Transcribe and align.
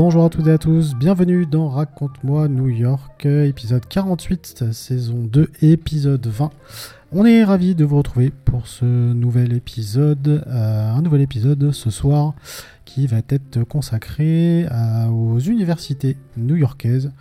Bonjour 0.00 0.24
à 0.24 0.30
toutes 0.30 0.46
et 0.46 0.52
à 0.52 0.58
tous, 0.58 0.94
bienvenue 0.94 1.44
dans 1.44 1.68
Raconte-moi 1.68 2.46
New 2.46 2.68
York, 2.68 3.26
épisode 3.26 3.84
48, 3.84 4.70
saison 4.70 5.24
2, 5.24 5.50
épisode 5.60 6.24
20. 6.24 6.52
On 7.10 7.26
est 7.26 7.42
ravis 7.42 7.74
de 7.74 7.84
vous 7.84 7.96
retrouver 7.96 8.30
pour 8.30 8.68
ce 8.68 8.84
nouvel 8.84 9.52
épisode, 9.54 10.44
euh, 10.46 10.92
un 10.92 11.02
nouvel 11.02 11.22
épisode 11.22 11.72
ce 11.72 11.90
soir 11.90 12.34
qui 12.84 13.08
va 13.08 13.18
être 13.28 13.64
consacré 13.64 14.66
aux 15.10 15.40
universités 15.40 16.16
new-yorkaises 16.36 17.12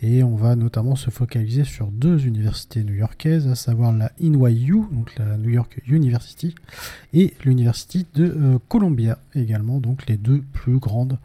et 0.00 0.22
on 0.22 0.36
va 0.36 0.54
notamment 0.54 0.96
se 0.96 1.10
focaliser 1.10 1.64
sur 1.64 1.86
deux 1.88 2.26
universités 2.26 2.84
new-yorkaises, 2.84 3.48
à 3.48 3.54
savoir 3.54 3.92
la 3.92 4.12
NYU, 4.20 4.82
donc 4.92 5.16
la 5.16 5.36
New 5.38 5.50
York 5.50 5.80
University, 5.88 6.54
et 7.12 7.34
l'université 7.44 8.06
de 8.14 8.24
euh, 8.24 8.58
Columbia 8.68 9.18
également, 9.34 9.80
donc 9.80 10.06
les 10.06 10.16
deux 10.16 10.42
plus 10.52 10.78
grandes 10.78 11.18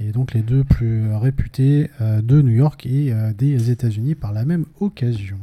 et 0.00 0.12
donc 0.12 0.34
les 0.34 0.42
deux 0.42 0.64
plus 0.64 1.12
réputés 1.14 1.90
euh, 2.00 2.20
de 2.20 2.42
New 2.42 2.52
York 2.52 2.84
et 2.86 3.12
euh, 3.12 3.32
des 3.32 3.70
États-Unis 3.70 4.14
par 4.14 4.32
la 4.32 4.44
même 4.44 4.66
occasion. 4.80 5.38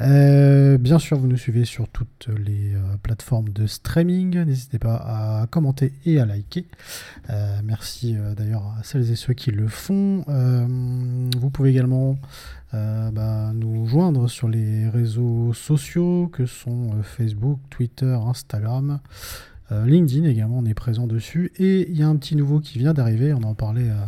Euh, 0.00 0.78
bien 0.78 0.98
sûr, 0.98 1.18
vous 1.18 1.26
nous 1.26 1.36
suivez 1.36 1.64
sur 1.64 1.88
toutes 1.88 2.28
les 2.28 2.72
plateformes 3.02 3.48
de 3.48 3.66
streaming. 3.66 4.38
N'hésitez 4.44 4.78
pas 4.78 4.94
à 4.94 5.46
commenter 5.50 5.92
et 6.04 6.20
à 6.20 6.26
liker. 6.26 6.66
merci 7.64 8.14
d'ailleurs 8.36 8.74
à 8.78 8.84
celles 8.84 9.10
et 9.10 9.16
ceux 9.16 9.34
qui 9.34 9.50
le 9.50 9.66
font. 9.66 10.24
vous 10.28 11.50
pouvez 11.50 11.70
également 11.70 12.16
bah, 12.72 13.52
nous 13.54 13.86
joindre 13.86 14.28
sur 14.28 14.48
les 14.48 14.88
réseaux 14.88 15.52
sociaux 15.54 16.28
que 16.32 16.46
sont 16.46 16.90
Facebook, 17.02 17.58
Twitter, 17.70 18.16
Instagram. 18.24 19.00
Euh, 19.70 19.84
LinkedIn 19.84 20.24
également, 20.24 20.58
on 20.58 20.64
est 20.64 20.74
présent 20.74 21.06
dessus. 21.06 21.52
Et 21.58 21.88
il 21.90 21.96
y 21.96 22.02
a 22.02 22.08
un 22.08 22.16
petit 22.16 22.36
nouveau 22.36 22.60
qui 22.60 22.78
vient 22.78 22.94
d'arriver, 22.94 23.32
on 23.32 23.42
en 23.42 23.54
parlait 23.54 23.88
euh, 23.88 24.04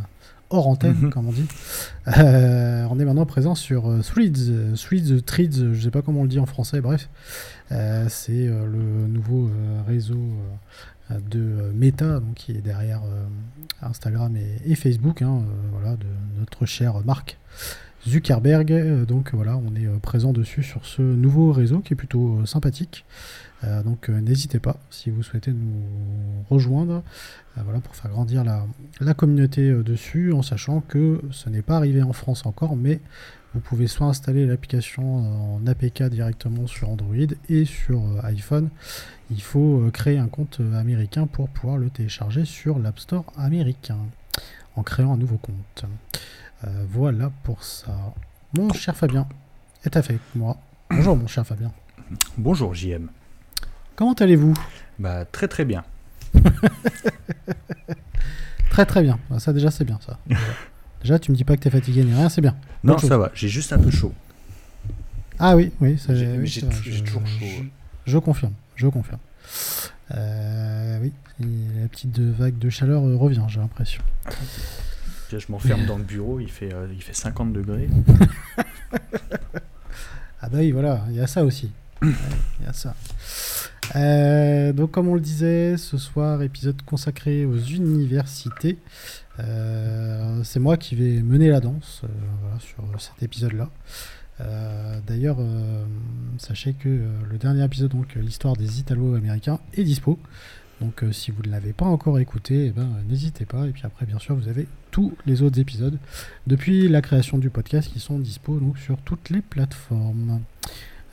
hors 0.51 0.69
antenne, 0.69 0.97
mhm. 1.01 1.11
comme 1.11 1.29
on 1.29 1.33
dit. 1.33 1.47
Euh, 2.19 2.87
on 2.91 2.99
est 2.99 3.05
maintenant 3.05 3.27
présent 3.27 3.55
sur 3.55 3.83
Threads, 4.03 4.75
Threads, 4.75 5.23
Threads, 5.25 5.73
je 5.75 5.81
sais 5.81 5.91
pas 5.91 6.03
comment 6.03 6.21
on 6.21 6.25
le 6.25 6.29
dit 6.29 6.41
en 6.41 6.47
français, 6.47 6.81
bref. 6.81 7.09
c'est 8.09 8.47
le 8.47 9.07
nouveau 9.07 9.51
réseau 9.87 10.19
de 11.11 11.71
Meta, 11.75 12.21
donc, 12.21 12.35
qui 12.35 12.53
est 12.53 12.63
derrière 12.63 13.03
Instagram 13.83 14.35
et, 14.65 14.75
Facebook, 14.75 15.23
hein, 15.23 15.43
voilà, 15.73 15.97
de 15.97 16.07
notre 16.39 16.67
cher 16.67 16.95
Marc. 17.05 17.39
Zuckerberg, 18.09 19.05
donc 19.05 19.35
voilà, 19.35 19.57
on 19.57 19.75
est 19.77 19.87
présent 20.01 20.33
dessus 20.33 20.63
sur 20.63 20.87
ce 20.87 21.03
nouveau 21.03 21.53
réseau 21.53 21.81
qui 21.81 21.93
est 21.93 21.97
plutôt 21.97 22.45
sympathique. 22.47 23.05
Euh, 23.65 23.83
donc 23.83 24.09
euh, 24.09 24.21
n'hésitez 24.21 24.59
pas 24.59 24.77
si 24.89 25.11
vous 25.11 25.23
souhaitez 25.23 25.53
nous 25.53 25.83
rejoindre 26.49 27.03
euh, 27.59 27.61
voilà, 27.63 27.81
pour 27.81 27.95
faire 27.95 28.11
grandir 28.11 28.43
la, 28.43 29.15
communauté 29.15 29.71
dessus 29.83 30.33
en 30.33 30.41
sachant 30.41 30.81
que 30.81 31.21
ce 31.31 31.51
n'est 31.51 31.61
pas 31.61 31.77
arrivé 31.77 32.03
en 32.03 32.15
France 32.15 32.47
encore 32.47 32.75
mais 32.75 33.01
vous 33.53 33.61
pouvez 33.61 33.87
soit 33.87 34.07
installer 34.07 34.47
l'application 34.47 35.57
en 35.57 35.67
APK 35.67 36.05
directement 36.05 36.69
sur 36.69 36.89
Android 36.89 37.17
et 37.49 37.65
sur 37.65 38.01
iPhone. 38.23 38.69
Il 39.33 39.43
faut 39.43 39.91
créer 39.93 40.19
un 40.19 40.29
compte 40.29 40.61
américain 40.77 41.27
pour 41.27 41.49
pouvoir 41.49 41.77
le 41.77 41.91
télécharger 41.91 42.45
sur 42.45 42.79
l'App 42.79 43.01
Store 43.01 43.25
américain 43.37 43.99
en 44.77 44.85
créant 44.85 45.15
un 45.15 45.17
nouveau 45.17 45.37
compte. 45.37 45.85
Voilà 46.89 47.31
pour 47.43 47.63
ça. 47.63 48.15
Mon 48.57 48.73
cher 48.73 48.97
Fabien 48.97 49.27
est 49.85 49.97
avec 49.97 50.21
moi. 50.35 50.57
Bonjour 50.91 51.17
mon 51.17 51.27
cher 51.27 51.47
Fabien. 51.47 51.73
Bonjour 52.37 52.75
JM. 52.75 53.09
Comment 53.97 54.13
allez-vous? 54.15 54.55
Bah 54.99 55.25
très 55.25 55.49
très 55.49 55.65
bien. 55.65 55.85
très 58.71 58.87
très 58.87 59.03
bien. 59.03 59.19
Bah, 59.31 59.39
ça 59.39 59.53
déjà 59.53 59.71
c'est 59.71 59.85
bien 59.85 59.99
ça. 60.05 60.19
Déjà 61.01 61.19
tu 61.19 61.31
me 61.31 61.37
dis 61.37 61.45
pas 61.45 61.57
que 61.57 61.63
t'es 61.63 61.71
fatigué 61.71 62.05
ni 62.05 62.13
rien, 62.13 62.29
c'est 62.29 62.43
bien. 62.43 62.55
Non 62.85 62.99
ça 62.99 63.17
va, 63.17 63.31
j'ai 63.33 63.49
juste 63.49 63.73
un 63.73 63.79
peu 63.79 63.91
chaud. 63.91 64.13
Ah 65.39 65.57
oui, 65.57 65.73
oui, 65.81 65.99
ça 65.99 66.15
j'ai 66.15 66.61
toujours 67.03 67.27
chaud. 67.27 67.47
Je, 68.05 68.19
confirme, 68.19 68.53
je 68.77 68.87
confirme. 68.87 69.21
Euh, 70.15 70.99
oui, 71.01 71.13
la 71.39 71.89
petite 71.89 72.19
vague 72.19 72.59
de 72.59 72.69
chaleur 72.69 73.07
euh, 73.07 73.17
revient, 73.17 73.45
j'ai 73.49 73.61
l'impression. 73.61 74.03
Je 75.39 75.47
m'enferme 75.51 75.87
dans 75.87 75.97
le 75.97 76.03
bureau, 76.05 76.41
il 76.41 76.51
fait, 76.51 76.73
euh, 76.75 76.89
il 76.93 77.03
fait 77.03 77.15
50 77.15 77.53
degrés. 77.53 77.89
ah 80.41 80.49
bah 80.49 80.59
oui, 80.59 80.73
voilà, 80.73 81.05
il 81.09 81.17
y 81.17 81.21
a 81.21 81.27
ça 81.27 81.45
aussi. 81.45 81.71
Il 82.03 82.09
y 82.65 82.67
a 82.67 82.73
ça. 82.73 82.95
Euh, 83.95 84.73
donc, 84.73 84.91
comme 84.91 85.09
on 85.09 85.15
le 85.15 85.21
disait, 85.21 85.77
ce 85.77 85.99
soir, 85.99 86.43
épisode 86.43 86.83
consacré 86.83 87.45
aux 87.45 87.59
universités. 87.59 88.79
Euh, 89.39 90.43
c'est 90.43 90.59
moi 90.59 90.77
qui 90.77 90.97
vais 90.97 91.23
mener 91.23 91.49
la 91.49 91.61
danse 91.61 92.03
sur 92.59 92.85
cet 93.01 93.23
épisode-là. 93.23 93.71
D'ailleurs, 95.07 95.37
sachez 96.39 96.73
que 96.73 96.89
le 96.89 97.39
dernier 97.39 97.63
épisode, 97.63 97.91
donc 97.91 98.15
l'histoire 98.15 98.57
des 98.57 98.81
Italo-Américains, 98.81 99.61
est 99.75 99.85
dispo. 99.85 100.19
Donc, 100.81 101.05
si 101.13 101.31
vous 101.31 101.43
ne 101.43 101.51
l'avez 101.51 101.73
pas 101.73 101.85
encore 101.85 102.19
écouté, 102.19 102.67
eh 102.67 102.71
ben, 102.71 102.89
n'hésitez 103.09 103.45
pas. 103.45 103.67
Et 103.67 103.71
puis 103.71 103.83
après, 103.85 104.07
bien 104.07 104.19
sûr, 104.19 104.35
vous 104.35 104.49
avez 104.49 104.67
tous 104.91 105.13
les 105.27 105.43
autres 105.43 105.59
épisodes 105.61 105.99
depuis 106.47 106.89
la 106.89 107.03
création 107.03 107.39
du 107.39 107.51
podcast 107.51 107.93
qui 107.93 108.01
sont 108.01 108.19
dispo 108.19 108.59
donc, 108.59 108.79
sur 108.79 108.99
toutes 108.99 109.31
les 109.31 109.41
plateformes. 109.41 110.41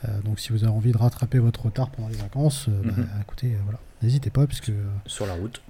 Euh, 0.04 0.20
donc 0.22 0.38
si 0.38 0.52
vous 0.52 0.64
avez 0.64 0.72
envie 0.72 0.92
de 0.92 0.98
rattraper 0.98 1.38
votre 1.38 1.66
retard 1.66 1.90
pendant 1.90 2.08
les 2.08 2.16
vacances, 2.16 2.66
euh, 2.68 2.82
bah, 2.84 2.92
mhm. 2.96 3.06
écoutez, 3.22 3.48
euh, 3.48 3.58
voilà, 3.64 3.78
n'hésitez 4.02 4.30
pas 4.30 4.46
puisque 4.46 4.72
sur 5.06 5.26
la 5.26 5.34
route, 5.34 5.62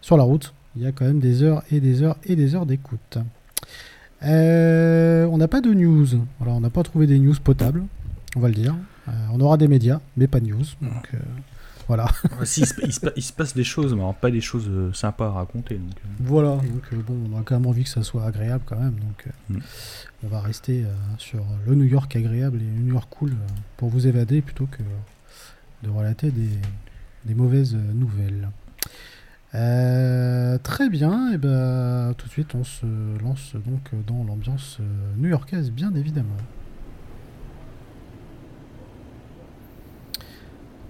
sur 0.00 0.16
la 0.16 0.22
route, 0.22 0.54
il 0.76 0.82
y 0.82 0.86
a 0.86 0.92
quand 0.92 1.04
même 1.04 1.20
des 1.20 1.42
heures 1.42 1.62
et 1.70 1.80
des 1.80 2.02
heures 2.02 2.16
et 2.24 2.36
des 2.36 2.54
heures 2.54 2.66
d'écoute. 2.66 3.18
on 4.22 5.36
n'a 5.36 5.48
pas 5.48 5.60
de 5.60 5.72
news, 5.72 6.06
voilà, 6.38 6.54
on 6.54 6.60
n'a 6.60 6.70
pas 6.70 6.82
trouvé 6.82 7.06
des 7.06 7.18
news 7.18 7.34
potables, 7.42 7.82
on 8.36 8.40
va 8.40 8.48
le 8.48 8.54
dire. 8.54 8.74
on 9.32 9.40
aura 9.40 9.56
des 9.56 9.68
médias, 9.68 10.00
mais 10.16 10.26
pas 10.26 10.40
de 10.40 10.46
news. 10.46 10.64
Donc, 10.80 11.10
voilà. 11.88 12.06
il, 12.40 12.66
se, 12.66 13.32
passe 13.32 13.54
des 13.54 13.64
choses, 13.64 13.94
mais 13.94 14.02
pas 14.20 14.30
des 14.30 14.40
choses 14.40 14.68
euh, 14.68 14.92
sympas 14.92 15.26
à 15.26 15.30
raconter. 15.30 15.76
Donc. 15.76 15.94
Euh. 15.96 16.08
Voilà, 16.20 16.56
donc 16.56 16.84
euh, 16.92 16.96
bon, 17.06 17.16
on 17.32 17.38
a 17.38 17.42
quand 17.42 17.58
même 17.58 17.66
envie 17.66 17.84
que 17.84 17.90
ça 17.90 18.02
soit 18.02 18.24
agréable 18.24 18.64
quand 18.66 18.78
même. 18.78 18.94
Donc 18.94 19.26
mm. 19.50 19.58
on 20.24 20.28
va 20.28 20.40
rester 20.40 20.84
sur 21.18 21.44
le 21.66 21.74
New 21.74 21.84
York 21.84 22.14
agréable 22.16 22.58
et 22.58 22.64
le 22.64 22.82
New 22.82 22.94
York 22.94 23.08
cool 23.10 23.32
pour 23.76 23.88
vous 23.88 24.06
évader 24.06 24.42
plutôt 24.42 24.66
que 24.66 24.82
de 25.82 25.90
relater 25.90 26.30
des, 26.30 27.34
mauvaises 27.34 27.74
nouvelles. 27.74 28.48
très 29.52 30.88
bien, 30.88 31.32
et 31.32 31.38
ben 31.38 32.14
tout 32.16 32.26
de 32.26 32.32
suite 32.32 32.54
on 32.54 32.64
se 32.64 32.86
lance 33.22 33.54
donc 33.54 33.90
dans 34.06 34.24
l'ambiance 34.24 34.78
new-yorkaise 35.16 35.70
bien 35.70 35.92
évidemment. 35.94 36.36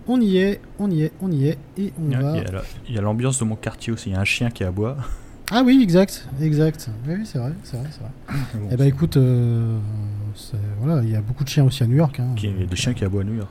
On 0.09 0.21
y 0.21 0.39
est, 0.39 0.61
on 0.79 0.91
y 0.91 1.03
est, 1.03 1.13
on 1.21 1.31
y 1.31 1.49
est, 1.49 1.59
et 1.79 1.93
on 2.01 2.19
va. 2.19 2.35
Il 2.89 2.95
y 2.95 2.99
a 2.99 3.01
l'ambiance 3.01 3.39
de 3.39 3.45
mon 3.45 3.57
quartier 3.57 3.93
aussi. 3.93 4.11
Il 4.11 4.13
y 4.13 4.17
a 4.17 4.21
un 4.21 4.25
chien 4.25 4.51
qui 4.51 4.65
aboie. 4.65 4.97
Ah 5.51 5.63
oui, 5.65 5.81
exact, 5.83 6.27
exact. 6.41 6.89
Oui, 7.07 7.15
c'est 7.25 7.39
vrai, 7.39 7.53
c'est 7.63 7.77
vrai, 7.77 7.89
c'est 7.91 8.01
vrai. 8.01 8.69
eh 8.73 8.77
ben 8.77 8.87
écoute, 8.87 9.17
euh, 9.17 9.79
voilà, 10.81 11.03
il 11.03 11.11
y 11.11 11.17
a 11.17 11.21
beaucoup 11.21 11.45
de 11.45 11.49
chiens 11.49 11.65
aussi 11.65 11.83
à 11.83 11.87
New 11.87 11.97
York. 11.97 12.19
Hein. 12.21 12.35
Il 12.43 12.61
y 12.61 12.63
a 12.63 12.67
des 12.67 12.77
chiens 12.77 12.95
qui 12.95 13.05
aboient 13.05 13.23
à 13.23 13.25
New 13.25 13.37
York. 13.37 13.51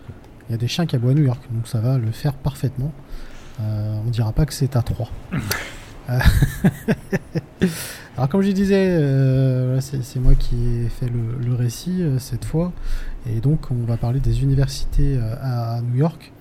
Il 0.50 0.54
y 0.54 0.56
a 0.56 0.58
des 0.58 0.68
chiens 0.68 0.86
qui 0.86 0.96
aboient 0.96 1.12
à 1.12 1.14
New 1.14 1.24
York, 1.24 1.42
donc 1.52 1.68
ça 1.68 1.80
va 1.80 1.98
le 1.98 2.12
faire 2.12 2.34
parfaitement. 2.34 2.92
Euh, 3.62 4.00
on 4.06 4.10
dira 4.10 4.32
pas 4.32 4.46
que 4.46 4.54
c'est 4.54 4.76
à 4.76 4.82
3. 4.82 5.10
Euh, 6.10 6.20
alors 8.18 8.28
comme 8.28 8.42
je 8.42 8.52
disais, 8.52 8.88
euh, 8.90 9.80
c'est 9.80 10.20
moi 10.20 10.34
qui 10.34 10.56
ai 10.56 10.90
fait 10.90 11.08
le, 11.08 11.54
récit 11.54 12.04
cette 12.18 12.44
fois, 12.44 12.74
et 13.30 13.40
donc 13.40 13.70
on 13.70 13.86
va 13.86 13.98
parler 13.98 14.20
des 14.20 14.42
universités 14.42 15.20
à 15.42 15.80
New 15.82 15.96
York. 15.96 16.34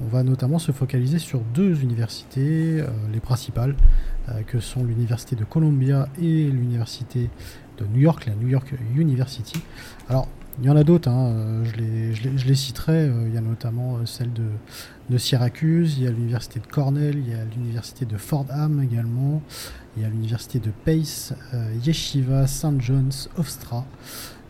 On 0.00 0.06
va 0.06 0.24
notamment 0.24 0.58
se 0.58 0.72
focaliser 0.72 1.18
sur 1.18 1.40
deux 1.40 1.82
universités, 1.82 2.80
euh, 2.80 2.88
les 3.12 3.20
principales, 3.20 3.76
euh, 4.28 4.42
que 4.42 4.58
sont 4.58 4.82
l'université 4.82 5.36
de 5.36 5.44
Columbia 5.44 6.08
et 6.20 6.50
l'université 6.50 7.30
de 7.78 7.86
New 7.86 8.00
York, 8.00 8.26
la 8.26 8.34
New 8.34 8.48
York 8.48 8.74
University. 8.96 9.62
Alors, 10.08 10.28
il 10.58 10.66
y 10.66 10.70
en 10.70 10.76
a 10.76 10.84
d'autres, 10.84 11.08
hein, 11.08 11.62
je, 11.64 11.76
les, 11.76 12.14
je, 12.14 12.28
les, 12.28 12.38
je, 12.38 12.46
les, 12.46 12.54
citerai. 12.54 13.10
Il 13.26 13.34
y 13.34 13.38
a 13.38 13.40
notamment 13.40 14.04
celle 14.06 14.32
de, 14.32 14.46
de 15.10 15.18
Syracuse, 15.18 15.96
il 15.98 16.04
y 16.04 16.06
a 16.06 16.10
l'université 16.10 16.60
de 16.60 16.66
Cornell, 16.66 17.16
il 17.18 17.28
y 17.28 17.34
a 17.34 17.44
l'université 17.44 18.04
de 18.04 18.16
Fordham 18.16 18.80
également, 18.80 19.42
il 19.96 20.04
y 20.04 20.06
a 20.06 20.08
l'université 20.08 20.60
de 20.60 20.70
Pace, 20.84 21.34
Yeshiva, 21.84 22.46
St. 22.46 22.80
John's, 22.80 23.28
Hofstra. 23.36 23.84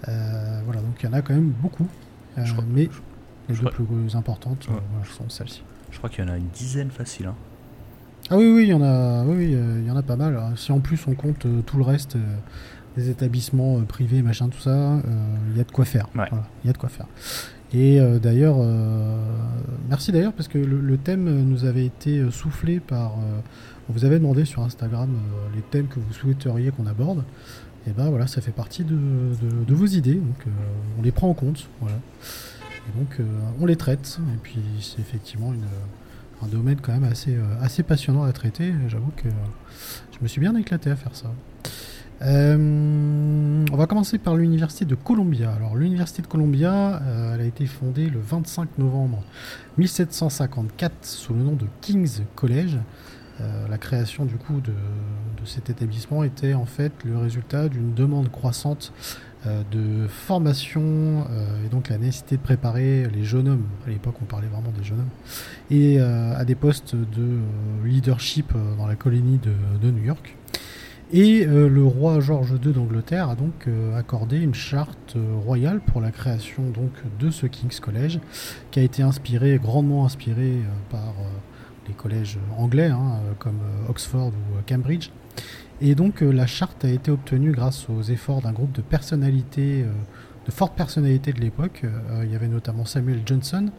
voilà, 0.05 0.81
donc 0.83 1.03
il 1.03 1.07
y 1.07 1.09
en 1.09 1.15
a 1.15 1.23
quand 1.23 1.33
même 1.33 1.55
beaucoup. 1.63 1.89
mais 2.69 2.91
les 3.49 3.55
deux 3.55 3.71
plus 3.71 4.17
importantes 4.17 4.67
ouais. 4.69 4.75
voilà, 4.91 5.07
sont 5.07 5.29
celles-ci. 5.29 5.63
Je 5.91 5.99
crois 5.99 6.11
qu'il 6.11 6.25
y 6.25 6.29
en 6.29 6.33
a 6.33 6.37
une 6.37 6.49
dizaine 6.49 6.91
facile. 6.91 7.27
Hein. 7.27 7.35
Ah 8.31 8.37
oui, 8.37 8.51
oui, 8.51 8.63
il 8.65 8.69
y 8.69 8.75
en 8.75 8.83
a, 8.83 9.23
oui, 9.25 9.53
il 9.53 9.87
y 9.87 9.91
en 9.91 9.97
a 9.97 10.03
pas 10.03 10.17
mal. 10.17 10.41
Si 10.57 10.73
en 10.73 10.81
plus 10.81 11.07
on 11.07 11.15
compte 11.15 11.47
tout 11.67 11.77
le 11.77 11.85
reste 11.85 12.17
des 12.97 13.11
établissements 13.11 13.81
privés, 13.83 14.23
machin, 14.23 14.49
tout 14.49 14.61
ça, 14.61 14.99
il 15.51 15.57
y 15.57 15.61
a 15.61 15.65
de 15.65 15.71
quoi 15.71 15.85
faire. 15.85 16.09
Il 16.15 16.21
ouais. 16.21 16.27
voilà, 16.31 16.45
y 16.65 16.71
a 16.71 16.73
de 16.73 16.79
quoi 16.79 16.89
faire. 16.89 17.07
Et 17.75 18.01
euh, 18.01 18.21
d'ailleurs, 18.21 18.57
euh, 18.61 19.17
merci 19.89 20.13
d'ailleurs 20.13 20.33
parce 20.33 20.47
que 20.47 20.59
le, 20.59 20.81
le, 20.81 20.97
thème 20.97 21.45
nous 21.45 21.65
avait 21.65 21.85
été 21.85 22.31
soufflé 22.31 22.79
par. 22.79 23.13
Euh, 23.15 23.41
on 23.91 23.93
vous 23.93 24.05
avait 24.05 24.19
demandé 24.19 24.45
sur 24.45 24.63
Instagram 24.63 25.11
les 25.55 25.61
thèmes 25.61 25.89
que 25.89 25.99
vous 25.99 26.13
souhaiteriez 26.13 26.71
qu'on 26.71 26.87
aborde. 26.87 27.25
Et 27.87 27.91
ben 27.91 28.09
voilà, 28.09 28.27
ça 28.27 28.41
fait 28.41 28.53
partie 28.53 28.85
de, 28.85 28.95
de, 28.95 29.65
de 29.67 29.75
vos 29.75 29.85
idées, 29.85 30.15
donc 30.15 30.47
on 30.99 31.03
les 31.03 31.13
prend 31.13 31.29
en 31.29 31.35
compte. 31.35 31.69
Voilà. 31.83 31.97
Et 32.89 32.99
donc 32.99 33.19
on 33.61 33.67
les 33.67 33.77
traite. 33.77 34.19
Et 34.35 34.39
puis 34.43 34.61
c'est 34.81 35.01
effectivement 35.01 35.53
un 36.43 36.47
domaine 36.49 36.79
quand 36.81 36.93
même 36.93 37.05
assez, 37.05 37.37
assez 37.61 37.83
passionnant 37.83 38.25
à 38.25 38.33
traiter. 38.33 38.73
J'avoue 38.89 39.13
que 39.17 39.29
je 40.13 40.19
me 40.21 40.29
suis 40.29 40.41
bien 40.41 40.55
éclaté 40.57 40.91
à 40.91 40.97
faire 40.97 41.15
ça. 41.15 41.31
Euh, 42.23 43.65
on 43.71 43.77
va 43.77 43.87
commencer 43.87 44.19
par 44.19 44.37
l'université 44.37 44.85
de 44.85 44.95
Columbia. 44.95 45.53
Alors 45.53 45.77
l'université 45.77 46.23
de 46.23 46.27
Columbia, 46.27 47.03
euh, 47.03 47.35
elle 47.35 47.41
a 47.41 47.45
été 47.45 47.67
fondée 47.67 48.09
le 48.09 48.21
25 48.21 48.79
novembre 48.79 49.23
1754 49.79 50.93
sous 51.03 51.35
le 51.35 51.43
nom 51.43 51.53
de 51.53 51.67
King's 51.81 52.23
College. 52.35 52.79
Euh, 53.41 53.67
la 53.69 53.79
création 53.79 54.25
du 54.25 54.37
coup 54.37 54.61
de, 54.61 54.71
de, 54.71 55.45
cet 55.45 55.69
établissement 55.69 56.23
était 56.23 56.55
en 56.55 56.67
fait 56.67 56.93
le 57.05 57.19
résultat 57.19 57.69
d'une 57.69 57.93
demande 57.93 58.31
croissante 58.31 58.93
de 59.47 60.07
formation 60.09 61.27
et 61.65 61.69
donc 61.69 61.89
la 61.91 61.99
nécessité 61.99 62.37
de 62.37 62.43
préparer 62.43 63.07
les 63.15 63.25
jeunes 63.25 63.49
hommes, 63.49 63.67
à 63.87 63.91
l'époque 63.91 64.15
on 64.23 64.25
parlait 64.25 64.49
vraiment 64.49 64.73
des 64.77 64.85
jeunes 64.85 65.01
hommes, 65.01 65.09
et 65.71 66.01
à 66.01 66.45
des 66.45 66.55
postes 66.55 66.95
de 66.95 67.39
leadership 67.85 68.53
dans 68.79 68.87
la 68.87 68.97
colonie 68.97 69.39
de, 69.39 69.91
New 69.91 70.05
York. 70.05 70.37
Et 71.13 71.47
euh, 71.47 71.69
le 71.69 71.85
roi 71.85 72.21
George 72.21 72.55
II 72.65 72.73
d'Angleterre 72.73 73.29
a 73.29 73.35
donc 73.37 73.69
euh, 73.69 73.97
accordé 73.97 74.39
une 74.41 74.55
charte 74.55 75.15
euh, 75.17 75.37
royale 75.45 75.81
pour 75.81 76.01
la 76.01 76.11
création 76.11 76.63
donc 76.71 76.91
de 77.21 77.31
ce 77.31 77.47
King's 77.47 77.79
College, 77.79 78.19
qui 78.71 78.81
a 78.81 78.83
été 78.83 79.03
inspiré, 79.03 79.61
grandement 79.63 80.07
inspiré 80.07 80.63
par 80.91 81.15
les 81.87 81.95
collèges 81.95 82.39
anglais 82.57 82.89
hein, 82.89 83.21
comme 83.39 83.61
Oxford 83.89 84.29
ou 84.29 84.63
Cambridge. 84.67 85.11
Et 85.81 85.95
donc 85.95 86.21
la 86.21 86.47
charte 86.47 86.85
a 86.85 86.89
été 86.89 87.11
obtenue 87.11 87.53
grâce 87.53 87.89
aux 87.89 88.03
efforts 88.03 88.41
d'un 88.43 88.53
groupe 88.53 88.73
de 88.73 88.81
personnalités, 88.81 89.85
de 90.47 90.51
fortes 90.51 90.75
personnalités 90.77 91.33
de 91.33 91.41
l'époque. 91.41 91.85
il 92.23 92.31
y 92.31 92.35
avait 92.37 92.49
notamment 92.49 92.85
Samuel 92.85 93.21
Johnson, 93.27 93.71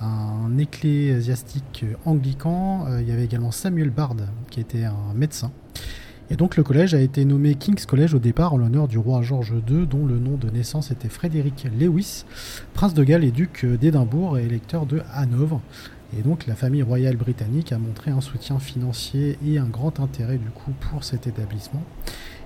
un 0.00 0.58
ecclésiastique 0.58 1.84
anglican. 2.04 2.86
il 3.00 3.08
y 3.08 3.12
avait 3.12 3.24
également 3.24 3.52
Samuel 3.52 3.90
Bard, 3.90 4.16
qui 4.50 4.60
était 4.60 4.84
un 4.84 5.14
médecin. 5.14 5.50
Et 6.28 6.34
donc 6.34 6.56
le 6.56 6.64
collège 6.64 6.92
a 6.92 7.00
été 7.00 7.24
nommé 7.24 7.54
King's 7.54 7.86
College 7.86 8.14
au 8.14 8.18
départ 8.18 8.52
en 8.52 8.56
l'honneur 8.56 8.88
du 8.88 8.98
roi 8.98 9.22
George 9.22 9.54
II, 9.68 9.86
dont 9.86 10.04
le 10.04 10.18
nom 10.18 10.36
de 10.36 10.50
naissance 10.50 10.90
était 10.90 11.08
Frédéric 11.08 11.68
Lewis, 11.78 12.24
prince 12.74 12.94
de 12.94 13.04
Galles 13.04 13.22
et 13.22 13.30
duc 13.30 13.64
d'Édimbourg 13.64 14.36
et 14.36 14.44
électeur 14.44 14.86
de 14.86 15.02
Hanovre. 15.14 15.60
Et 16.16 16.22
donc 16.22 16.46
la 16.46 16.54
famille 16.54 16.82
royale 16.82 17.16
britannique 17.16 17.72
a 17.72 17.78
montré 17.78 18.10
un 18.10 18.20
soutien 18.20 18.58
financier 18.58 19.38
et 19.46 19.58
un 19.58 19.66
grand 19.66 20.00
intérêt 20.00 20.38
du 20.38 20.50
coup 20.50 20.72
pour 20.80 21.04
cet 21.04 21.26
établissement. 21.26 21.82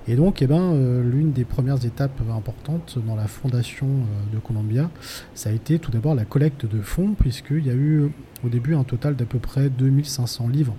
Et 0.07 0.15
donc, 0.15 0.41
eh 0.41 0.47
ben, 0.47 0.73
euh, 0.73 1.03
l'une 1.03 1.31
des 1.31 1.43
premières 1.43 1.85
étapes 1.85 2.19
importantes 2.35 2.97
dans 3.05 3.15
la 3.15 3.27
fondation 3.27 3.87
euh, 3.87 4.35
de 4.35 4.39
Columbia, 4.39 4.89
ça 5.35 5.51
a 5.51 5.53
été 5.53 5.77
tout 5.77 5.91
d'abord 5.91 6.15
la 6.15 6.25
collecte 6.25 6.65
de 6.65 6.81
fonds, 6.81 7.13
puisqu'il 7.17 7.65
y 7.65 7.69
a 7.69 7.73
eu 7.73 8.11
au 8.43 8.49
début 8.49 8.73
un 8.73 8.83
total 8.83 9.15
d'à 9.15 9.25
peu 9.25 9.37
près 9.37 9.69
2500 9.69 10.47
livres 10.47 10.75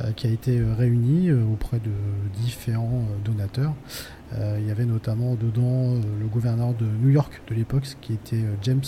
euh, 0.00 0.12
qui 0.12 0.26
a 0.26 0.30
été 0.30 0.62
réuni 0.62 1.30
auprès 1.30 1.78
de 1.78 1.90
différents 2.42 3.04
donateurs. 3.24 3.74
Il 4.58 4.66
y 4.66 4.70
avait 4.70 4.84
notamment 4.84 5.36
dedans 5.36 5.94
le 6.20 6.26
gouverneur 6.26 6.74
de 6.74 6.84
New 6.84 7.10
York 7.10 7.40
de 7.48 7.54
l'époque, 7.54 7.84
qui 8.00 8.14
était 8.14 8.42
James 8.62 8.82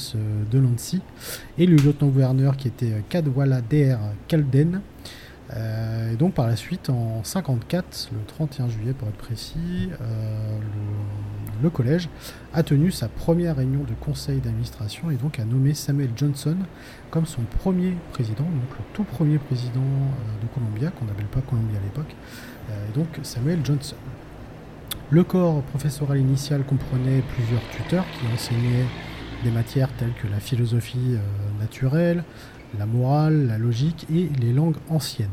Delancey, 0.51 0.99
et 1.57 1.67
le 1.67 1.77
lieutenant-gouverneur 1.77 2.57
qui 2.57 2.69
était 2.69 3.03
Cadwallader 3.09 3.97
Calden. 4.29 4.81
Euh, 5.55 6.13
et 6.13 6.17
donc 6.17 6.35
par 6.35 6.47
la 6.47 6.57
suite, 6.57 6.91
en 6.91 7.23
54, 7.23 8.11
le 8.13 8.19
31 8.27 8.69
juillet 8.69 8.93
pour 8.93 9.09
être 9.09 9.17
précis, 9.17 9.91
euh, 10.01 10.59
le, 11.63 11.71
collège 11.71 12.09
a 12.53 12.63
tenu 12.63 12.91
sa 12.91 13.09
première 13.09 13.57
réunion 13.57 13.81
de 13.81 13.95
conseil 14.01 14.41
d'administration 14.41 15.11
et 15.11 15.17
donc 15.17 15.39
a 15.39 15.45
nommé 15.45 15.75
Samuel 15.75 16.11
Johnson 16.17 16.57
comme 17.11 17.27
son 17.27 17.43
premier 17.43 17.95
président, 18.13 18.45
donc 18.45 18.79
le 18.79 18.85
tout 18.93 19.05
premier 19.05 19.39
président 19.39 19.81
euh, 19.81 20.43
de 20.43 20.47
Columbia, 20.55 20.91
qu'on 20.91 21.05
n'appelle 21.07 21.27
pas 21.27 21.41
Columbia 21.41 21.79
à 21.79 21.83
l'époque, 21.83 22.15
et 22.69 22.93
donc 22.99 23.07
Samuel 23.23 23.61
Johnson. 23.65 23.97
Le 25.11 25.23
corps 25.23 25.63
professoral 25.63 26.19
initial 26.19 26.65
comprenait 26.65 27.23
plusieurs 27.35 27.63
tuteurs 27.71 28.05
qui 28.19 28.33
enseignaient 28.35 28.87
des 29.45 29.51
matières 29.51 29.91
telles 29.97 30.15
que 30.21 30.27
la 30.27 30.41
philosophie 30.41 31.17
naturelle, 31.61 32.25
la 32.79 32.87
morale, 32.87 33.47
la 33.47 33.59
logique 33.59 34.07
et 34.13 34.29
les 34.41 34.53
langues 34.53 34.77
anciennes. 34.89 35.29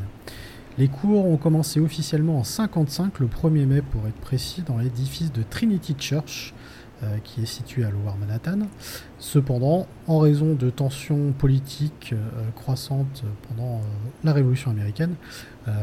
Les 0.77 0.87
cours 0.87 1.25
ont 1.25 1.37
commencé 1.37 1.79
officiellement 1.79 2.39
en 2.39 2.43
55, 2.43 3.19
le 3.19 3.27
1er 3.27 3.65
mai 3.67 3.81
pour 3.81 4.07
être 4.07 4.19
précis, 4.19 4.63
dans 4.65 4.79
l'édifice 4.79 5.31
de 5.31 5.43
Trinity 5.43 5.95
Church, 5.99 6.53
euh, 7.03 7.17
qui 7.23 7.41
est 7.41 7.45
situé 7.45 7.83
à 7.83 7.91
Lower 7.91 8.17
Manhattan. 8.19 8.67
Cependant, 9.19 9.87
en 10.07 10.17
raison 10.17 10.55
de 10.55 10.71
tensions 10.71 11.31
politiques 11.31 12.13
euh, 12.13 12.49
croissantes 12.55 13.23
pendant 13.47 13.77
euh, 13.77 13.81
la 14.23 14.33
Révolution 14.33 14.71
américaine, 14.71 15.15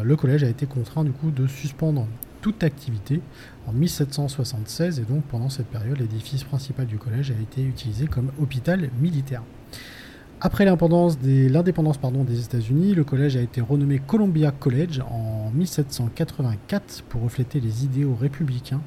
le 0.03 0.15
collège 0.15 0.45
a 0.45 0.49
été 0.49 0.67
contraint 0.67 1.05
du 1.05 1.11
coup 1.11 1.31
de 1.31 1.47
suspendre 1.47 2.07
toute 2.43 2.63
activité 2.65 3.23
en 3.71 3.73
1776 3.73 4.99
et 4.99 5.03
donc 5.03 5.23
pendant 5.25 5.49
cette 5.49 5.67
période, 5.67 5.99
l'édifice 5.99 6.45
principal 6.45 6.87
du 6.87 6.99
collège 6.99 7.31
a 7.31 7.41
été 7.41 7.63
utilisé 7.63 8.07
comme 8.07 8.31
hôpital 8.41 8.91
militaire. 9.01 9.43
Après 10.43 10.65
l'indépendance 10.65 11.19
des, 11.19 11.51
des 11.51 12.45
États-Unis, 12.45 12.95
le 12.95 13.05
collège 13.05 13.37
a 13.37 13.43
été 13.43 13.61
renommé 13.61 13.99
Columbia 13.99 14.51
College 14.51 15.01
en 15.11 15.51
1784 15.53 17.05
pour 17.11 17.23
refléter 17.23 17.61
les 17.61 17.85
idéaux 17.85 18.15
républicains 18.19 18.81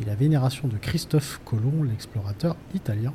et 0.00 0.04
la 0.06 0.14
vénération 0.14 0.66
de 0.66 0.78
Christophe 0.78 1.40
Colomb, 1.44 1.84
l'explorateur 1.84 2.56
italien. 2.74 3.12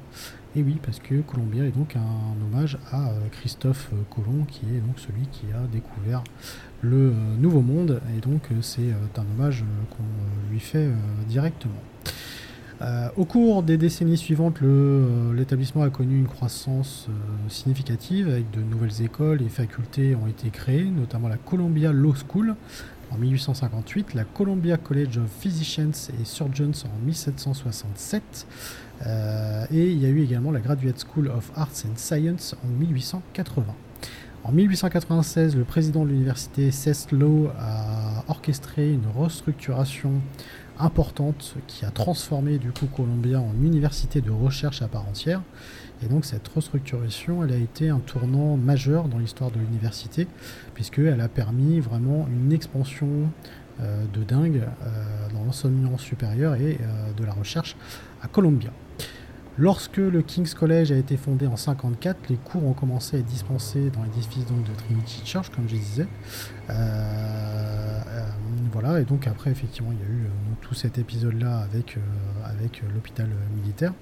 Et 0.56 0.62
oui, 0.62 0.78
parce 0.84 1.00
que 1.00 1.22
Columbia 1.22 1.64
est 1.64 1.72
donc 1.72 1.96
un 1.96 2.44
hommage 2.44 2.78
à 2.92 3.10
euh, 3.10 3.28
Christophe 3.32 3.92
Colomb, 4.10 4.46
qui 4.48 4.66
est 4.66 4.80
donc 4.80 4.98
celui 4.98 5.28
qui 5.32 5.46
a 5.52 5.68
découvert 5.68 6.24
le 6.82 7.10
euh, 7.10 7.14
Nouveau 7.40 7.62
Monde, 7.62 8.02
et 8.16 8.22
donc 8.22 8.44
euh, 8.52 8.62
c'est 8.62 8.92
un 9.18 9.26
hommage 9.36 9.64
qu'on 9.92 10.52
lui 10.52 10.60
fait 10.60 10.90
directement. 11.28 11.82
Euh, 12.82 13.10
au 13.18 13.26
cours 13.26 13.62
des 13.62 13.78
décennies 13.78 14.18
suivantes, 14.18 14.60
l'établissement 15.36 15.84
a 15.84 15.90
connu 15.90 16.18
une 16.18 16.28
croissance 16.28 17.08
euh, 17.10 17.50
significative 17.50 18.30
avec 18.30 18.52
de 18.52 18.62
nouvelles 18.62 19.02
écoles 19.02 19.42
et 19.42 19.50
facultés 19.50 20.16
ont 20.16 20.28
été 20.28 20.50
créées, 20.50 20.86
notamment 20.86 21.28
la 21.28 21.36
Columbia 21.36 21.92
Law 21.92 22.14
School 22.16 22.56
en 23.12 23.18
1858, 23.18 24.14
la 24.14 24.24
Columbia 24.24 24.78
College 24.78 25.18
of 25.18 25.30
Physicians 25.40 26.10
et 26.22 26.24
Surgeons 26.24 26.72
en 26.86 27.06
1767, 27.06 28.48
euh, 29.06 29.66
et 29.72 29.92
il 29.92 29.98
y 30.02 30.06
a 30.06 30.10
eu 30.10 30.22
également 30.22 30.52
la 30.52 30.62
Graduate 30.62 31.04
School 31.06 31.28
of 31.28 31.52
Arts 31.56 31.84
and 31.86 31.98
Science 31.98 32.56
en 32.64 32.68
1880. 32.68 33.66
En 34.44 34.52
1896, 34.52 35.58
le 35.58 35.64
président 35.64 36.06
de 36.06 36.10
l'université 36.10 36.72
Seth 36.72 37.10
a 37.60 38.24
orchestré 38.30 38.94
une 38.94 39.06
restructuration 39.18 40.14
importante 40.80 41.56
qui 41.68 41.84
a 41.86 41.92
transformé 41.92 42.58
du 42.58 42.72
coup 42.72 42.86
Columbia 42.86 43.42
en 43.42 43.54
université 43.62 44.22
de 44.22 44.32
recherche 44.32 44.82
à 44.82 44.88
part 44.88 45.08
entière. 45.08 45.42
Et 46.02 46.08
donc 46.08 46.24
cette 46.24 46.48
restructuration, 46.48 47.44
elle 47.44 47.52
a 47.52 47.58
été 47.58 47.90
un 47.90 48.00
tournant 48.00 48.56
majeur 48.56 49.10
dans 49.10 49.18
l'histoire 49.18 49.52
de 49.52 49.60
l'université, 49.60 50.26
puisqu'elle 50.74 51.20
a 51.20 51.28
permis 51.28 51.82
vraiment 51.82 52.26
une 52.32 52.54
expansion 52.54 53.30
euh, 53.82 54.06
de 54.14 54.24
dingue 54.24 54.64
euh, 54.64 55.30
dans 55.34 55.44
l'enseignement 55.44 55.98
supérieur 55.98 56.56
et 56.56 56.80
euh, 56.82 57.12
de 57.18 57.26
la 57.26 57.34
recherche 57.34 57.76
à 58.22 58.28
Columbia. 58.28 58.72
Lorsque 59.60 59.98
le 59.98 60.22
King's 60.22 60.54
College 60.54 60.94
a 60.94 60.96
été 60.96 61.18
fondé 61.18 61.46
en 61.46 61.58
54, 61.58 62.30
les 62.30 62.38
cours 62.38 62.66
ont 62.66 62.72
commencé 62.72 63.18
à 63.18 63.20
être 63.20 63.26
dispensés 63.26 63.90
dans 63.90 64.04
l'édifice 64.04 64.46
de 64.46 64.74
Trinity 64.86 65.22
Church, 65.26 65.50
comme 65.50 65.68
je 65.68 65.76
disais. 65.76 66.08
Euh, 66.70 66.74
euh, 66.74 68.22
voilà. 68.72 69.02
Et 69.02 69.04
donc 69.04 69.28
après, 69.28 69.52
effectivement, 69.52 69.92
il 69.92 70.00
y 70.00 70.10
a 70.10 70.14
eu 70.14 70.30
tout 70.62 70.74
cet 70.76 70.98
épisode-là 70.98 71.58
avec, 71.58 71.98
avec 72.46 72.82
l'hôpital 72.94 73.28
militaire. 73.54 73.94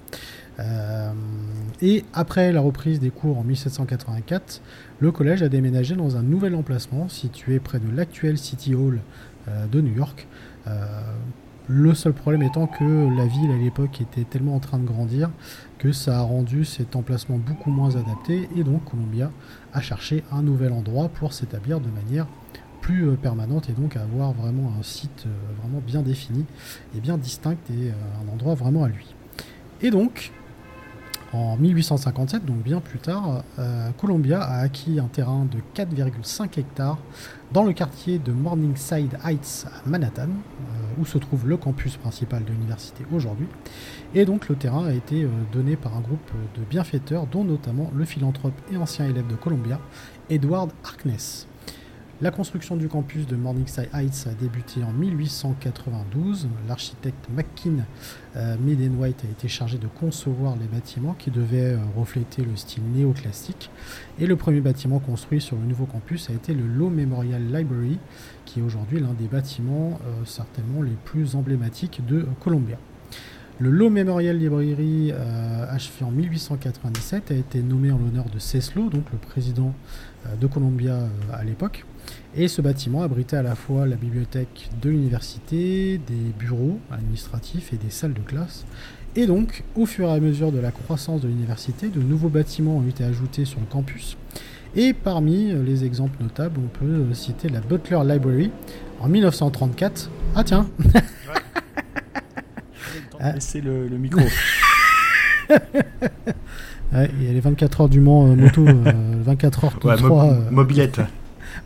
et 1.82 2.04
après 2.12 2.52
la 2.52 2.60
reprise 2.60 3.00
des 3.00 3.10
cours 3.10 3.38
en 3.38 3.42
1784, 3.42 4.62
le 5.00 5.10
collège 5.10 5.42
a 5.42 5.48
déménagé 5.48 5.96
dans 5.96 6.16
un 6.16 6.22
nouvel 6.22 6.54
emplacement 6.54 7.08
situé 7.08 7.58
près 7.58 7.80
de 7.80 7.90
l'actuel 7.90 8.38
City 8.38 8.76
Hall 8.76 9.00
de 9.48 9.80
New 9.80 9.96
York. 9.96 10.28
Le 11.70 11.92
seul 11.92 12.14
problème 12.14 12.40
étant 12.40 12.66
que 12.66 13.14
la 13.14 13.26
ville 13.26 13.50
à 13.50 13.56
l'époque 13.58 14.00
était 14.00 14.24
tellement 14.24 14.54
en 14.54 14.58
train 14.58 14.78
de 14.78 14.86
grandir 14.86 15.28
que 15.78 15.92
ça 15.92 16.18
a 16.18 16.22
rendu 16.22 16.64
cet 16.64 16.96
emplacement 16.96 17.36
beaucoup 17.36 17.70
moins 17.70 17.94
adapté 17.94 18.48
et 18.56 18.64
donc 18.64 18.86
Columbia 18.86 19.30
a 19.74 19.82
cherché 19.82 20.24
un 20.32 20.40
nouvel 20.40 20.72
endroit 20.72 21.10
pour 21.10 21.34
s'établir 21.34 21.78
de 21.80 21.90
manière 21.90 22.26
plus 22.80 23.06
euh, 23.06 23.16
permanente 23.16 23.68
et 23.68 23.74
donc 23.74 23.96
avoir 23.96 24.32
vraiment 24.32 24.72
un 24.80 24.82
site 24.82 25.26
euh, 25.26 25.60
vraiment 25.60 25.82
bien 25.86 26.00
défini 26.00 26.46
et 26.96 27.00
bien 27.00 27.18
distinct 27.18 27.58
et 27.70 27.90
euh, 27.90 27.92
un 28.24 28.32
endroit 28.32 28.54
vraiment 28.54 28.84
à 28.84 28.88
lui. 28.88 29.14
Et 29.82 29.90
donc, 29.90 30.32
en 31.34 31.58
1857, 31.58 32.46
donc 32.46 32.62
bien 32.62 32.80
plus 32.80 32.98
tard, 32.98 33.44
Columbia 33.98 34.40
a 34.40 34.60
acquis 34.60 34.98
un 34.98 35.08
terrain 35.08 35.44
de 35.44 35.58
4,5 35.76 36.58
hectares 36.58 36.96
dans 37.52 37.64
le 37.64 37.72
quartier 37.72 38.18
de 38.18 38.32
Morningside 38.32 39.18
Heights 39.24 39.66
à 39.66 39.88
Manhattan, 39.88 40.28
où 40.98 41.06
se 41.06 41.18
trouve 41.18 41.48
le 41.48 41.56
campus 41.56 41.96
principal 41.96 42.44
de 42.44 42.50
l'université 42.50 43.04
aujourd'hui. 43.12 43.46
Et 44.14 44.24
donc 44.24 44.48
le 44.48 44.56
terrain 44.56 44.86
a 44.86 44.92
été 44.92 45.24
euh, 45.24 45.28
donné 45.52 45.76
par 45.76 45.96
un 45.96 46.00
groupe 46.00 46.30
de 46.56 46.62
bienfaiteurs, 46.68 47.26
dont 47.26 47.44
notamment 47.44 47.90
le 47.94 48.04
philanthrope 48.04 48.54
et 48.72 48.76
ancien 48.76 49.06
élève 49.06 49.26
de 49.26 49.34
Columbia, 49.34 49.80
Edward 50.30 50.70
Harkness. 50.84 51.47
La 52.20 52.32
construction 52.32 52.74
du 52.74 52.88
campus 52.88 53.28
de 53.28 53.36
Morningside 53.36 53.90
Heights 53.94 54.26
a 54.26 54.34
débuté 54.34 54.82
en 54.82 54.90
1892. 54.90 56.48
L'architecte 56.66 57.28
McKean 57.32 57.84
euh, 58.34 58.56
White 58.98 59.22
a 59.24 59.30
été 59.30 59.46
chargé 59.46 59.78
de 59.78 59.86
concevoir 59.86 60.56
les 60.56 60.66
bâtiments 60.66 61.14
qui 61.14 61.30
devaient 61.30 61.74
euh, 61.74 61.78
refléter 61.96 62.42
le 62.42 62.56
style 62.56 62.82
néoclassique. 62.92 63.70
Et 64.18 64.26
le 64.26 64.34
premier 64.34 64.60
bâtiment 64.60 64.98
construit 64.98 65.40
sur 65.40 65.54
le 65.54 65.62
nouveau 65.62 65.86
campus 65.86 66.28
a 66.28 66.32
été 66.32 66.54
le 66.54 66.66
Law 66.66 66.90
Memorial 66.90 67.40
Library, 67.40 68.00
qui 68.46 68.58
est 68.58 68.62
aujourd'hui 68.64 68.98
l'un 68.98 69.12
des 69.12 69.28
bâtiments 69.28 70.00
euh, 70.02 70.24
certainement 70.24 70.82
les 70.82 70.96
plus 71.04 71.36
emblématiques 71.36 72.04
de 72.04 72.26
Columbia. 72.40 72.78
Le 73.60 73.70
Law 73.70 73.90
Memorial 73.90 74.36
Library, 74.36 75.12
euh, 75.12 75.66
achevé 75.72 76.04
en 76.04 76.10
1897, 76.10 77.30
a 77.30 77.34
été 77.34 77.62
nommé 77.62 77.92
en 77.92 77.98
l'honneur 77.98 78.24
de 78.24 78.40
Ceslo, 78.40 78.88
donc 78.88 79.04
le 79.12 79.18
président 79.18 79.72
de 80.40 80.46
Columbia 80.48 81.08
à 81.32 81.44
l'époque. 81.44 81.84
Et 82.36 82.48
ce 82.48 82.60
bâtiment 82.60 83.02
abritait 83.02 83.36
à 83.36 83.42
la 83.42 83.54
fois 83.54 83.86
la 83.86 83.96
bibliothèque 83.96 84.70
de 84.80 84.90
l'université, 84.90 85.98
des 85.98 86.32
bureaux 86.38 86.78
administratifs 86.90 87.72
et 87.72 87.76
des 87.76 87.90
salles 87.90 88.14
de 88.14 88.20
classe. 88.20 88.64
Et 89.16 89.26
donc, 89.26 89.64
au 89.74 89.86
fur 89.86 90.08
et 90.08 90.12
à 90.12 90.20
mesure 90.20 90.52
de 90.52 90.58
la 90.58 90.70
croissance 90.70 91.22
de 91.22 91.28
l'université, 91.28 91.88
de 91.88 92.00
nouveaux 92.00 92.28
bâtiments 92.28 92.76
ont 92.76 92.86
été 92.86 93.02
ajoutés 93.02 93.44
sur 93.44 93.58
le 93.58 93.66
campus. 93.66 94.16
Et 94.76 94.92
parmi 94.92 95.52
les 95.64 95.84
exemples 95.84 96.22
notables, 96.22 96.60
on 96.62 96.68
peut 96.68 97.14
citer 97.14 97.48
la 97.48 97.60
Butler 97.60 98.00
Library 98.04 98.50
en 99.00 99.08
1934. 99.08 100.10
Ah 100.34 100.44
tiens 100.44 100.68
ah. 103.20 103.32
Laissez 103.32 103.60
le, 103.60 103.88
micro. 103.88 104.20
il 105.50 107.24
y 107.24 107.28
a 107.28 107.32
les 107.32 107.40
24 107.40 107.80
heures 107.80 107.88
du 107.88 108.00
Mans 108.00 108.28
euh, 108.28 108.36
moto, 108.36 108.64
24 108.64 109.64
euh, 109.64 109.66
heures 109.66 109.78
tout 109.78 109.88
3. 109.88 110.24
Euh, 110.24 110.50
mobilette. 110.50 111.00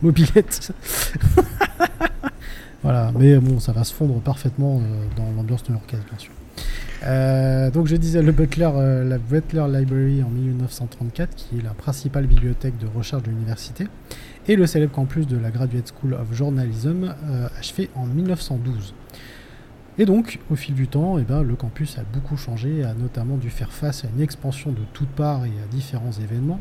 Mobilette. 0.01 0.73
voilà, 2.83 3.11
mais 3.17 3.37
bon, 3.37 3.59
ça 3.59 3.71
va 3.71 3.83
se 3.83 3.93
fondre 3.93 4.19
parfaitement 4.21 4.81
dans 5.15 5.31
l'ambiance 5.35 5.67
new-yorkaise, 5.69 6.01
bien 6.09 6.19
sûr. 6.19 6.31
donc 7.71 7.87
je 7.87 7.95
disais 7.95 8.21
le 8.21 8.31
Butler, 8.31 8.69
la 9.05 9.17
Butler 9.17 9.65
Library 9.69 10.23
en 10.23 10.29
1934, 10.29 11.35
qui 11.35 11.59
est 11.59 11.63
la 11.63 11.71
principale 11.71 12.27
bibliothèque 12.27 12.77
de 12.77 12.87
recherche 12.87 13.23
de 13.23 13.29
l'université, 13.29 13.87
et 14.47 14.55
le 14.55 14.67
célèbre 14.67 14.93
campus 14.93 15.27
de 15.27 15.37
la 15.37 15.51
Graduate 15.51 15.93
School 15.97 16.13
of 16.13 16.33
Journalism, 16.33 17.13
achevé 17.59 17.89
en 17.95 18.05
1912. 18.05 18.93
Et 19.99 20.05
donc, 20.05 20.39
au 20.49 20.55
fil 20.55 20.73
du 20.73 20.87
temps, 20.87 21.19
eh 21.19 21.23
ben, 21.23 21.43
le 21.43 21.55
campus 21.55 21.99
a 21.99 22.01
beaucoup 22.01 22.35
changé, 22.35 22.83
a 22.83 22.95
notamment 22.95 23.37
dû 23.37 23.51
faire 23.51 23.71
face 23.71 24.03
à 24.05 24.07
une 24.07 24.21
expansion 24.21 24.71
de 24.71 24.81
toutes 24.93 25.09
parts 25.09 25.45
et 25.45 25.49
à 25.49 25.67
différents 25.69 26.11
événements. 26.11 26.59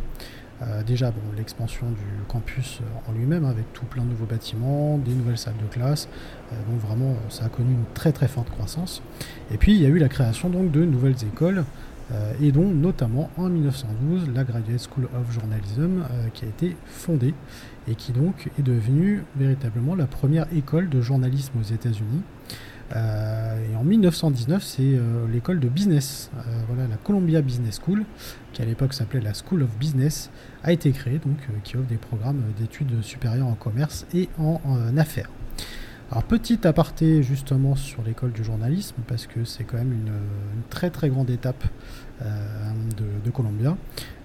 Euh, 0.63 0.83
déjà, 0.83 1.11
bon, 1.11 1.21
l'expansion 1.37 1.87
du 1.91 2.25
campus 2.29 2.81
euh, 2.81 3.11
en 3.11 3.13
lui-même, 3.13 3.45
avec 3.45 3.73
tout 3.73 3.85
plein 3.85 4.05
de 4.05 4.11
nouveaux 4.11 4.27
bâtiments, 4.27 4.99
des 4.99 5.13
nouvelles 5.13 5.39
salles 5.39 5.57
de 5.61 5.73
classe. 5.73 6.09
Euh, 6.53 6.57
donc 6.71 6.81
vraiment, 6.81 7.17
ça 7.29 7.47
a 7.47 7.49
connu 7.49 7.73
une 7.73 7.85
très 7.95 8.13
très 8.13 8.29
forte 8.29 8.51
croissance. 8.51 9.03
Et 9.51 9.57
puis, 9.57 9.75
il 9.75 9.83
y 9.83 9.87
a 9.87 9.89
eu 9.89 9.99
la 9.99 10.09
création 10.09 10.49
donc 10.51 10.71
de 10.71 10.85
nouvelles 10.85 11.23
écoles, 11.25 11.65
et 12.43 12.53
dont 12.53 12.69
notamment 12.69 13.31
en 13.39 13.49
1912 13.49 14.29
la 14.35 14.45
Graduate 14.45 14.87
School 14.87 15.09
of 15.19 15.33
Journalism, 15.33 16.03
qui 16.35 16.45
a 16.45 16.49
été 16.49 16.77
fondée 16.85 17.33
et 17.89 17.95
qui 17.95 18.13
donc 18.13 18.51
est 18.59 18.63
devenue 18.63 19.25
véritablement 19.35 19.95
la 19.95 20.07
première 20.07 20.45
école 20.55 20.91
de 20.91 21.01
journalisme 21.01 21.53
aux 21.59 21.63
États-Unis. 21.63 22.21
Euh, 22.95 23.73
et 23.73 23.77
en 23.77 23.85
1919, 23.85 24.63
c'est 24.63 24.83
euh, 24.83 25.27
l'école 25.33 25.61
de 25.61 25.69
business, 25.69 26.31
euh, 26.35 26.41
voilà, 26.69 26.87
la 26.89 26.97
Columbia 26.97 27.41
Business 27.41 27.81
School, 27.85 28.05
qui 28.53 28.63
à 28.63 28.65
l'époque 28.65 28.93
s'appelait 28.93 29.21
la 29.21 29.33
School 29.35 29.63
of 29.63 29.71
Business, 29.79 30.31
a 30.63 30.73
été 30.73 30.91
créée, 30.93 31.19
donc 31.19 31.37
qui 31.65 31.77
offre 31.77 31.89
des 31.89 31.97
programmes 31.97 32.43
d'études 32.59 33.03
supérieures 33.03 33.47
en 33.47 33.55
commerce 33.55 34.07
et 34.15 34.29
en, 34.39 34.61
affaires. 34.97 35.31
Alors 36.11 36.25
petit 36.25 36.67
aparté 36.67 37.23
justement 37.23 37.75
sur 37.75 38.03
l'école 38.03 38.33
du 38.33 38.45
journalisme, 38.45 38.97
parce 39.07 39.27
que 39.27 39.45
c'est 39.45 39.65
quand 39.65 39.79
même 39.79 39.93
une, 39.93 40.13
très 40.69 40.91
très 40.91 41.09
grande 41.09 41.31
étape 41.31 41.65
de, 42.21 43.31
Columbia. 43.31 43.77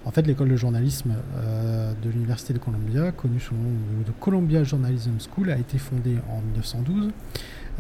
En 0.04 0.12
fait, 0.12 0.28
l'école 0.28 0.50
de 0.50 0.58
journalisme 0.58 1.14
de 2.04 2.10
l'Université 2.10 2.54
de 2.54 2.60
Columbia, 2.60 3.14
connue 3.14 3.40
sous 3.40 3.54
le 3.54 3.62
nom 3.62 3.70
de 4.06 4.12
Columbia 4.20 4.66
Journalism 4.66 5.14
School, 5.20 5.50
a 5.50 5.58
été 5.58 5.78
fondée 5.78 6.18
en 6.30 6.42
1912 6.42 7.10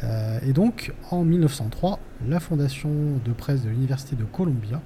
euh, 0.03 0.39
et 0.45 0.53
donc, 0.53 0.93
en 1.11 1.23
1903, 1.23 1.99
la 2.27 2.39
fondation 2.39 2.89
de 3.23 3.31
presse 3.31 3.63
de 3.63 3.69
l'Université 3.69 4.15
de 4.15 4.23
Columbia 4.23 4.81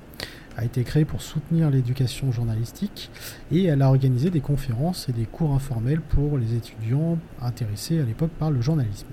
a 0.58 0.66
été 0.66 0.84
créée 0.84 1.06
pour 1.06 1.22
soutenir 1.22 1.70
l'éducation 1.70 2.32
journalistique 2.32 3.10
et 3.52 3.66
elle 3.66 3.82
a 3.82 3.88
organisé 3.88 4.30
des 4.30 4.42
conférences 4.42 5.08
et 5.10 5.14
des 5.14 5.26
cours 5.26 5.54
informels 5.54 6.02
pour 6.02 6.38
les 6.38 6.56
étudiants 6.56 7.18
intéressés 7.42 8.00
à 8.00 8.04
l'époque 8.04 8.32
par 8.32 8.52
le 8.52 8.62
journalisme. 8.62 9.08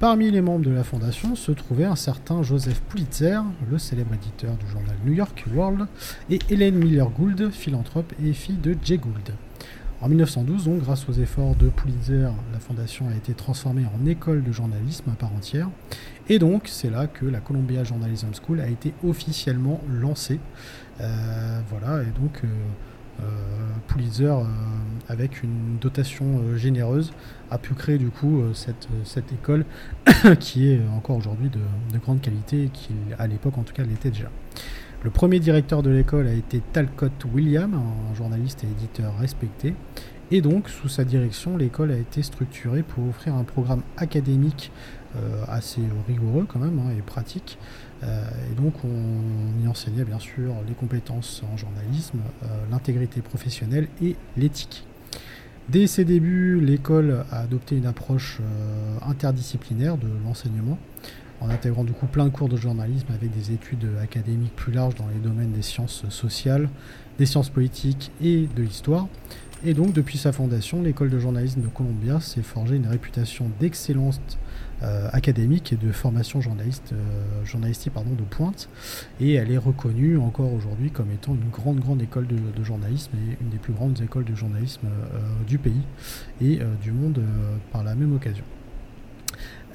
Parmi 0.00 0.30
les 0.30 0.40
membres 0.40 0.64
de 0.64 0.70
la 0.70 0.84
fondation 0.84 1.34
se 1.34 1.50
trouvait 1.50 1.84
un 1.84 1.96
certain 1.96 2.42
Joseph 2.42 2.80
Pulitzer, 2.88 3.40
le 3.68 3.78
célèbre 3.78 4.14
éditeur 4.14 4.54
du 4.54 4.66
journal 4.68 4.94
New 5.04 5.12
York 5.12 5.44
World, 5.52 5.88
et 6.30 6.38
Helen 6.48 6.76
Miller 6.76 7.10
Gould, 7.10 7.50
philanthrope 7.50 8.12
et 8.24 8.32
fille 8.32 8.58
de 8.58 8.76
Jay 8.82 8.96
Gould. 8.96 9.34
En 10.00 10.08
1912, 10.08 10.66
donc, 10.66 10.82
grâce 10.82 11.08
aux 11.08 11.12
efforts 11.12 11.56
de 11.56 11.68
Pulitzer, 11.70 12.28
la 12.52 12.60
fondation 12.60 13.08
a 13.08 13.16
été 13.16 13.34
transformée 13.34 13.82
en 13.84 14.06
école 14.06 14.44
de 14.44 14.52
journalisme 14.52 15.10
à 15.10 15.16
part 15.16 15.32
entière. 15.32 15.68
Et 16.28 16.38
donc, 16.38 16.68
c'est 16.68 16.88
là 16.88 17.08
que 17.08 17.26
la 17.26 17.40
Columbia 17.40 17.82
Journalism 17.82 18.28
School 18.32 18.60
a 18.60 18.68
été 18.68 18.94
officiellement 19.04 19.80
lancée. 19.90 20.38
Euh, 21.00 21.60
voilà, 21.68 22.02
et 22.02 22.20
donc 22.20 22.42
euh, 22.44 22.48
euh, 23.22 23.24
Pulitzer, 23.88 24.34
avec 25.08 25.42
une 25.42 25.78
dotation 25.80 26.56
généreuse, 26.56 27.12
a 27.50 27.58
pu 27.58 27.74
créer 27.74 27.98
du 27.98 28.10
coup 28.10 28.42
cette, 28.54 28.86
cette 29.02 29.32
école 29.32 29.64
qui 30.38 30.70
est 30.70 30.80
encore 30.94 31.16
aujourd'hui 31.16 31.48
de, 31.48 31.58
de, 31.92 31.98
grande 31.98 32.20
qualité, 32.20 32.70
qui 32.72 32.90
à 33.18 33.26
l'époque 33.26 33.58
en 33.58 33.62
tout 33.62 33.74
cas 33.74 33.82
l'était 33.82 34.10
déjà. 34.10 34.30
Le 35.04 35.10
premier 35.10 35.38
directeur 35.38 35.84
de 35.84 35.90
l'école 35.90 36.26
a 36.26 36.32
été 36.32 36.60
Talcott 36.72 37.24
William, 37.32 37.72
un 37.72 38.14
journaliste 38.16 38.64
et 38.64 38.66
éditeur 38.66 39.16
respecté. 39.16 39.74
Et 40.32 40.40
donc, 40.40 40.68
sous 40.68 40.88
sa 40.88 41.04
direction, 41.04 41.56
l'école 41.56 41.92
a 41.92 41.96
été 41.96 42.20
structurée 42.24 42.82
pour 42.82 43.08
offrir 43.08 43.36
un 43.36 43.44
programme 43.44 43.82
académique 43.96 44.72
euh, 45.16 45.44
assez 45.46 45.82
rigoureux 46.08 46.46
quand 46.48 46.58
même 46.58 46.80
hein, 46.80 46.90
et 46.98 47.00
pratique. 47.00 47.58
Euh, 48.02 48.28
et 48.50 48.60
donc, 48.60 48.74
on 48.84 49.64
y 49.64 49.68
enseignait 49.68 50.04
bien 50.04 50.18
sûr 50.18 50.52
les 50.66 50.74
compétences 50.74 51.44
en 51.52 51.56
journalisme, 51.56 52.18
euh, 52.42 52.46
l'intégrité 52.68 53.20
professionnelle 53.20 53.86
et 54.02 54.16
l'éthique. 54.36 54.84
Dès 55.68 55.86
ses 55.86 56.04
débuts, 56.04 56.60
l'école 56.60 57.24
a 57.30 57.40
adopté 57.40 57.76
une 57.76 57.86
approche 57.86 58.40
interdisciplinaire 59.06 59.98
de 59.98 60.08
l'enseignement 60.24 60.78
en 61.40 61.50
intégrant 61.50 61.84
du 61.84 61.92
coup 61.92 62.06
plein 62.06 62.24
de 62.24 62.30
cours 62.30 62.48
de 62.48 62.56
journalisme 62.56 63.06
avec 63.14 63.30
des 63.30 63.52
études 63.52 63.86
académiques 64.02 64.54
plus 64.56 64.72
larges 64.72 64.94
dans 64.94 65.08
les 65.08 65.20
domaines 65.20 65.52
des 65.52 65.62
sciences 65.62 66.04
sociales, 66.08 66.68
des 67.18 67.26
sciences 67.26 67.50
politiques 67.50 68.10
et 68.22 68.48
de 68.54 68.62
l'histoire. 68.62 69.06
Et 69.64 69.74
donc 69.74 69.92
depuis 69.92 70.18
sa 70.18 70.32
fondation, 70.32 70.82
l'école 70.82 71.10
de 71.10 71.18
journalisme 71.18 71.62
de 71.62 71.66
Columbia 71.66 72.20
s'est 72.20 72.42
forgée 72.42 72.76
une 72.76 72.86
réputation 72.86 73.50
d'excellence 73.58 74.20
euh, 74.82 75.08
académique 75.12 75.72
et 75.72 75.76
de 75.76 75.90
formation 75.90 76.40
journaliste, 76.40 76.92
euh, 76.92 77.44
journalistique 77.44 77.92
pardon, 77.92 78.12
de 78.12 78.22
pointe. 78.22 78.68
Et 79.20 79.32
elle 79.34 79.50
est 79.50 79.58
reconnue 79.58 80.16
encore 80.16 80.52
aujourd'hui 80.52 80.92
comme 80.92 81.10
étant 81.10 81.34
une 81.34 81.50
grande 81.50 81.80
grande 81.80 82.00
école 82.00 82.28
de, 82.28 82.62
journalisme 82.62 83.10
et 83.16 83.42
une 83.42 83.48
des 83.48 83.58
plus 83.58 83.72
grandes 83.72 84.00
écoles 84.00 84.24
de 84.24 84.34
journalisme 84.34 84.86
euh, 84.86 85.18
du 85.46 85.58
pays 85.58 85.82
et 86.40 86.60
du 86.82 86.92
monde 86.92 87.20
par 87.72 87.82
la 87.82 87.96
même 87.96 88.14
occasion. 88.14 88.44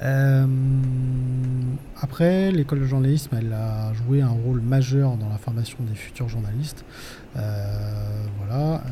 Euh, 0.02 0.46
après, 2.00 2.50
l'école 2.50 2.80
de 2.80 2.84
journalisme, 2.84 3.36
elle 3.38 3.52
a 3.52 3.92
joué 3.94 4.20
un 4.20 4.28
rôle 4.28 4.60
majeur 4.60 5.16
dans 5.16 5.28
la 5.28 5.38
formation 5.38 5.78
des 5.80 5.94
futurs 5.94 6.28
journalistes. 6.28 6.84
Euh, 7.36 8.24
voilà. 8.38 8.74
Euh, 8.74 8.88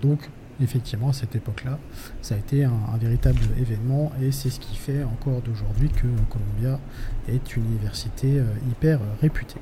donc, 0.00 0.30
effectivement, 0.60 1.10
à 1.10 1.12
cette 1.12 1.34
époque-là, 1.34 1.78
ça 2.22 2.34
a 2.34 2.38
été 2.38 2.64
un, 2.64 2.72
un 2.92 2.96
véritable 2.96 3.40
événement 3.58 4.12
et 4.22 4.32
c'est 4.32 4.50
ce 4.50 4.60
qui 4.60 4.76
fait 4.76 5.02
encore 5.04 5.42
d'aujourd'hui 5.42 5.88
que 5.88 6.06
Columbia 6.30 6.78
est 7.28 7.56
une 7.56 7.66
université 7.66 8.38
euh, 8.38 8.44
hyper 8.70 9.00
réputée. 9.20 9.60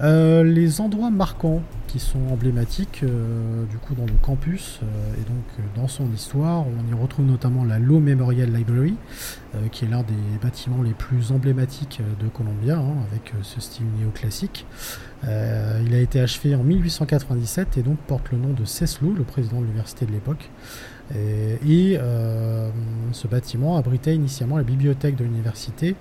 Euh, 0.00 0.44
les 0.44 0.80
endroits 0.80 1.10
marquants 1.10 1.60
qui 1.88 1.98
sont 1.98 2.20
emblématiques 2.30 3.00
euh, 3.02 3.64
du 3.64 3.78
coup 3.78 3.94
dans 3.94 4.06
le 4.06 4.12
campus 4.22 4.78
euh, 4.82 5.14
et 5.14 5.24
donc 5.24 5.74
dans 5.74 5.88
son 5.88 6.12
histoire, 6.12 6.64
on 6.66 6.96
y 6.96 7.00
retrouve 7.00 7.26
notamment 7.26 7.64
la 7.64 7.80
Law 7.80 7.98
Memorial 7.98 8.52
Library, 8.52 8.94
qui 9.72 9.86
est 9.86 9.88
l'un 9.88 10.02
des 10.02 10.38
bâtiments 10.40 10.82
les 10.82 10.92
plus 10.92 11.32
emblématiques 11.32 12.00
de 12.20 12.28
Columbia, 12.28 12.76
hein, 12.76 12.94
avec 13.10 13.32
ce 13.42 13.60
style 13.60 13.86
néoclassique. 13.98 14.66
Il 15.24 15.94
a 15.94 15.98
été 15.98 16.20
achevé 16.20 16.54
en 16.54 16.62
1897 16.62 17.78
et 17.78 17.82
donc 17.82 17.96
porte 18.06 18.30
le 18.30 18.38
nom 18.38 18.52
de 18.52 18.64
Cecil, 18.64 19.14
le 19.16 19.24
président 19.24 19.60
de 19.60 19.64
l'université 19.64 20.06
de 20.06 20.12
l'époque. 20.12 20.50
Et, 21.16 21.98
ce 23.12 23.26
bâtiment 23.26 23.76
abritait 23.78 24.14
initialement 24.14 24.58
la 24.58 24.64
bibliothèque 24.64 25.16
de 25.16 25.24
l'université, 25.24 25.96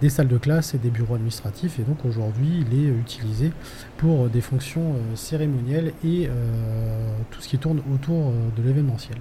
des 0.00 0.08
salles 0.08 0.28
de 0.28 0.38
classe 0.38 0.74
et 0.74 0.78
des 0.78 0.90
bureaux 0.90 1.14
administratifs. 1.14 1.78
Et 1.78 1.82
donc 1.82 2.04
aujourd'hui, 2.04 2.64
il 2.66 2.78
est 2.78 2.88
utilisé 2.88 3.52
pour 3.98 4.28
des 4.28 4.40
fonctions 4.40 4.94
euh, 4.94 5.16
cérémonielles 5.16 5.92
et 6.04 6.26
euh, 6.28 7.12
tout 7.30 7.40
ce 7.40 7.48
qui 7.48 7.58
tourne 7.58 7.82
autour 7.92 8.28
euh, 8.28 8.32
de 8.56 8.62
l'événementiel. 8.62 9.18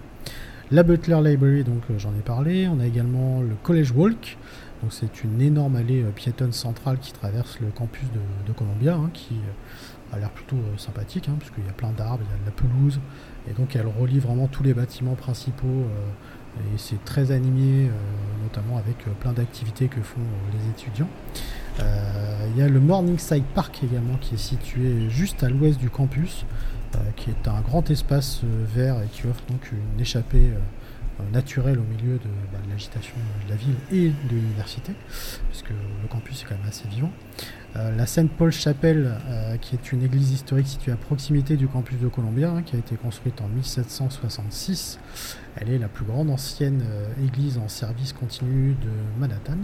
La 0.72 0.84
Butler 0.84 1.20
Library, 1.24 1.64
donc 1.64 1.82
j'en 1.98 2.12
ai 2.12 2.22
parlé. 2.24 2.68
On 2.68 2.80
a 2.80 2.86
également 2.86 3.42
le 3.42 3.56
College 3.64 3.92
Walk. 3.92 4.38
Donc 4.82 4.94
c'est 4.94 5.24
une 5.24 5.42
énorme 5.42 5.76
allée 5.76 6.06
piétonne 6.16 6.54
centrale 6.54 7.00
qui 7.00 7.12
traverse 7.12 7.60
le 7.60 7.68
campus 7.68 8.08
de, 8.48 8.54
Columbia, 8.54 8.94
hein, 8.96 9.10
qui 9.14 9.36
a 10.14 10.20
l'air 10.20 10.30
plutôt 10.30 10.58
sympathique, 10.78 11.28
hein, 11.28 11.36
puisqu'il 11.38 11.66
y 11.66 11.70
a 11.70 11.74
plein 11.74 11.92
d'arbres, 11.92 12.24
il 12.24 12.32
y 12.32 12.36
a 12.36 12.40
de 12.40 12.46
la 12.46 12.52
pelouse, 12.52 13.00
et 13.50 13.54
donc 13.54 13.76
elle 13.76 13.88
relie 13.88 14.20
vraiment 14.20 14.48
tous 14.48 14.64
les 14.64 14.74
bâtiments 14.74 15.16
principaux. 15.16 15.86
Et 16.58 16.77
c'est 16.77 17.03
très 17.06 17.32
animé, 17.32 17.88
euh, 17.88 17.91
notamment 18.44 18.77
avec 18.77 18.96
euh, 19.08 19.12
plein 19.20 19.34
d'activités 19.34 19.88
que 19.88 20.01
font 20.01 20.20
euh, 20.20 20.58
les 20.58 20.70
étudiants. 20.70 21.10
Il 22.51 22.58
y 22.58 22.62
a 22.62 22.68
le 22.68 22.82
Morningside 22.82 23.46
Park 23.56 23.79
également 23.84 24.18
qui 24.18 24.36
est 24.36 24.39
situé 24.39 25.10
juste 25.10 25.44
à 25.44 25.50
l'ouest 25.50 25.79
du 25.79 25.89
campus, 25.89 26.46
qui 27.15 27.29
est 27.29 27.48
un 27.48 27.62
grand 27.62 27.89
espace 27.89 28.41
vert 28.44 29.01
et 29.01 29.08
qui 29.08 29.27
offre 29.27 29.44
donc 29.50 29.72
une 29.72 30.01
échappée 30.01 30.51
naturelle 31.32 31.79
au 31.79 31.84
milieu 31.84 32.20
bah, 32.51 32.60
de 32.65 32.70
l'agitation 32.70 33.15
de 33.46 33.50
la 33.50 33.56
ville 33.56 33.75
et 33.94 34.10
de 34.10 34.36
l'université, 34.36 34.91
puisque 35.50 35.70
le 35.70 36.08
campus 36.10 36.41
est 36.41 36.46
quand 36.48 36.58
même 36.58 36.68
assez 36.68 36.89
vivant. 36.89 37.12
Euh, 37.76 37.96
la 37.96 38.08
Saint 38.08 38.26
Paul 38.26 38.52
Chapel, 38.52 39.16
euh, 39.28 39.58
qui 39.58 39.76
est 39.76 39.92
une 39.92 40.04
église 40.04 40.32
historique 40.32 40.68
située 40.68 40.92
à 40.92 40.96
proximité 40.96 41.56
du 41.56 41.68
campus 41.68 42.00
de 42.00 42.08
Columbia, 42.08 42.52
hein, 42.52 42.64
qui 42.64 42.76
a 42.76 42.80
été 42.80 42.96
construite 42.96 43.42
en 43.42 43.48
1766. 43.48 45.00
Elle 45.56 45.70
est 45.70 45.78
la 45.78 45.88
plus 45.88 46.06
grande 46.06 46.32
ancienne 46.32 46.82
euh, 46.84 47.08
église 47.24 47.60
en 47.60 47.68
service 47.68 48.14
continu 48.14 48.76
de 48.82 49.20
Manhattan. 49.20 49.58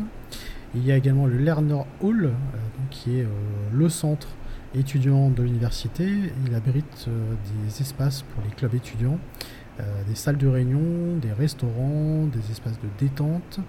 Il 0.75 0.85
y 0.85 0.91
a 0.91 0.97
également 0.97 1.25
le 1.25 1.37
Lerner 1.37 1.81
Hall, 2.01 2.31
qui 2.91 3.17
est 3.17 3.25
le 3.71 3.87
centre 3.87 4.27
étudiant 4.73 5.29
de 5.29 5.41
l'université. 5.41 6.05
Il 6.45 6.53
abrite 6.53 7.07
des 7.07 7.81
espaces 7.81 8.23
pour 8.23 8.43
les 8.43 8.49
clubs 8.49 8.75
étudiants, 8.75 9.17
des 10.07 10.15
salles 10.15 10.37
de 10.37 10.47
réunion, 10.47 11.17
des 11.21 11.33
restaurants, 11.33 12.25
des 12.27 12.51
espaces 12.51 12.79
de 12.79 12.87
détente, 12.97 13.59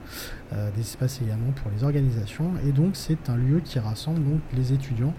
euh, 0.53 0.71
des 0.77 0.83
espaces 0.83 1.21
également 1.21 1.51
pour 1.53 1.71
les 1.71 1.83
organisations. 1.83 2.53
Et 2.67 2.73
donc 2.73 2.91
c'est 2.95 3.29
un 3.29 3.37
lieu 3.37 3.61
qui 3.61 3.79
rassemble 3.79 4.23
donc 4.23 4.41
les 4.55 4.73
étudiants 4.73 5.15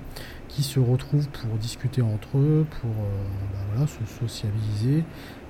qui 0.48 0.64
se 0.64 0.80
retrouvent 0.80 1.28
pour 1.30 1.58
discuter 1.58 2.02
entre 2.02 2.38
eux, 2.38 2.66
pour 2.82 2.90
euh, 2.90 3.78
bah, 3.78 3.86
se 3.86 4.20
sociabiliser. 4.20 5.04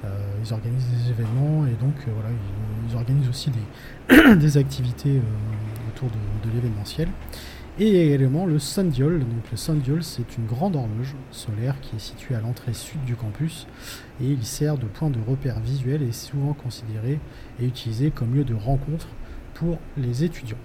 Euh, 0.06 0.10
ils 0.44 0.54
organisent 0.54 0.90
des 1.04 1.10
événements 1.10 1.66
et 1.66 1.74
donc 1.74 1.96
euh, 2.08 2.12
voilà, 2.14 2.30
ils, 2.90 2.96
organisent 2.96 3.30
aussi 3.30 3.52
des, 4.38 4.58
activités 4.58 5.18
euh, 5.18 5.90
autour 5.90 6.10
de, 6.10 6.50
de 6.50 6.54
l'événementiel. 6.54 7.10
Et 7.80 8.08
également 8.08 8.46
le 8.46 8.58
Sundial. 8.58 9.20
Donc 9.20 9.52
le 9.52 9.58
Sundial, 9.58 10.04
c'est 10.04 10.38
une 10.38 10.46
grande 10.48 10.76
horloge 10.76 11.16
solaire 11.32 11.76
qui 11.82 11.96
est 11.96 12.00
située 12.00 12.36
à 12.36 12.42
l'entrée 12.42 12.74
sud 12.74 13.04
du 13.06 13.16
campus 13.16 13.68
et 14.22 14.26
il 14.26 14.44
sert 14.44 14.78
de 14.78 14.86
point 14.86 15.10
de 15.10 15.20
repère 15.28 15.60
visuel 15.60 16.02
et 16.02 16.08
est 16.08 16.12
souvent 16.12 16.54
considéré 16.54 17.20
et 17.60 17.66
utilisé 17.66 18.10
comme 18.10 18.34
lieu 18.34 18.44
de 18.44 18.56
rencontre 18.56 19.08
pour 19.54 19.78
les 19.96 20.24
étudiants. 20.24 20.58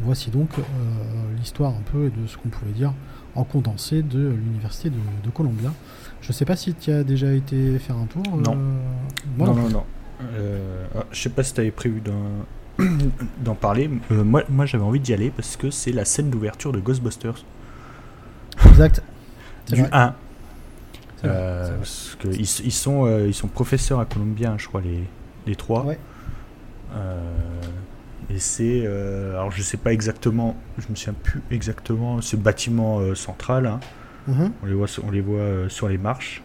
Voici 0.00 0.30
donc 0.30 0.50
euh, 0.58 0.62
l'histoire 1.38 1.72
un 1.72 1.82
peu 1.92 2.10
de 2.10 2.26
ce 2.26 2.36
qu'on 2.36 2.48
pouvait 2.48 2.72
dire 2.72 2.92
en 3.34 3.44
condensé 3.44 4.02
de 4.02 4.28
l'université 4.28 4.90
de, 4.90 4.96
de 5.24 5.30
Columbia. 5.30 5.72
Je 6.20 6.28
ne 6.28 6.32
sais 6.32 6.44
pas 6.44 6.56
si 6.56 6.74
tu 6.74 6.90
as 6.90 7.04
déjà 7.04 7.32
été 7.32 7.78
faire 7.78 7.96
un 7.96 8.06
tour. 8.06 8.22
Non. 8.36 8.52
euh, 8.52 8.80
moi 9.36 9.48
non, 9.48 9.54
non 9.54 9.62
non, 9.62 9.70
non. 9.70 9.84
Euh, 10.34 10.86
ah, 10.96 11.04
je 11.10 11.20
sais 11.20 11.28
pas 11.28 11.42
si 11.42 11.54
tu 11.54 11.60
avais 11.60 11.70
prévu 11.70 12.00
d'en 12.00 12.12
d'en 13.40 13.54
parler. 13.54 13.88
Euh, 14.10 14.24
moi, 14.24 14.42
moi 14.48 14.66
j'avais 14.66 14.84
envie 14.84 15.00
d'y 15.00 15.12
aller 15.14 15.30
parce 15.30 15.56
que 15.56 15.70
c'est 15.70 15.92
la 15.92 16.04
scène 16.04 16.30
d'ouverture 16.30 16.72
de 16.72 16.80
Ghostbusters. 16.80 17.44
Exact. 18.68 19.02
Du 19.68 19.80
vrai. 19.80 19.88
1. 19.92 20.14
C'est 21.22 21.26
vrai, 21.26 21.36
Euh, 21.36 21.62
vrai. 21.68 21.76
parce 21.78 22.16
que 22.20 22.28
ils, 22.28 22.40
ils 22.66 22.72
sont, 22.72 23.06
euh, 23.06 23.26
ils 23.26 23.32
sont 23.34 23.48
professeurs 23.48 23.98
à 24.00 24.04
Columbia, 24.04 24.50
hein, 24.50 24.56
je 24.58 24.68
crois, 24.68 24.82
les, 24.82 25.04
les 25.46 25.56
trois. 25.56 25.84
Ouais. 25.84 25.98
Et 28.30 28.38
c'est. 28.38 28.86
alors, 28.86 29.50
je 29.50 29.62
sais 29.62 29.76
pas 29.76 29.92
exactement, 29.92 30.56
je 30.78 30.86
me 30.90 30.94
souviens 30.96 31.14
plus 31.22 31.42
exactement, 31.50 32.20
ce 32.20 32.36
bâtiment 32.36 33.14
central. 33.14 33.66
hein. 33.66 33.80
Mhm. 34.26 34.52
on 34.62 34.66
les 34.66 34.72
voit, 34.74 34.86
sur- 34.88 35.04
on 35.04 35.10
les 35.10 35.20
voit 35.20 35.68
sur 35.68 35.88
les 35.88 35.98
marches. 35.98 36.42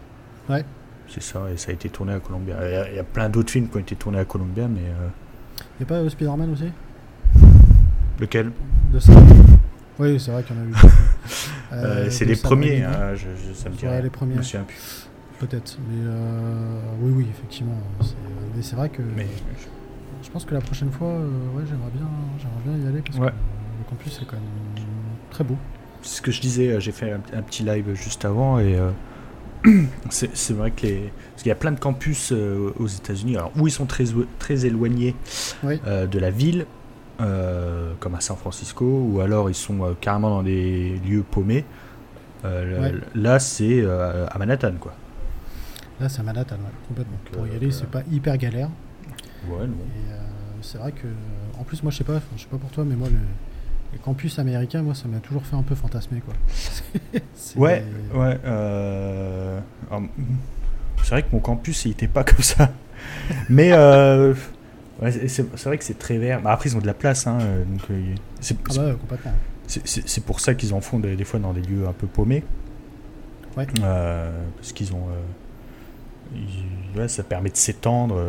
Ouais. 0.50 0.64
C'est 1.08 1.22
ça, 1.22 1.42
et 1.52 1.56
ça 1.56 1.70
a 1.70 1.74
été 1.74 1.88
tourné 1.88 2.12
à 2.12 2.20
Columbia. 2.20 2.56
Il 2.62 2.70
y 2.72 2.74
a, 2.74 2.90
il 2.90 2.96
y 2.96 2.98
a 2.98 3.04
plein 3.04 3.28
d'autres 3.28 3.50
films 3.50 3.68
qui 3.68 3.76
ont 3.76 3.80
été 3.80 3.96
tournés 3.96 4.18
à 4.18 4.24
Columbia, 4.24 4.68
mais. 4.68 4.80
Euh, 5.80 5.82
Il 5.82 5.84
n'y 5.84 5.84
a 5.84 5.86
pas 5.86 5.94
euh, 5.96 6.08
Spider-Man 6.08 6.52
aussi? 6.52 6.70
Lequel? 8.18 8.52
De 8.92 8.98
ça 8.98 9.12
Oui, 9.98 10.18
c'est 10.20 10.30
vrai 10.30 10.42
qu'il 10.42 10.56
y 10.56 10.58
en 10.58 10.62
a 10.62 10.66
eu. 10.66 10.72
Euh, 11.72 12.06
Euh, 12.06 12.10
C'est 12.10 12.24
les 12.24 12.34
premiers, 12.34 12.82
hein, 12.82 13.14
je, 13.14 13.28
je- 13.36 13.54
ça 13.54 13.68
me 13.70 13.76
Ouais, 13.76 13.92
rien. 13.92 14.00
les 14.00 14.10
premiers. 14.10 14.34
Je 14.34 14.40
me. 14.40 14.64
Peut-être. 15.38 15.78
Mais 15.88 15.98
euh, 16.04 16.80
oui, 17.00 17.12
oui, 17.18 17.26
effectivement. 17.30 17.76
Mais 18.56 18.60
c'est 18.62 18.74
vrai 18.74 18.88
que 18.88 19.02
Mais 19.16 19.28
je 20.24 20.28
pense 20.30 20.44
que 20.44 20.52
la 20.52 20.60
prochaine 20.60 20.90
fois, 20.90 21.06
euh, 21.06 21.28
ouais, 21.54 21.62
j'aimerais 21.68 21.92
bien, 21.94 22.08
j'aimerais 22.40 22.76
bien 22.76 22.84
y 22.86 22.88
aller 22.88 23.02
parce 23.02 23.18
Ouais. 23.18 23.28
que 23.28 23.32
le 23.32 23.84
campus 23.88 24.18
est 24.20 24.24
quand 24.24 24.32
même 24.36 24.84
très 25.30 25.44
beau. 25.44 25.56
c'est 26.02 26.16
ce 26.16 26.22
que 26.22 26.32
je 26.32 26.40
disais, 26.40 26.80
j'ai 26.80 26.90
fait 26.90 27.12
un, 27.12 27.20
un 27.38 27.42
petit 27.42 27.62
live 27.62 27.94
juste 27.94 28.24
avant 28.24 28.58
et 28.58 28.74
euh, 28.74 28.90
c'est 30.10 30.52
vrai 30.52 30.70
que 30.70 30.86
les. 30.86 31.12
Parce 31.32 31.42
qu'il 31.42 31.48
y 31.48 31.52
a 31.52 31.56
plein 31.56 31.72
de 31.72 31.80
campus 31.80 32.32
euh, 32.32 32.70
aux 32.78 32.86
États-Unis, 32.86 33.36
alors 33.36 33.52
où 33.56 33.66
ils 33.66 33.70
sont 33.72 33.86
très, 33.86 34.04
très 34.38 34.66
éloignés 34.66 35.14
Oui. 35.62 35.80
euh, 35.86 36.06
de 36.06 36.18
la 36.18 36.30
ville, 36.30 36.66
euh, 37.20 37.92
comme 38.00 38.14
à 38.14 38.20
San 38.20 38.36
Francisco, 38.36 38.84
ou 38.84 39.20
alors 39.20 39.48
ils 39.50 39.54
sont 39.54 39.96
carrément 40.00 40.30
dans 40.30 40.42
des 40.42 41.00
lieux 41.06 41.24
paumés. 41.28 41.64
Ouais. 42.44 42.94
Là, 43.14 43.38
c'est 43.38 43.84
à 43.86 44.38
Manhattan, 44.38 44.72
quoi. 44.80 44.94
Là, 46.00 46.08
c'est 46.08 46.20
à 46.20 46.22
Manhattan, 46.22 46.56
ouais, 46.56 46.72
complètement. 46.88 47.18
Donc, 47.24 47.32
Pour 47.34 47.46
y 47.46 47.54
aller, 47.54 47.70
c'est 47.70 47.90
pas 47.90 48.02
hyper 48.10 48.36
galère. 48.38 48.70
Ouais, 49.48 49.66
c'est 50.62 50.78
vrai 50.78 50.92
que, 50.92 51.06
en 51.58 51.64
plus, 51.64 51.82
moi, 51.82 51.90
je 51.92 51.98
sais 51.98 52.04
pas, 52.04 52.20
je 52.36 52.42
sais 52.42 52.48
pas 52.50 52.56
pour 52.56 52.70
toi, 52.70 52.84
mais 52.86 52.96
moi, 52.96 53.08
le, 53.08 53.18
les 53.92 53.98
campus 53.98 54.38
américains, 54.38 54.82
moi, 54.82 54.94
ça 54.94 55.08
m'a 55.08 55.18
toujours 55.18 55.44
fait 55.44 55.56
un 55.56 55.62
peu 55.62 55.74
fantasmer, 55.74 56.20
quoi. 56.20 56.34
Ouais, 57.56 57.84
ouais. 58.14 58.38
euh, 58.44 59.58
alors, 59.90 60.02
c'est 61.02 61.10
vrai 61.10 61.22
que 61.22 61.28
mon 61.32 61.40
campus, 61.40 61.84
il 61.86 61.92
était 61.92 62.06
pas 62.08 62.22
comme 62.30 62.42
ça. 62.42 62.70
Mais 63.48 63.72
euh, 63.72 64.34
ouais, 65.02 65.10
c'est 65.28 65.44
vrai 65.64 65.78
que 65.78 65.84
c'est 65.84 65.98
très 65.98 66.18
vert. 66.18 66.40
Bah, 66.42 66.52
après, 66.52 66.68
ils 66.68 66.76
ont 66.76 66.80
de 66.80 66.86
la 66.86 66.94
place, 66.94 67.26
hein, 67.26 67.38
donc 67.68 67.80
c'est 68.40 68.56
Ah 68.70 68.74
bah, 68.76 68.92
complètement. 69.00 69.32
pour 70.26 70.40
ça 70.40 70.54
qu'ils 70.54 70.74
en 70.74 70.80
font 70.80 70.98
des, 71.00 71.16
des 71.16 71.24
fois 71.24 71.40
dans 71.40 71.52
des 71.52 71.62
lieux 71.62 71.86
un 71.88 71.92
peu 71.92 72.06
paumés. 72.06 72.44
Ouais. 73.56 73.66
Euh, 73.82 74.30
parce 74.56 74.72
qu'ils 74.72 74.92
ont. 74.92 75.06
ils- 76.34 76.98
ouais, 76.98 77.08
ça 77.08 77.22
permet 77.24 77.50
de 77.50 77.56
s'étendre. 77.56 78.20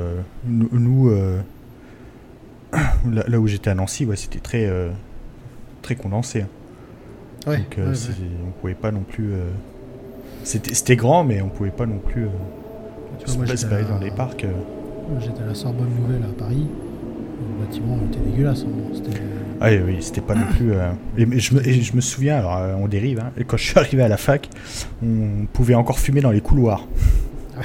nous, 0.45 0.69
nous, 0.71 1.11
là, 3.11 3.23
là 3.27 3.39
où 3.39 3.45
j'étais 3.47 3.69
à 3.69 3.75
Nancy, 3.75 4.05
ouais, 4.05 4.15
c'était 4.15 4.39
très, 4.39 4.65
très 5.81 5.95
condensé. 5.95 6.41
hein. 6.41 6.47
Ouais, 7.47 7.57
Donc 7.57 7.77
euh, 7.79 7.91
ouais, 7.91 7.97
on 8.47 8.51
pouvait 8.61 8.73
pas 8.75 8.91
non 8.91 9.01
plus. 9.01 9.33
euh, 9.33 9.49
C'était 10.43 10.95
grand, 10.95 11.23
mais 11.23 11.41
on 11.41 11.49
pouvait 11.49 11.71
pas 11.71 11.85
non 11.85 11.97
plus 11.97 12.25
euh, 12.25 13.25
se 13.25 13.65
à- 13.65 13.81
dans 13.83 13.99
les 13.99 14.11
parcs. 14.11 14.43
euh. 14.43 14.51
j'étais 15.19 15.41
à 15.41 15.47
la 15.47 15.55
Sorbonne 15.55 15.89
Nouvelle 15.99 16.23
à 16.23 16.33
Paris. 16.37 16.67
Le 17.59 17.65
bâtiment 17.65 17.97
était 18.11 18.19
dégueulasse. 18.29 18.63
hein. 18.63 19.01
Ah 19.59 19.69
oui, 19.85 19.97
c'était 20.01 20.21
pas 20.21 20.35
non 20.35 20.45
plus. 20.55 20.73
euh, 20.73 20.91
Et, 21.17 21.25
mais 21.25 21.39
je, 21.39 21.53
me, 21.55 21.67
et 21.67 21.81
je 21.81 21.95
me 21.95 22.01
souviens, 22.01 22.37
alors 22.37 22.59
on 22.79 22.87
dérive, 22.87 23.19
hein, 23.19 23.31
et 23.37 23.43
quand 23.43 23.57
je 23.57 23.63
suis 23.65 23.77
arrivé 23.79 24.03
à 24.03 24.07
la 24.07 24.17
fac, 24.17 24.49
on 25.03 25.45
pouvait 25.51 25.75
encore 25.75 25.99
fumer 25.99 26.21
dans 26.21 26.31
les 26.31 26.41
couloirs. 26.41 26.87
Ah 27.57 27.61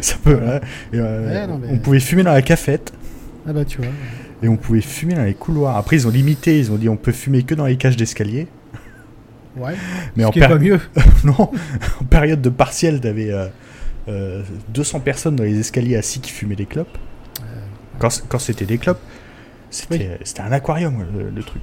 Ça 0.00 0.16
peut. 0.22 0.38
hein, 0.46 0.60
et, 0.92 1.00
Ouais, 1.00 1.46
non, 1.46 1.58
mais- 1.58 1.68
On 1.72 1.78
pouvait 1.78 2.00
fumer 2.00 2.22
dans 2.22 2.32
la 2.32 2.42
cafette. 2.42 2.92
Ah 3.48 3.52
bah 3.52 3.64
tu 3.64 3.78
vois. 3.78 3.86
Et 4.42 4.48
on 4.48 4.56
pouvait 4.56 4.80
fumer 4.82 5.14
dans 5.14 5.24
les 5.24 5.34
couloirs. 5.34 5.76
Après, 5.76 5.96
ils 5.96 6.06
ont 6.06 6.10
limité, 6.10 6.58
ils 6.58 6.70
ont 6.70 6.76
dit 6.76 6.88
on 6.88 6.96
peut 6.96 7.12
fumer 7.12 7.42
que 7.42 7.54
dans 7.54 7.66
les 7.66 7.76
cages 7.76 7.96
d'escalier. 7.96 8.48
Ouais. 9.56 9.74
Mais 10.16 10.22
Ce 10.24 10.28
en 10.28 10.30
qui 10.30 10.40
est 10.40 10.48
pas 10.48 10.58
mieux. 10.58 10.78
non, 11.24 11.34
en 12.00 12.04
période 12.10 12.42
de 12.42 12.50
partiel, 12.50 13.00
t'avais 13.00 13.30
euh, 13.32 13.46
euh, 14.08 14.42
200 14.74 15.00
personnes 15.00 15.36
dans 15.36 15.44
les 15.44 15.58
escaliers 15.58 15.96
assis 15.96 16.20
qui 16.20 16.30
fumaient 16.30 16.56
des 16.56 16.66
clopes. 16.66 16.98
Quand, 17.98 18.10
c- 18.10 18.22
quand 18.28 18.38
c'était 18.38 18.66
des 18.66 18.76
clopes, 18.76 19.00
c'était 19.70 20.18
un 20.38 20.52
aquarium 20.52 21.02
le, 21.16 21.30
le 21.30 21.42
truc. 21.42 21.62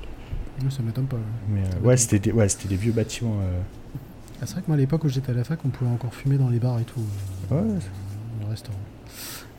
Moi, 0.64 0.72
ça 0.72 0.82
m'étonne 0.82 1.06
pas. 1.06 1.18
Mais 1.48 1.60
euh, 1.62 1.86
ouais, 1.88 1.96
c'était 1.98 2.18
des, 2.18 2.32
ouais, 2.32 2.50
c'était 2.50 2.70
des 2.70 2.76
vieux 2.76 2.92
bâtiments. 2.92 3.38
euh, 3.42 3.60
Ah, 4.42 4.46
c'est 4.48 4.54
vrai 4.54 4.62
que 4.64 4.68
moi, 4.68 4.76
à 4.78 4.80
l'époque 4.80 5.04
où 5.04 5.10
j'étais 5.10 5.32
à 5.32 5.36
la 5.36 5.44
fac, 5.44 5.60
on 5.64 5.70
pouvait 5.70 5.92
encore 5.92 6.14
fumer 6.16 6.38
dans 6.38 6.50
les 6.50 6.58
bars 6.58 6.80
et 6.80 6.84
tout. 6.86 7.00
euh, 7.52 7.56
Ouais. 7.62 7.68
Dans 8.42 8.46
le 8.48 8.50
restaurant. 8.50 8.80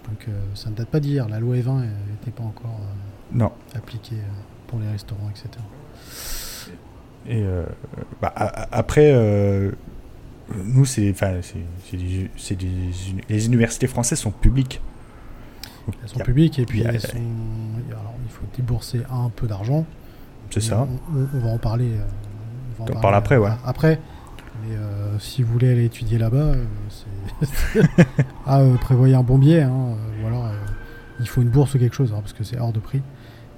Donc 0.09 0.27
euh, 0.29 0.33
ça 0.55 0.69
ne 0.71 0.75
date 0.75 0.89
pas 0.89 0.99
d'hier. 0.99 1.29
La 1.29 1.39
loi 1.39 1.55
E20 1.55 1.83
n'était 1.83 2.33
pas 2.37 2.43
encore 2.43 2.81
euh, 2.83 3.04
Non. 3.35 3.53
appliquée 3.75 4.17
euh, 4.17 4.33
pour 4.69 4.79
les 4.79 4.89
restaurants, 4.89 5.29
etc. 5.31 5.49
Et 7.27 7.43
euh, 7.43 7.65
bah, 8.21 8.33
a- 8.37 8.69
après, 8.77 9.11
euh, 9.13 9.73
nous, 10.55 10.85
c'est, 10.85 11.11
enfin, 11.11 11.41
c'est, 11.43 11.97
les 13.29 13.47
universités 13.47 13.87
françaises 13.87 14.19
sont 14.21 14.31
publiques. 14.31 14.81
Elles 16.03 16.09
sont 16.09 16.21
publiques 16.21 16.59
et 16.59 16.65
puis 16.67 16.83
elles 16.83 17.01
sont. 17.01 17.17
Alors 17.91 18.15
il 18.25 18.31
faut 18.31 18.47
débourser 18.57 19.03
un 19.11 19.29
peu 19.29 19.47
d'argent. 19.47 19.85
C'est 20.51 20.61
ça. 20.61 20.87
On, 21.13 21.39
va 21.41 21.49
en 21.49 21.59
parler. 21.59 21.91
on 22.79 22.85
va 22.85 22.85
en 22.85 22.87
parler, 22.87 23.01
parles 23.03 23.15
après, 23.15 23.37
ouais. 23.37 23.51
Après. 23.65 24.01
Mais 24.63 24.77
euh, 24.77 25.19
si 25.19 25.43
vous 25.43 25.53
voulez 25.53 25.71
aller 25.71 25.85
étudier 25.85 26.17
là-bas, 26.17 26.37
euh, 26.37 26.65
ah, 28.47 28.61
euh, 28.61 28.77
prévoyez 28.77 29.15
un 29.15 29.23
bon 29.23 29.37
billet, 29.37 29.63
hein, 29.63 29.97
ou 30.23 30.27
alors 30.27 30.49
il 31.21 31.29
faut 31.29 31.43
une 31.43 31.49
bourse 31.49 31.75
ou 31.75 31.79
quelque 31.79 31.95
chose, 31.97 32.13
hein, 32.13 32.21
parce 32.21 32.33
que 32.33 32.45
c'est 32.45 32.59
hors 32.59 32.73
de 32.73 32.81
prix. 32.81 33.03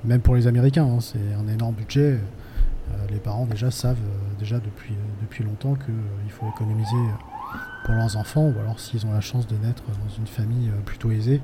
Même 0.07 0.21
pour 0.21 0.37
les 0.37 0.47
Américains, 0.47 0.85
hein, 0.85 1.01
c'est 1.01 1.19
un 1.35 1.49
énorme 1.53 1.75
budget. 1.75 2.19
Euh, 2.93 2.95
les 3.11 3.19
parents 3.19 3.47
déjà 3.47 3.71
savent 3.73 3.97
euh, 3.97 4.39
déjà 4.39 4.59
depuis, 4.59 4.95
euh, 4.95 5.23
depuis 5.23 5.43
longtemps 5.43 5.75
qu'il 5.75 6.31
faut 6.31 6.47
économiser 6.49 6.97
pour 7.85 7.95
leurs 7.95 8.17
enfants, 8.17 8.53
ou 8.57 8.59
alors 8.61 8.79
s'ils 8.79 9.05
ont 9.07 9.13
la 9.13 9.21
chance 9.21 9.47
de 9.49 9.57
naître 9.57 9.83
dans 9.89 10.15
une 10.17 10.27
famille 10.27 10.71
plutôt 10.85 11.11
aisée. 11.11 11.41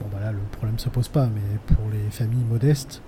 Bon 0.00 0.08
bah 0.12 0.20
là 0.20 0.32
le 0.32 0.38
problème 0.52 0.78
se 0.78 0.90
pose 0.90 1.08
pas, 1.08 1.26
mais 1.26 1.74
pour 1.74 1.84
les 1.90 2.10
familles 2.10 2.44
modestes, 2.44 3.02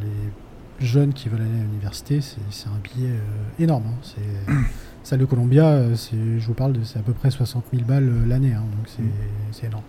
les 0.00 0.86
jeunes 0.86 1.12
qui 1.12 1.28
veulent 1.28 1.40
aller 1.40 1.60
à 1.60 1.62
l'université, 1.62 2.20
c'est 2.20 2.68
un 2.68 2.78
billet 2.82 3.14
énorme. 3.58 3.84
hein. 3.86 3.98
C'est 4.02 4.52
celle 5.02 5.20
de 5.20 5.24
Columbia, 5.24 5.82
je 5.94 6.46
vous 6.46 6.54
parle 6.54 6.74
de 6.74 6.84
c'est 6.84 6.98
à 6.98 7.02
peu 7.02 7.12
près 7.12 7.30
60 7.30 7.64
000 7.72 7.84
balles 7.84 8.10
l'année, 8.26 8.52
hein, 8.52 8.64
donc 8.76 8.86
c'est 8.86 9.02
c'est 9.52 9.66
énorme. 9.66 9.84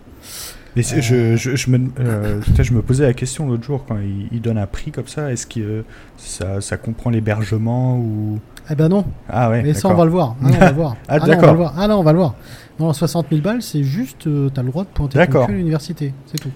Mais 0.94 1.00
je, 1.02 1.36
je, 1.36 1.56
je 1.56 1.70
me, 1.70 1.90
euh, 2.00 2.40
je 2.58 2.72
me 2.72 2.82
posais 2.82 3.04
la 3.04 3.12
question 3.14 3.46
l'autre 3.48 3.64
jour 3.64 3.84
quand 3.86 3.98
il 4.32 4.40
donnent 4.40 4.58
un 4.58 4.66
prix 4.66 4.90
comme 4.92 5.06
ça, 5.08 5.32
est-ce 5.32 5.46
que 5.46 5.60
euh, 5.60 5.82
ça, 6.16 6.60
ça 6.60 6.76
comprend 6.76 7.10
l'hébergement 7.10 7.98
ou? 7.98 8.38
Eh 8.70 8.74
ben 8.74 8.88
non, 8.88 9.04
ah 9.28 9.50
ouais 9.50 9.62
mais 9.62 9.74
ça 9.74 9.88
on 9.88 9.94
va 9.94 10.04
le 10.04 10.10
voir. 10.10 10.36
Ah, 10.40 10.48
non, 10.48 10.56
on 10.56 10.58
va 10.60 10.68
le 10.70 10.74
voir. 10.76 10.96
Ah, 11.08 11.18
va 11.18 11.26
d'accord. 11.26 11.72
Ah 11.76 11.88
non, 11.88 11.96
on 11.98 12.02
va 12.02 12.12
le 12.12 12.18
voir. 12.18 12.34
Non, 12.78 12.92
60 12.92 13.26
000 13.30 13.40
balles, 13.42 13.62
c'est 13.62 13.82
juste, 13.82 14.26
euh, 14.26 14.50
t'as 14.50 14.62
le 14.62 14.68
droit 14.68 14.84
de 14.84 14.88
pointer 14.90 15.26
ton 15.26 15.46
cul 15.46 15.52
à 15.52 15.56
l'université, 15.56 16.12
c'est 16.26 16.38
tout. 16.38 16.50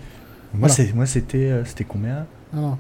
Moi 0.54 0.68
Voilà. 0.68 0.74
c'est 0.74 0.92
moi 0.94 1.06
c'était 1.06 1.50
euh, 1.50 1.64
c'était 1.64 1.85
combien? 1.85 2.26
Ah 2.54 2.56
non. 2.61 2.76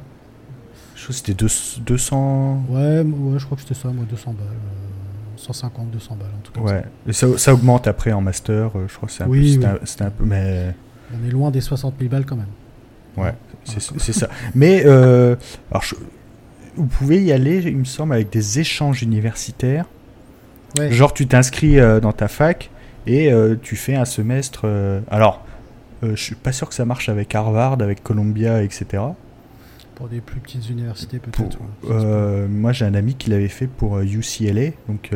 Je 0.94 1.02
crois 1.02 1.08
que 1.08 1.14
c'était 1.14 1.34
deux- 1.34 1.80
200 1.84 2.62
Ouais, 2.68 3.00
ouais, 3.00 3.38
je 3.38 3.44
crois 3.44 3.56
que 3.56 3.62
c'était 3.62 3.74
ça, 3.74 3.88
moi, 3.88 4.04
200 4.08 4.32
balles. 4.34 4.46
euh, 4.46 5.38
150, 5.38 5.90
200 5.90 6.16
balles, 6.16 6.28
en 6.38 6.40
tout 6.42 6.52
cas. 6.52 6.60
ouais. 6.60 6.84
Et 7.08 7.12
ça, 7.12 7.26
ça 7.38 7.52
augmente 7.52 7.88
après 7.88 8.12
en 8.12 8.20
master, 8.20 8.70
je 8.86 8.94
crois 8.94 9.08
que 9.08 9.12
c'est 9.14 9.24
un 9.24 9.28
Oui, 9.28 9.58
oui. 9.58 9.66
un 9.66 10.10
peu 10.10 10.24
mais 10.24 10.74
On 11.12 11.26
est 11.28 11.30
loin 11.30 11.50
des 11.50 11.60
60 11.60 11.94
000 11.98 12.10
balles 12.10 12.24
quand 12.26 12.36
même. 12.36 12.46
Ouais, 13.16 13.34
c'est 13.64 14.12
ça. 14.12 14.28
Mais 14.54 14.82
euh, 14.86 15.36
alors 15.70 15.82
je- 15.82 15.94
vous 16.76 16.86
pouvez 16.86 17.22
y 17.22 17.32
aller, 17.32 17.58
il 17.66 17.76
me 17.76 17.84
semble, 17.84 18.14
avec 18.14 18.30
des 18.30 18.58
échanges 18.60 19.02
universitaires. 19.02 19.84
Ouais. 20.78 20.90
Genre, 20.90 21.12
tu 21.12 21.26
t'inscris 21.26 21.78
euh, 21.78 22.00
dans 22.00 22.12
ta 22.12 22.28
fac 22.28 22.70
et 23.06 23.30
euh, 23.30 23.56
tu 23.60 23.76
fais 23.76 23.94
un 23.94 24.06
semestre. 24.06 24.66
alors, 25.10 25.44
je 26.02 26.16
suis 26.16 26.34
pas 26.34 26.50
sûr 26.52 26.68
que 26.68 26.74
ça 26.74 26.84
marche 26.84 27.08
avec 27.08 27.34
Harvard, 27.34 27.80
avec 27.82 28.02
Columbia, 28.02 28.62
etc. 28.62 29.02
Pour 29.94 30.08
des 30.08 30.20
plus 30.20 30.40
petites 30.40 30.68
universités, 30.70 31.18
peut-être. 31.20 31.58
ouais. 31.84 32.48
moi, 32.48 32.72
j'ai 32.72 32.86
un 32.86 32.94
ami 32.94 33.14
qui 33.14 33.28
l'avait 33.30 33.46
fait 33.48 33.66
pour 33.68 34.00
UCLA, 34.00 34.70
donc 34.88 35.10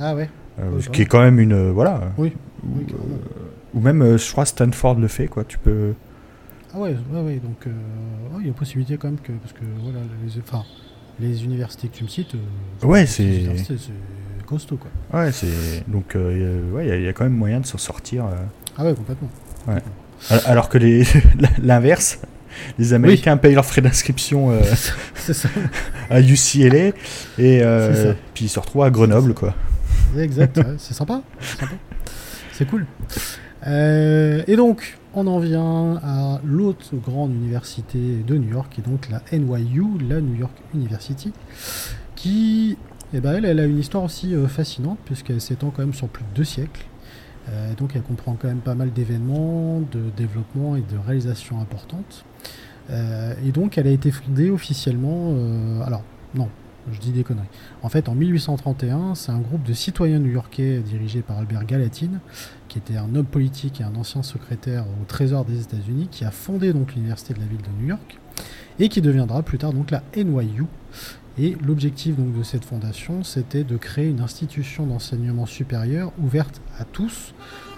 Ah 0.00 0.14
ouais 0.14 0.28
bah 0.58 0.64
qui 0.92 1.02
est 1.02 1.06
quand 1.06 1.20
même 1.20 1.38
une 1.38 1.70
voilà. 1.70 2.12
Oui. 2.18 2.32
Ou, 2.64 2.78
Oui, 2.78 2.86
ou 3.76 3.80
même, 3.80 4.02
euh, 4.02 4.18
je 4.18 4.32
crois, 4.32 4.44
Stanford 4.44 4.96
le 4.96 5.06
fait, 5.06 5.28
quoi. 5.28 5.44
Tu 5.44 5.58
peux. 5.58 5.92
Ah 6.74 6.78
ouais, 6.80 6.96
ouais, 7.12 7.20
ouais. 7.20 7.36
Donc, 7.36 7.66
euh, 7.66 7.70
ouais, 8.34 8.40
il 8.40 8.46
y 8.48 8.50
a 8.50 8.52
possibilité 8.52 8.96
quand 8.96 9.06
même 9.08 9.20
que. 9.20 9.32
Parce 9.32 9.52
que, 9.52 9.60
voilà, 9.82 10.00
les, 10.24 10.40
enfin, 10.40 10.64
les 11.20 11.44
universités 11.44 11.86
que 11.88 11.96
tu 11.96 12.02
me 12.04 12.08
cites. 12.08 12.34
euh, 12.34 12.86
Ouais, 12.86 13.06
c'est. 13.06 13.44
costaud, 14.46 14.76
quoi. 14.78 14.90
Ouais, 15.20 15.30
c'est. 15.30 15.84
Donc, 15.88 16.16
euh, 16.16 16.70
ouais, 16.72 16.86
il 16.86 16.88
y 16.88 16.92
a- 16.92 16.96
il 16.96 17.02
y, 17.02 17.08
a 17.08 17.12
quand 17.12 17.24
même 17.24 17.32
moyen 17.36 17.60
de 17.60 17.66
s'en 17.66 17.78
sortir. 17.78 18.24
Ah 18.76 18.84
ouais, 18.84 18.94
complètement. 18.94 19.28
Al- 20.30 20.40
Alors 20.46 20.68
que 20.68 20.78
les 20.78 21.04
l'inverse, 21.62 22.18
les 22.78 22.92
Américains 22.94 23.36
payent 23.36 23.54
leurs 23.54 23.64
frais 23.66 23.82
d'inscription 23.82 24.50
euh, 24.50 24.60
à 26.10 26.20
UCLA 26.20 26.78
et 27.38 27.62
euh, 27.62 28.14
puis 28.32 28.46
ils 28.46 28.48
se 28.48 28.58
retrouvent 28.58 28.84
à 28.84 28.90
Grenoble 28.90 29.34
quoi. 29.34 29.54
Exact, 30.18 30.56
ouais. 30.58 30.64
C'est 30.78 30.94
sympa. 30.94 31.20
C'est 32.52 32.66
cool. 32.66 32.86
Euh, 33.66 34.42
et 34.46 34.56
donc, 34.56 34.98
on 35.14 35.26
en 35.26 35.38
vient 35.38 35.96
à 36.02 36.40
l'autre 36.44 36.94
grande 36.96 37.32
université 37.32 37.98
de 38.26 38.36
New 38.36 38.50
York, 38.50 38.72
qui 38.72 38.80
est 38.80 38.84
donc 38.84 39.08
la 39.08 39.22
NYU, 39.32 39.84
la 40.08 40.20
New 40.20 40.36
York 40.36 40.56
University, 40.74 41.32
qui, 42.14 42.76
eh 43.12 43.20
ben, 43.20 43.44
elle, 43.44 43.58
a 43.58 43.64
une 43.64 43.78
histoire 43.78 44.04
aussi 44.04 44.34
euh, 44.34 44.46
fascinante, 44.46 44.98
puisqu'elle 45.04 45.40
s'étend 45.40 45.70
quand 45.70 45.82
même 45.82 45.94
sur 45.94 46.08
plus 46.08 46.24
de 46.24 46.36
deux 46.36 46.44
siècles. 46.44 46.84
Euh, 47.48 47.74
donc, 47.74 47.92
elle 47.94 48.02
comprend 48.02 48.36
quand 48.40 48.48
même 48.48 48.58
pas 48.58 48.74
mal 48.74 48.92
d'événements, 48.92 49.80
de 49.80 50.00
développements 50.16 50.76
et 50.76 50.80
de 50.82 50.98
réalisations 51.04 51.60
importantes. 51.60 52.24
Et 53.44 53.50
donc, 53.50 53.78
elle 53.78 53.88
a 53.88 53.90
été 53.90 54.12
fondée 54.12 54.48
officiellement. 54.48 55.34
alors, 55.84 56.04
non, 56.36 56.48
je 56.92 57.00
dis 57.00 57.12
des 57.12 57.24
conneries. 57.24 57.46
En 57.82 57.88
fait, 57.88 58.08
en 58.08 58.14
1831, 58.14 59.14
c'est 59.14 59.32
un 59.32 59.38
groupe 59.38 59.62
de 59.62 59.72
citoyens 59.72 60.18
new-yorkais 60.18 60.78
dirigé 60.78 61.22
par 61.22 61.38
Albert 61.38 61.64
Gallatin, 61.64 62.20
qui 62.68 62.78
était 62.78 62.96
un 62.96 63.14
homme 63.14 63.26
politique 63.26 63.80
et 63.80 63.84
un 63.84 63.94
ancien 63.94 64.22
secrétaire 64.22 64.84
au 64.84 65.04
Trésor 65.06 65.44
des 65.44 65.60
États-Unis, 65.60 66.08
qui 66.10 66.24
a 66.24 66.30
fondé 66.30 66.72
donc 66.72 66.94
l'université 66.94 67.34
de 67.34 67.40
la 67.40 67.46
ville 67.46 67.62
de 67.62 67.82
New 67.82 67.88
York 67.88 68.18
et 68.78 68.88
qui 68.88 69.00
deviendra 69.00 69.42
plus 69.42 69.58
tard 69.58 69.72
donc 69.72 69.90
la 69.90 70.02
NYU. 70.16 70.64
Et 71.38 71.56
l'objectif 71.66 72.16
de 72.16 72.42
cette 72.42 72.64
fondation, 72.64 73.22
c'était 73.22 73.64
de 73.64 73.76
créer 73.76 74.08
une 74.08 74.20
institution 74.20 74.86
d'enseignement 74.86 75.44
supérieur 75.44 76.12
ouverte 76.18 76.62
à 76.78 76.84
tous. 76.84 77.34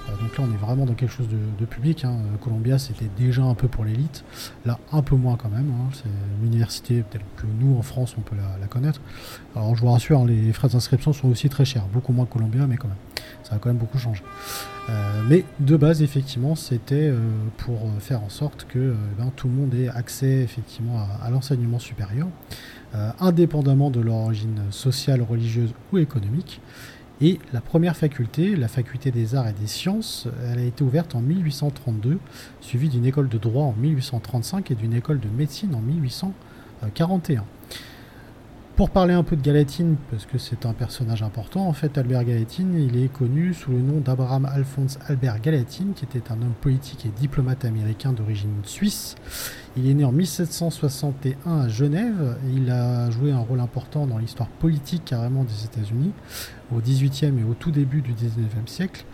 Euh, 0.09 0.23
donc 0.23 0.37
là, 0.37 0.45
on 0.49 0.53
est 0.53 0.57
vraiment 0.57 0.87
dans 0.87 0.95
quelque 0.95 1.13
chose 1.13 1.29
de, 1.29 1.65
public. 1.67 2.05
hein. 2.05 2.13
Euh, 2.13 2.37
Columbia, 2.43 2.79
c'était 2.79 3.09
déjà 3.17 3.43
un 3.43 3.55
peu 3.55 3.69
pour 3.69 3.85
l'élite. 3.85 4.25
Là, 4.65 4.79
un 4.93 5.03
peu 5.03 5.17
moins 5.17 5.37
quand 5.37 5.49
même. 5.51 5.71
hein. 5.71 5.91
C'est 5.93 6.09
une 6.41 6.47
université 6.47 7.05
telle 7.11 7.23
que 7.37 7.47
nous, 7.61 7.77
en 7.77 7.83
France, 7.83 8.15
on 8.19 8.23
peut 8.23 8.37
la, 8.37 8.67
connaître. 8.67 9.01
Alors, 9.55 9.75
je 9.75 9.81
vous 9.81 9.91
rassure, 9.91 10.21
hein, 10.21 10.27
les 10.27 10.53
frais 10.53 10.69
d'inscription 10.69 11.13
sont 11.13 11.29
aussi 11.29 11.49
très 11.49 11.65
chers. 11.65 11.87
Beaucoup 11.87 12.13
moins 12.13 12.27
que 12.27 12.33
Columbia, 12.33 12.67
mais 12.67 12.77
quand 12.77 12.89
même. 12.89 12.97
Ça 13.43 13.55
a 13.55 13.59
quand 13.59 13.69
même 13.71 13.79
beaucoup 13.79 13.99
changé. 13.99 14.23
Euh, 14.91 15.23
mais 15.29 15.45
de 15.61 15.77
base, 15.77 16.03
effectivement, 16.03 16.55
c'était 16.55 17.13
pour 17.59 17.79
faire 17.99 18.23
en 18.23 18.29
sorte 18.29 18.67
que 18.69 18.79
euh, 18.79 18.95
ben, 19.19 19.31
tout 19.37 19.49
le 19.49 19.55
monde 19.55 19.75
ait 19.75 19.89
accès 19.89 20.41
effectivement 20.43 20.99
à, 20.99 21.25
à 21.27 21.31
l'enseignement 21.31 21.79
supérieur, 21.79 22.29
indépendamment 23.21 23.91
de 23.91 24.01
leur 24.01 24.15
origine 24.15 24.63
sociale, 24.71 25.21
religieuse 25.23 25.75
ou 25.93 25.99
économique. 25.99 26.61
Et 27.21 27.41
la 27.53 27.61
première 27.61 27.97
faculté, 27.97 28.55
la 28.55 28.69
faculté 28.69 29.11
des 29.11 29.35
arts 29.35 29.49
et 29.49 29.53
des 29.53 29.67
sciences, 29.67 30.29
elle 30.45 30.61
a 30.61 30.63
été 30.63 30.85
ouverte 30.85 31.17
en 31.17 31.21
1832, 31.21 32.19
suivie 32.61 32.89
d'une 32.89 33.05
école 33.05 33.29
de 33.29 33.39
droit 33.39 33.65
en 33.65 33.75
1835 33.77 34.71
et 34.71 34.75
d'une 34.77 34.95
école 34.95 35.19
de 35.19 35.29
médecine 35.29 35.75
en 35.75 35.81
1841. 35.81 37.45
Pour 38.79 38.91
parler 38.91 39.13
un 39.13 39.25
peu 39.25 39.35
de 39.35 39.43
Gallatin, 39.43 39.97
parce 40.09 40.25
que 40.25 40.39
c'est 40.39 40.65
un 40.65 40.73
personnage 40.73 41.25
important, 41.25 41.67
en 41.67 41.73
fait, 41.73 41.99
Albert 41.99 42.23
Gallatin, 42.23 42.69
il 42.79 43.03
est 43.03 43.13
connu 43.13 43.53
sous 43.53 43.73
le 43.73 43.81
nom 43.81 43.99
d'Abraham 43.99 44.45
Alphonse 44.45 45.01
Albert 45.09 45.41
Gallatin, 45.41 45.87
qui 45.97 46.05
était 46.05 46.31
un 46.31 46.41
homme 46.41 46.55
politique 46.61 47.05
et 47.05 47.09
diplomate 47.09 47.65
américain 47.65 48.13
d'origine 48.13 48.55
suisse. 48.63 49.17
Il 49.77 49.91
est 49.91 49.95
né 49.95 50.05
en 50.05 50.13
1761 50.13 51.59
à 51.59 51.69
Genève 51.69 52.37
il 52.55 52.71
a 52.71 53.11
joué 53.11 53.33
un 53.33 53.39
rôle 53.39 53.61
important 53.61 54.07
dans 54.07 54.19
l'histoire 54.19 54.49
politique 54.49 55.05
carrément 55.05 55.45
des 55.45 55.65
États-Unis 55.65 56.13
au 56.75 56.81
18e 56.81 57.39
et 57.39 57.45
au 57.45 57.55
tout 57.55 57.71
début 57.71 58.03
du 58.03 58.13
19e 58.13 58.67
siècle. 58.67 59.05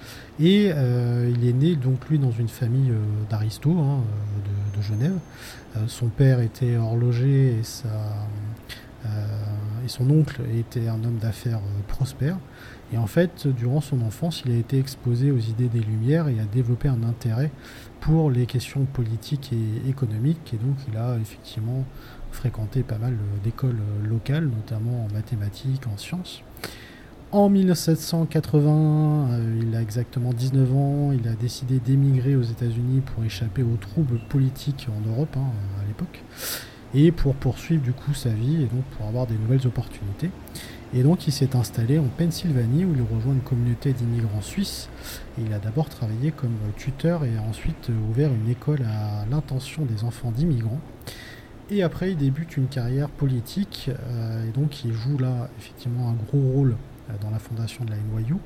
Et 0.41 0.73
euh, 0.75 1.33
il 1.35 1.47
est 1.49 1.53
né 1.53 1.77
donc 1.77 2.09
lui 2.09 2.19
dans 2.19 2.33
une 2.33 2.49
famille 2.49 2.91
euh, 2.91 3.35
hein, 3.35 3.41
euh, 3.43 4.77
de, 4.77 4.83
Genève. 4.83 5.19
Euh, 5.77 5.85
son 5.87 6.09
père 6.09 6.41
était 6.41 6.77
horloger 6.77 7.59
et 7.59 7.63
sa, 7.63 7.89
et 9.85 9.89
son 9.89 10.11
oncle 10.11 10.43
était 10.59 10.89
un 10.89 11.03
homme 11.05 11.19
d'affaires 11.21 11.61
prospère. 11.89 12.39
Et 12.93 12.99
en 12.99 13.07
fait, 13.07 13.47
durant 13.47 13.81
son 13.81 14.03
enfance, 14.03 14.43
il 14.47 14.53
a 14.53 14.57
été 14.57 14.79
exposé 14.79 15.31
aux 15.31 15.39
idées 15.39 15.69
des 15.69 15.81
Lumières 15.81 16.29
et 16.29 16.39
a 16.39 16.45
développé 16.45 16.89
un 16.89 17.03
intérêt 17.03 17.51
pour 18.01 18.31
les 18.31 18.47
questions 18.47 18.85
politiques 18.85 19.53
et 19.53 19.89
économiques. 19.89 20.53
Et 20.55 20.57
donc, 20.57 20.77
il 20.89 20.97
a 20.97 21.17
effectivement 21.21 21.85
fréquenté 22.31 22.83
pas 22.83 22.99
mal 22.99 23.17
d'écoles 23.43 23.81
locales, 24.09 24.47
notamment 24.47 25.07
en 25.07 25.15
mathématiques, 25.15 25.87
en 25.87 25.97
sciences. 25.97 26.43
En 27.33 27.49
1780, 27.49 29.29
euh, 29.33 29.61
il 29.61 29.75
a 29.75 29.83
exactement 29.83 30.33
19 30.33 30.73
ans, 30.77 31.11
il 31.11 31.27
a 31.27 31.33
décidé 31.33 31.81
d'émigrer 31.81 32.37
aux 32.37 32.43
États-Unis 32.43 33.01
pour 33.01 33.25
échapper 33.25 33.65
aux 33.65 33.77
troubles 33.77 34.21
politiques 34.29 34.87
en 34.89 35.11
Europe 35.11 35.37
hein, 35.37 35.51
à 35.83 35.87
l'époque, 35.89 36.23
et 36.95 37.13
pour 37.13 37.35
poursuivre 37.35 37.83
du 37.83 37.93
coup 37.93 38.15
sa 38.15 38.31
vie 38.31 38.63
et 38.63 38.67
donc 38.67 38.85
pour 38.97 39.07
avoir 39.07 39.27
des 39.27 39.35
nouvelles 39.35 39.67
opportunités. 39.67 40.31
Et 40.95 41.03
donc 41.03 41.27
il 41.27 41.33
s'est 41.33 41.57
installé 41.57 41.99
en 41.99 42.05
Pennsylvanie 42.05 42.85
où 42.85 42.95
il 42.95 43.03
rejoint 43.03 43.33
une 43.33 43.41
communauté 43.41 43.93
d'immigrants 43.93 44.41
suisses. 44.41 44.89
il 45.39 45.53
a 45.53 45.59
d'abord 45.59 45.89
travaillé 45.89 46.31
comme 46.31 46.57
tuteur 46.77 47.25
et 47.25 47.37
a 47.37 47.43
ensuite 47.43 47.91
ouvert 48.11 48.31
une 48.33 48.49
école 48.49 48.83
à 48.83 49.25
l'intention 49.29 49.85
des 49.85 50.05
enfants 50.05 50.31
d'immigrants. 50.31 50.81
Et 51.71 51.83
après 51.83 52.13
il 52.13 52.17
débute 52.17 52.57
une 52.57 52.69
carrière 52.69 53.09
politique 53.09 53.91
euh, 53.91 54.47
et 54.47 54.51
donc 54.51 54.85
il 54.85 54.93
joue 54.93 55.19
là 55.19 55.49
effectivement 55.59 56.11
un 56.11 56.13
gros 56.13 56.53
rôle 56.53 56.73
euh, 56.73 56.94
dans 57.21 57.31
la 57.31 57.39
fondation 57.39 57.85
de 57.85 57.91
la 57.91 57.97
NYU, 57.97 58.37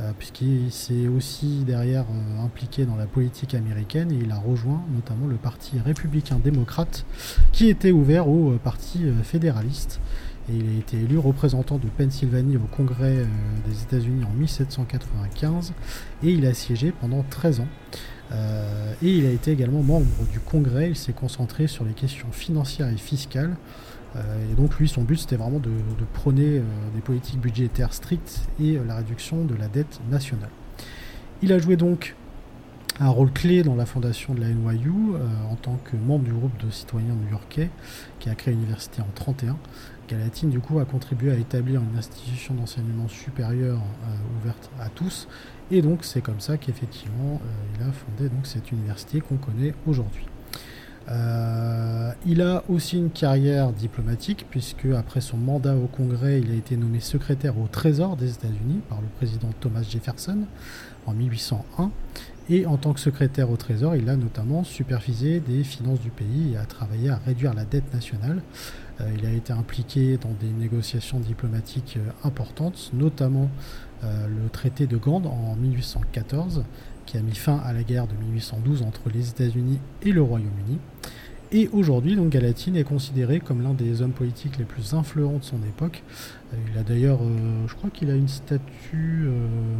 euh, 0.00 0.12
puisqu'il 0.18 0.70
s'est 0.70 1.08
aussi 1.08 1.64
derrière 1.66 2.04
euh, 2.04 2.44
impliqué 2.44 2.84
dans 2.84 2.96
la 2.96 3.06
politique 3.06 3.54
américaine 3.54 4.12
et 4.12 4.16
il 4.22 4.30
a 4.30 4.38
rejoint 4.38 4.82
notamment 4.94 5.26
le 5.26 5.36
Parti 5.36 5.78
républicain 5.80 6.40
démocrate 6.42 7.04
qui 7.52 7.68
était 7.68 7.90
ouvert 7.90 8.28
au 8.28 8.52
Parti 8.62 9.04
fédéraliste. 9.22 10.00
Et 10.50 10.56
il 10.56 10.68
a 10.68 10.78
été 10.78 10.96
élu 10.96 11.18
représentant 11.18 11.76
de 11.76 11.88
Pennsylvanie 11.88 12.56
au 12.56 12.66
Congrès 12.74 13.26
des 13.66 13.82
États-Unis 13.82 14.24
en 14.24 14.32
1795 14.32 15.74
et 16.22 16.30
il 16.30 16.46
a 16.46 16.54
siégé 16.54 16.90
pendant 16.90 17.22
13 17.28 17.60
ans. 17.60 17.68
et 19.02 19.10
il 19.18 19.26
a 19.26 19.30
été 19.30 19.52
également 19.52 19.82
membre 19.82 20.06
du 20.32 20.40
Congrès. 20.40 20.88
Il 20.88 20.96
s'est 20.96 21.12
concentré 21.12 21.66
sur 21.66 21.84
les 21.84 21.92
questions 21.92 22.32
financières 22.32 22.88
et 22.88 22.96
fiscales 22.96 23.56
euh, 23.56 23.87
et 24.50 24.54
donc 24.54 24.78
lui, 24.78 24.88
son 24.88 25.02
but, 25.02 25.16
c'était 25.16 25.36
vraiment 25.36 25.58
de, 25.58 25.70
prôner 26.12 26.58
euh, 26.58 26.62
des 26.94 27.00
politiques 27.00 27.40
budgétaires 27.40 27.92
strictes 27.92 28.48
et 28.60 28.76
euh, 28.76 28.84
la 28.86 28.96
réduction 28.96 29.44
de 29.44 29.54
la 29.54 29.68
dette 29.68 30.00
nationale. 30.10 30.50
Il 31.42 31.52
a 31.52 31.58
joué 31.58 31.76
donc 31.76 32.16
un 33.00 33.08
rôle 33.08 33.32
clé 33.32 33.62
dans 33.62 33.76
la 33.76 33.86
fondation 33.86 34.34
de 34.34 34.40
la 34.40 34.48
NYU 34.48 34.90
en 35.48 35.54
tant 35.54 35.78
que 35.84 35.96
membre 35.96 36.24
du 36.24 36.32
groupe 36.32 36.56
de 36.64 36.68
citoyens 36.68 37.14
new-yorkais 37.14 37.70
qui 38.18 38.28
a 38.28 38.34
créé 38.34 38.54
l'université 38.54 39.00
en 39.00 39.04
1931. 39.04 39.56
Galatine 40.08 40.50
du 40.50 40.58
coup 40.58 40.80
a 40.80 40.84
contribué 40.84 41.30
à 41.30 41.36
établir 41.36 41.80
une 41.80 41.96
institution 41.96 42.54
d'enseignement 42.54 43.06
supérieur 43.06 43.80
ouverte 44.40 44.68
à 44.80 44.88
tous 44.88 45.28
et 45.70 45.80
donc 45.80 46.04
c'est 46.04 46.22
comme 46.22 46.40
ça 46.40 46.56
qu'effectivement 46.56 47.40
il 47.76 47.82
a 47.86 47.92
fondé 47.92 48.28
donc 48.30 48.48
cette 48.48 48.72
université 48.72 49.20
qu'on 49.20 49.36
connaît 49.36 49.74
aujourd'hui. 49.86 50.26
Euh, 51.10 52.12
il 52.26 52.42
a 52.42 52.62
aussi 52.68 52.98
une 52.98 53.10
carrière 53.10 53.72
diplomatique 53.72 54.46
puisque 54.50 54.86
après 54.96 55.20
son 55.20 55.36
mandat 55.36 55.74
au 55.74 55.86
Congrès, 55.86 56.40
il 56.40 56.50
a 56.50 56.54
été 56.54 56.76
nommé 56.76 57.00
secrétaire 57.00 57.58
au 57.58 57.66
Trésor 57.66 58.16
des 58.16 58.32
États-Unis 58.32 58.80
par 58.88 59.00
le 59.00 59.06
président 59.16 59.48
Thomas 59.60 59.82
Jefferson 59.82 60.40
en 61.06 61.12
1801. 61.12 61.90
Et 62.50 62.64
en 62.64 62.78
tant 62.78 62.94
que 62.94 63.00
secrétaire 63.00 63.50
au 63.50 63.56
Trésor, 63.56 63.94
il 63.96 64.08
a 64.08 64.16
notamment 64.16 64.64
supervisé 64.64 65.40
des 65.40 65.64
finances 65.64 66.00
du 66.00 66.10
pays 66.10 66.54
et 66.54 66.56
a 66.56 66.64
travaillé 66.64 67.10
à 67.10 67.16
réduire 67.16 67.52
la 67.54 67.64
dette 67.64 67.92
nationale. 67.92 68.42
Euh, 69.00 69.04
il 69.18 69.26
a 69.26 69.30
été 69.30 69.52
impliqué 69.52 70.16
dans 70.16 70.32
des 70.40 70.50
négociations 70.58 71.20
diplomatiques 71.20 71.98
euh, 71.98 72.26
importantes, 72.26 72.90
notamment 72.92 73.50
le 74.00 74.48
traité 74.50 74.86
de 74.86 74.96
Gand 74.96 75.24
en 75.24 75.56
1814 75.56 76.62
qui 77.08 77.16
a 77.16 77.22
mis 77.22 77.34
fin 77.34 77.56
à 77.64 77.72
la 77.72 77.82
guerre 77.82 78.06
de 78.06 78.12
1812 78.12 78.82
entre 78.82 79.08
les 79.08 79.30
États-Unis 79.30 79.78
et 80.02 80.12
le 80.12 80.20
Royaume-Uni. 80.20 80.78
Et 81.50 81.70
aujourd'hui, 81.72 82.14
donc 82.14 82.28
Galatine 82.28 82.76
est 82.76 82.84
considéré 82.84 83.40
comme 83.40 83.62
l'un 83.62 83.72
des 83.72 84.02
hommes 84.02 84.12
politiques 84.12 84.58
les 84.58 84.66
plus 84.66 84.92
influents 84.92 85.38
de 85.38 85.44
son 85.44 85.56
époque. 85.66 86.02
Euh, 86.52 86.56
il 86.70 86.78
a 86.78 86.82
d'ailleurs, 86.82 87.20
euh, 87.22 87.66
je 87.66 87.74
crois 87.74 87.88
qu'il 87.88 88.10
a 88.10 88.14
une 88.14 88.28
statue, 88.28 89.24
euh, 89.24 89.78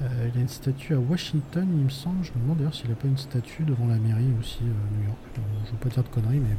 il 0.00 0.38
a 0.38 0.40
une 0.40 0.48
statue 0.48 0.94
à 0.94 0.98
Washington, 0.98 1.68
il 1.70 1.84
me 1.84 1.90
semble. 1.90 2.24
Je 2.24 2.30
me 2.30 2.42
demande 2.42 2.56
d'ailleurs 2.56 2.74
s'il 2.74 2.88
n'a 2.88 2.96
pas 2.96 3.08
une 3.08 3.18
statue 3.18 3.64
devant 3.64 3.86
la 3.86 3.96
mairie 3.96 4.32
aussi 4.40 4.60
New 4.62 5.04
York. 5.04 5.18
je 5.36 5.40
ne 5.40 5.72
veux 5.72 5.78
pas 5.78 5.90
dire 5.90 6.02
de 6.02 6.08
conneries, 6.08 6.40
mais 6.40 6.56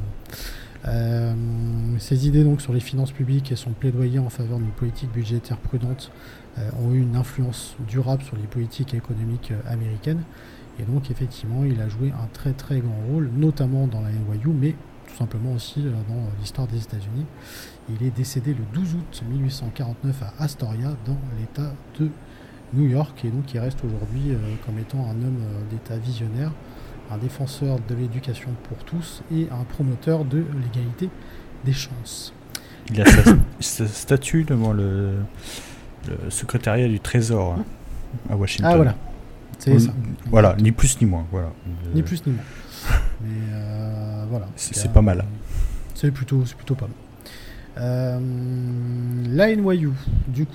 bon. 0.84 1.98
ses 1.98 2.28
idées 2.28 2.44
donc 2.44 2.60
sur 2.60 2.72
les 2.72 2.78
finances 2.78 3.10
publiques 3.10 3.50
et 3.50 3.56
son 3.56 3.72
plaidoyer 3.72 4.20
en 4.20 4.30
faveur 4.30 4.58
d'une 4.58 4.70
politique 4.70 5.10
budgétaire 5.10 5.58
prudente 5.58 6.12
ont 6.78 6.92
eu 6.92 7.00
une 7.00 7.16
influence 7.16 7.76
durable 7.88 8.22
sur 8.22 8.36
les 8.36 8.46
politiques 8.46 8.94
économiques 8.94 9.52
euh, 9.52 9.72
américaines. 9.72 10.22
Et 10.78 10.84
donc 10.84 11.10
effectivement, 11.10 11.64
il 11.64 11.80
a 11.80 11.88
joué 11.88 12.10
un 12.10 12.26
très 12.32 12.52
très 12.52 12.80
grand 12.80 13.00
rôle, 13.10 13.30
notamment 13.34 13.86
dans 13.86 14.00
la 14.00 14.10
NYU, 14.10 14.48
mais 14.48 14.74
tout 15.08 15.16
simplement 15.16 15.52
aussi 15.52 15.80
euh, 15.80 15.90
dans 16.08 16.28
l'histoire 16.40 16.66
des 16.66 16.78
États-Unis. 16.78 17.26
Il 17.88 18.06
est 18.06 18.10
décédé 18.10 18.54
le 18.54 18.64
12 18.72 18.94
août 18.94 19.22
1849 19.28 20.22
à 20.22 20.44
Astoria, 20.44 20.94
dans 21.06 21.18
l'État 21.38 21.72
de 21.98 22.08
New 22.74 22.88
York, 22.88 23.24
et 23.24 23.28
donc 23.28 23.52
il 23.52 23.58
reste 23.60 23.80
aujourd'hui 23.84 24.34
comme 24.64 24.78
étant 24.78 25.04
un 25.04 25.22
homme 25.22 25.40
d'État 25.70 25.98
visionnaire, 25.98 26.52
un 27.10 27.18
défenseur 27.18 27.78
de 27.86 27.94
l'éducation 27.94 28.48
pour 28.62 28.78
tous 28.84 29.22
et 29.30 29.48
un 29.50 29.64
promoteur 29.64 30.24
de 30.24 30.38
l'égalité 30.38 31.10
des 31.66 31.74
chances. 31.74 32.32
Il 32.90 33.02
a 33.02 33.04
sa 33.60 33.86
statue 33.86 34.44
devant 34.44 34.72
le, 34.72 35.16
le 36.08 36.30
secrétariat 36.30 36.88
du 36.88 37.00
Trésor 37.00 37.56
hein, 37.58 37.64
à 38.30 38.36
Washington. 38.36 38.70
Ah 38.72 38.76
voilà, 38.76 38.96
c'est 39.58 39.78
ça. 39.78 39.92
Voilà, 40.26 40.56
ni 40.60 40.72
plus 40.72 41.00
ni 41.00 41.06
moins. 41.06 41.26
Voilà. 41.30 41.52
Ni 41.94 42.02
plus 42.02 42.24
ni 42.26 42.32
moins. 42.32 42.44
Mais 43.20 43.52
euh, 43.52 44.24
voilà. 44.28 44.48
C'est 44.56 44.92
pas 44.92 45.02
mal. 45.02 45.24
C'est 45.94 46.10
plutôt, 46.10 46.40
plutôt 46.56 46.74
pas 46.74 46.86
mal. 46.86 46.96
Euh, 47.78 48.20
la 49.30 49.54
NYU, 49.54 49.90
du 50.28 50.46
coup, 50.46 50.52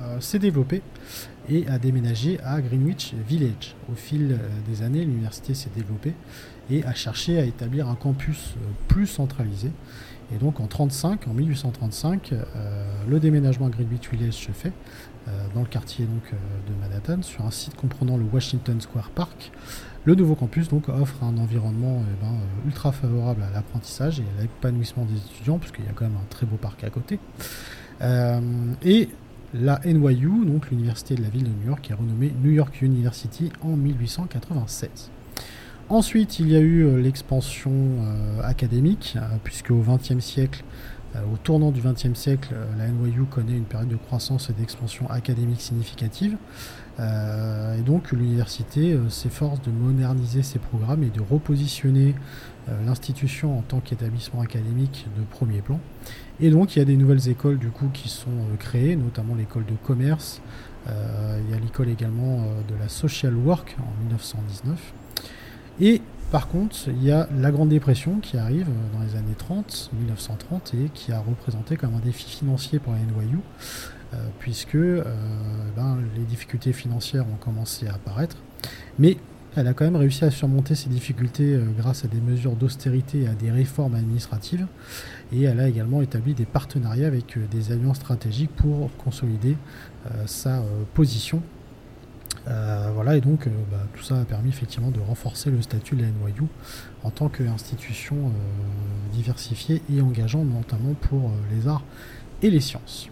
euh, 0.00 0.20
s'est 0.20 0.38
développée 0.38 0.82
et 1.48 1.66
a 1.68 1.78
déménagé 1.78 2.38
à 2.44 2.60
Greenwich 2.60 3.14
Village. 3.28 3.74
Au 3.90 3.94
fil 3.94 4.38
des 4.68 4.82
années, 4.82 5.04
l'université 5.04 5.54
s'est 5.54 5.70
développée 5.74 6.14
et 6.70 6.84
a 6.84 6.94
cherché 6.94 7.38
à 7.38 7.44
établir 7.44 7.88
un 7.88 7.94
campus 7.94 8.54
plus 8.88 9.06
centralisé 9.06 9.70
et 10.34 10.38
donc 10.38 10.60
en 10.60 10.66
35, 10.66 11.28
en 11.28 11.34
1835, 11.34 12.32
euh, 12.32 12.44
le 13.08 13.20
déménagement 13.20 13.66
à 13.66 13.70
Greenwich 13.70 14.08
Village 14.10 14.34
se 14.34 14.52
fait 14.52 14.72
euh, 15.28 15.30
dans 15.54 15.60
le 15.60 15.66
quartier 15.66 16.04
donc, 16.06 16.22
euh, 16.32 16.36
de 16.68 16.80
Manhattan, 16.80 17.22
sur 17.22 17.44
un 17.44 17.50
site 17.50 17.76
comprenant 17.76 18.16
le 18.16 18.24
Washington 18.32 18.80
Square 18.80 19.10
Park. 19.10 19.52
Le 20.04 20.14
nouveau 20.14 20.34
campus 20.34 20.68
donc 20.68 20.88
offre 20.88 21.22
un 21.22 21.38
environnement 21.38 22.02
eh 22.02 22.24
ben, 22.24 22.32
ultra 22.66 22.90
favorable 22.90 23.42
à 23.42 23.50
l'apprentissage 23.54 24.20
et 24.20 24.24
à 24.38 24.42
l'épanouissement 24.42 25.04
des 25.04 25.16
étudiants, 25.16 25.58
puisqu'il 25.58 25.84
y 25.84 25.88
a 25.88 25.92
quand 25.92 26.04
même 26.04 26.16
un 26.16 26.26
très 26.28 26.46
beau 26.46 26.56
parc 26.56 26.82
à 26.82 26.90
côté. 26.90 27.20
et 28.82 29.08
la 29.54 29.80
NYU, 29.84 30.44
l'université 30.70 31.14
de 31.14 31.22
la 31.22 31.28
ville 31.28 31.44
de 31.44 31.50
New 31.50 31.68
York, 31.68 31.88
est 31.88 31.94
renommée 31.94 32.32
New 32.42 32.50
York 32.50 32.82
University 32.82 33.52
en 33.62 33.76
1896. 33.76 35.10
Ensuite, 35.92 36.38
il 36.38 36.48
y 36.48 36.56
a 36.56 36.58
eu 36.58 36.86
euh, 36.86 37.02
l'expansion 37.02 37.70
euh, 37.70 38.40
académique, 38.42 39.12
euh, 39.18 39.36
puisque 39.44 39.72
au 39.72 39.82
XXe 39.86 40.24
siècle, 40.24 40.64
au 41.30 41.36
tournant 41.36 41.70
du 41.70 41.82
XXe 41.82 42.18
siècle, 42.18 42.54
la 42.78 42.88
NYU 42.88 43.24
connaît 43.24 43.52
une 43.52 43.64
période 43.64 43.90
de 43.90 43.96
croissance 43.96 44.48
et 44.48 44.54
d'expansion 44.54 45.06
académique 45.10 45.60
significative. 45.60 46.38
et 46.98 47.82
donc 47.82 48.12
l'université 48.12 48.98
s'efforce 49.10 49.60
de 49.60 49.70
moderniser 49.70 50.42
ses 50.42 50.58
programmes 50.58 51.02
et 51.02 51.10
de 51.10 51.20
repositionner 51.20 52.14
l'institution 52.86 53.58
en 53.58 53.60
tant 53.60 53.80
qu'établissement 53.80 54.40
académique 54.40 55.06
de 55.14 55.22
premier 55.24 55.60
plan. 55.60 55.80
Et 56.40 56.48
donc 56.48 56.74
il 56.74 56.78
y 56.78 56.82
a 56.82 56.86
des 56.86 56.96
nouvelles 56.96 57.28
écoles 57.28 57.58
du 57.58 57.68
coup 57.68 57.90
qui 57.92 58.08
sont 58.08 58.46
créées, 58.58 58.96
notamment 58.96 59.34
l'école 59.34 59.66
de 59.66 59.76
commerce. 59.84 60.40
il 60.86 61.50
y 61.50 61.54
a 61.54 61.58
l'école 61.58 61.90
également 61.90 62.46
de 62.70 62.74
la 62.80 62.88
social 62.88 63.36
work 63.36 63.76
en 63.78 64.00
1919. 64.00 64.94
Et 65.82 66.00
par 66.30 66.46
contre, 66.46 66.76
il 66.86 67.02
y 67.02 67.10
a 67.10 67.28
la 67.36 67.50
Grande 67.50 67.70
Dépression 67.70 68.20
qui 68.20 68.38
arrive 68.38 68.68
dans 68.94 69.00
les 69.00 69.16
années 69.16 69.34
30, 69.36 69.90
1930, 69.98 70.74
et 70.74 70.88
qui 70.94 71.10
a 71.10 71.18
représenté 71.18 71.76
comme 71.76 71.94
un 71.96 71.98
défi 71.98 72.30
financier 72.30 72.78
pour 72.78 72.92
la 72.92 73.00
NYU, 73.00 73.38
euh, 74.14 74.16
puisque 74.38 74.76
euh, 74.76 75.02
ben, 75.76 75.98
les 76.16 76.22
difficultés 76.22 76.72
financières 76.72 77.26
ont 77.26 77.36
commencé 77.36 77.88
à 77.88 77.94
apparaître. 77.94 78.36
Mais 79.00 79.16
elle 79.56 79.66
a 79.66 79.74
quand 79.74 79.84
même 79.84 79.96
réussi 79.96 80.24
à 80.24 80.30
surmonter 80.30 80.76
ces 80.76 80.88
difficultés 80.88 81.52
euh, 81.54 81.64
grâce 81.76 82.04
à 82.04 82.08
des 82.08 82.20
mesures 82.20 82.54
d'austérité 82.54 83.22
et 83.22 83.26
à 83.26 83.34
des 83.34 83.50
réformes 83.50 83.96
administratives. 83.96 84.68
Et 85.32 85.42
elle 85.42 85.58
a 85.58 85.66
également 85.66 86.00
établi 86.00 86.32
des 86.32 86.46
partenariats 86.46 87.08
avec 87.08 87.36
des 87.50 87.72
alliances 87.72 87.96
stratégiques 87.96 88.54
pour 88.54 88.88
consolider 88.98 89.56
sa 90.26 90.62
position 90.94 91.42
voilà, 92.46 93.16
et 93.16 93.20
donc 93.20 93.48
bah, 93.70 93.78
tout 93.94 94.02
ça 94.02 94.20
a 94.20 94.24
permis 94.24 94.48
effectivement 94.48 94.90
de 94.90 95.00
renforcer 95.00 95.50
le 95.50 95.62
statut 95.62 95.96
de 95.96 96.02
la 96.02 96.08
NYU 96.08 96.46
en 97.04 97.10
tant 97.10 97.28
qu'institution 97.28 98.16
diversifiée 99.12 99.82
et 99.94 100.00
engageante, 100.00 100.46
notamment 100.46 100.94
pour 100.94 101.30
les 101.54 101.68
arts 101.68 101.84
et 102.42 102.50
les 102.50 102.60
sciences. 102.60 103.08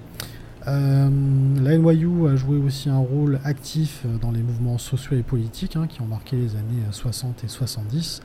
la 0.67 1.09
NYU 1.09 2.29
a 2.29 2.37
joué 2.37 2.59
aussi 2.59 2.89
un 2.89 2.99
rôle 2.99 3.41
actif 3.45 4.05
dans 4.21 4.31
les 4.31 4.43
mouvements 4.43 4.79
sociaux 4.79 5.17
et 5.17 5.23
politiques 5.23 5.77
hein, 5.77 5.87
qui 5.89 6.01
ont 6.01 6.07
marqué 6.07 6.37
les 6.37 6.57
années 6.57 6.83
60 6.91 7.45
et 7.45 7.49
70. 7.49 8.23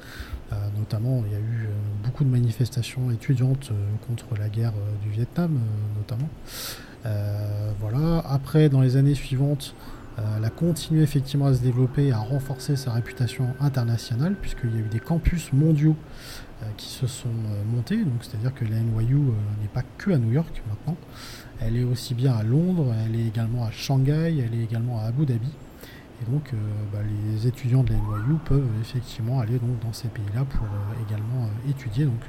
Euh, 0.53 0.55
notamment, 0.77 1.23
il 1.25 1.31
y 1.31 1.35
a 1.35 1.39
eu 1.39 1.65
euh, 1.65 1.71
beaucoup 2.03 2.23
de 2.23 2.29
manifestations 2.29 3.09
étudiantes 3.09 3.69
euh, 3.71 3.75
contre 4.07 4.39
la 4.39 4.47
guerre 4.47 4.73
du 5.01 5.09
Vietnam, 5.09 5.59
notamment. 5.97 6.29
voilà. 7.79 8.23
Après, 8.27 8.69
dans 8.69 8.81
les 8.81 8.95
années 8.95 9.15
suivantes, 9.15 9.75
elle 10.17 10.45
a 10.45 10.49
continué 10.49 11.04
effectivement 11.04 11.47
à 11.47 11.54
se 11.54 11.62
développer, 11.62 12.12
à 12.12 12.17
renforcer 12.17 12.75
sa 12.75 12.91
réputation 12.91 13.47
internationale, 13.60 14.36
puisqu'il 14.41 14.73
y 14.73 14.78
a 14.78 14.80
eu 14.80 14.89
des 14.89 14.99
campus 14.99 15.51
mondiaux 15.51 15.95
qui 16.78 16.88
se 16.88 17.06
sont 17.06 17.28
montés. 17.73 17.97
Donc, 17.97 18.21
c'est-à-dire 18.21 18.54
que 18.54 18.63
la 18.63 18.80
NYU 18.80 19.17
n'est 19.62 19.67
pas 19.73 19.84
que 19.97 20.12
à 20.12 20.17
New 20.17 20.32
York 20.32 20.63
maintenant. 20.69 20.95
Elle 21.60 21.78
est 21.78 21.84
aussi 21.84 22.13
bien 22.13 22.34
à 22.34 22.43
Londres, 22.43 22.93
elle 23.06 23.15
est 23.19 23.28
également 23.28 23.65
à 23.65 23.71
Shanghai, 23.71 24.38
elle 24.39 24.58
est 24.58 24.63
également 24.63 24.99
à 24.99 25.04
Abu 25.04 25.25
Dhabi. 25.25 25.51
Et 26.21 26.32
donc, 26.32 26.54
euh, 26.54 26.58
bah, 26.93 26.99
les 27.04 27.47
étudiants 27.47 27.84
de 27.84 27.91
la 27.91 27.97
NYU 27.97 28.38
peuvent 28.45 28.67
effectivement 28.82 29.39
aller 29.39 29.58
donc, 29.60 29.80
dans 29.82 29.93
ces 29.93 30.08
pays-là 30.08 30.45
pour 30.45 30.63
euh, 30.63 31.06
également 31.08 31.43
euh, 31.43 31.69
étudier. 31.69 32.06
Donc, 32.06 32.21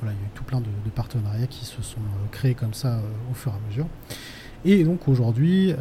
voilà, 0.00 0.14
il 0.14 0.20
y 0.20 0.24
a 0.24 0.26
eu 0.26 0.30
tout 0.34 0.44
plein 0.44 0.60
de, 0.60 0.90
partenariats 0.94 1.46
qui 1.46 1.64
se 1.64 1.82
sont 1.82 2.00
créés 2.32 2.54
comme 2.54 2.74
ça 2.74 3.00
au 3.30 3.34
fur 3.34 3.52
et 3.52 3.54
à 3.54 3.68
mesure. 3.68 3.86
Et 4.64 4.84
donc 4.84 5.08
aujourd'hui, 5.08 5.74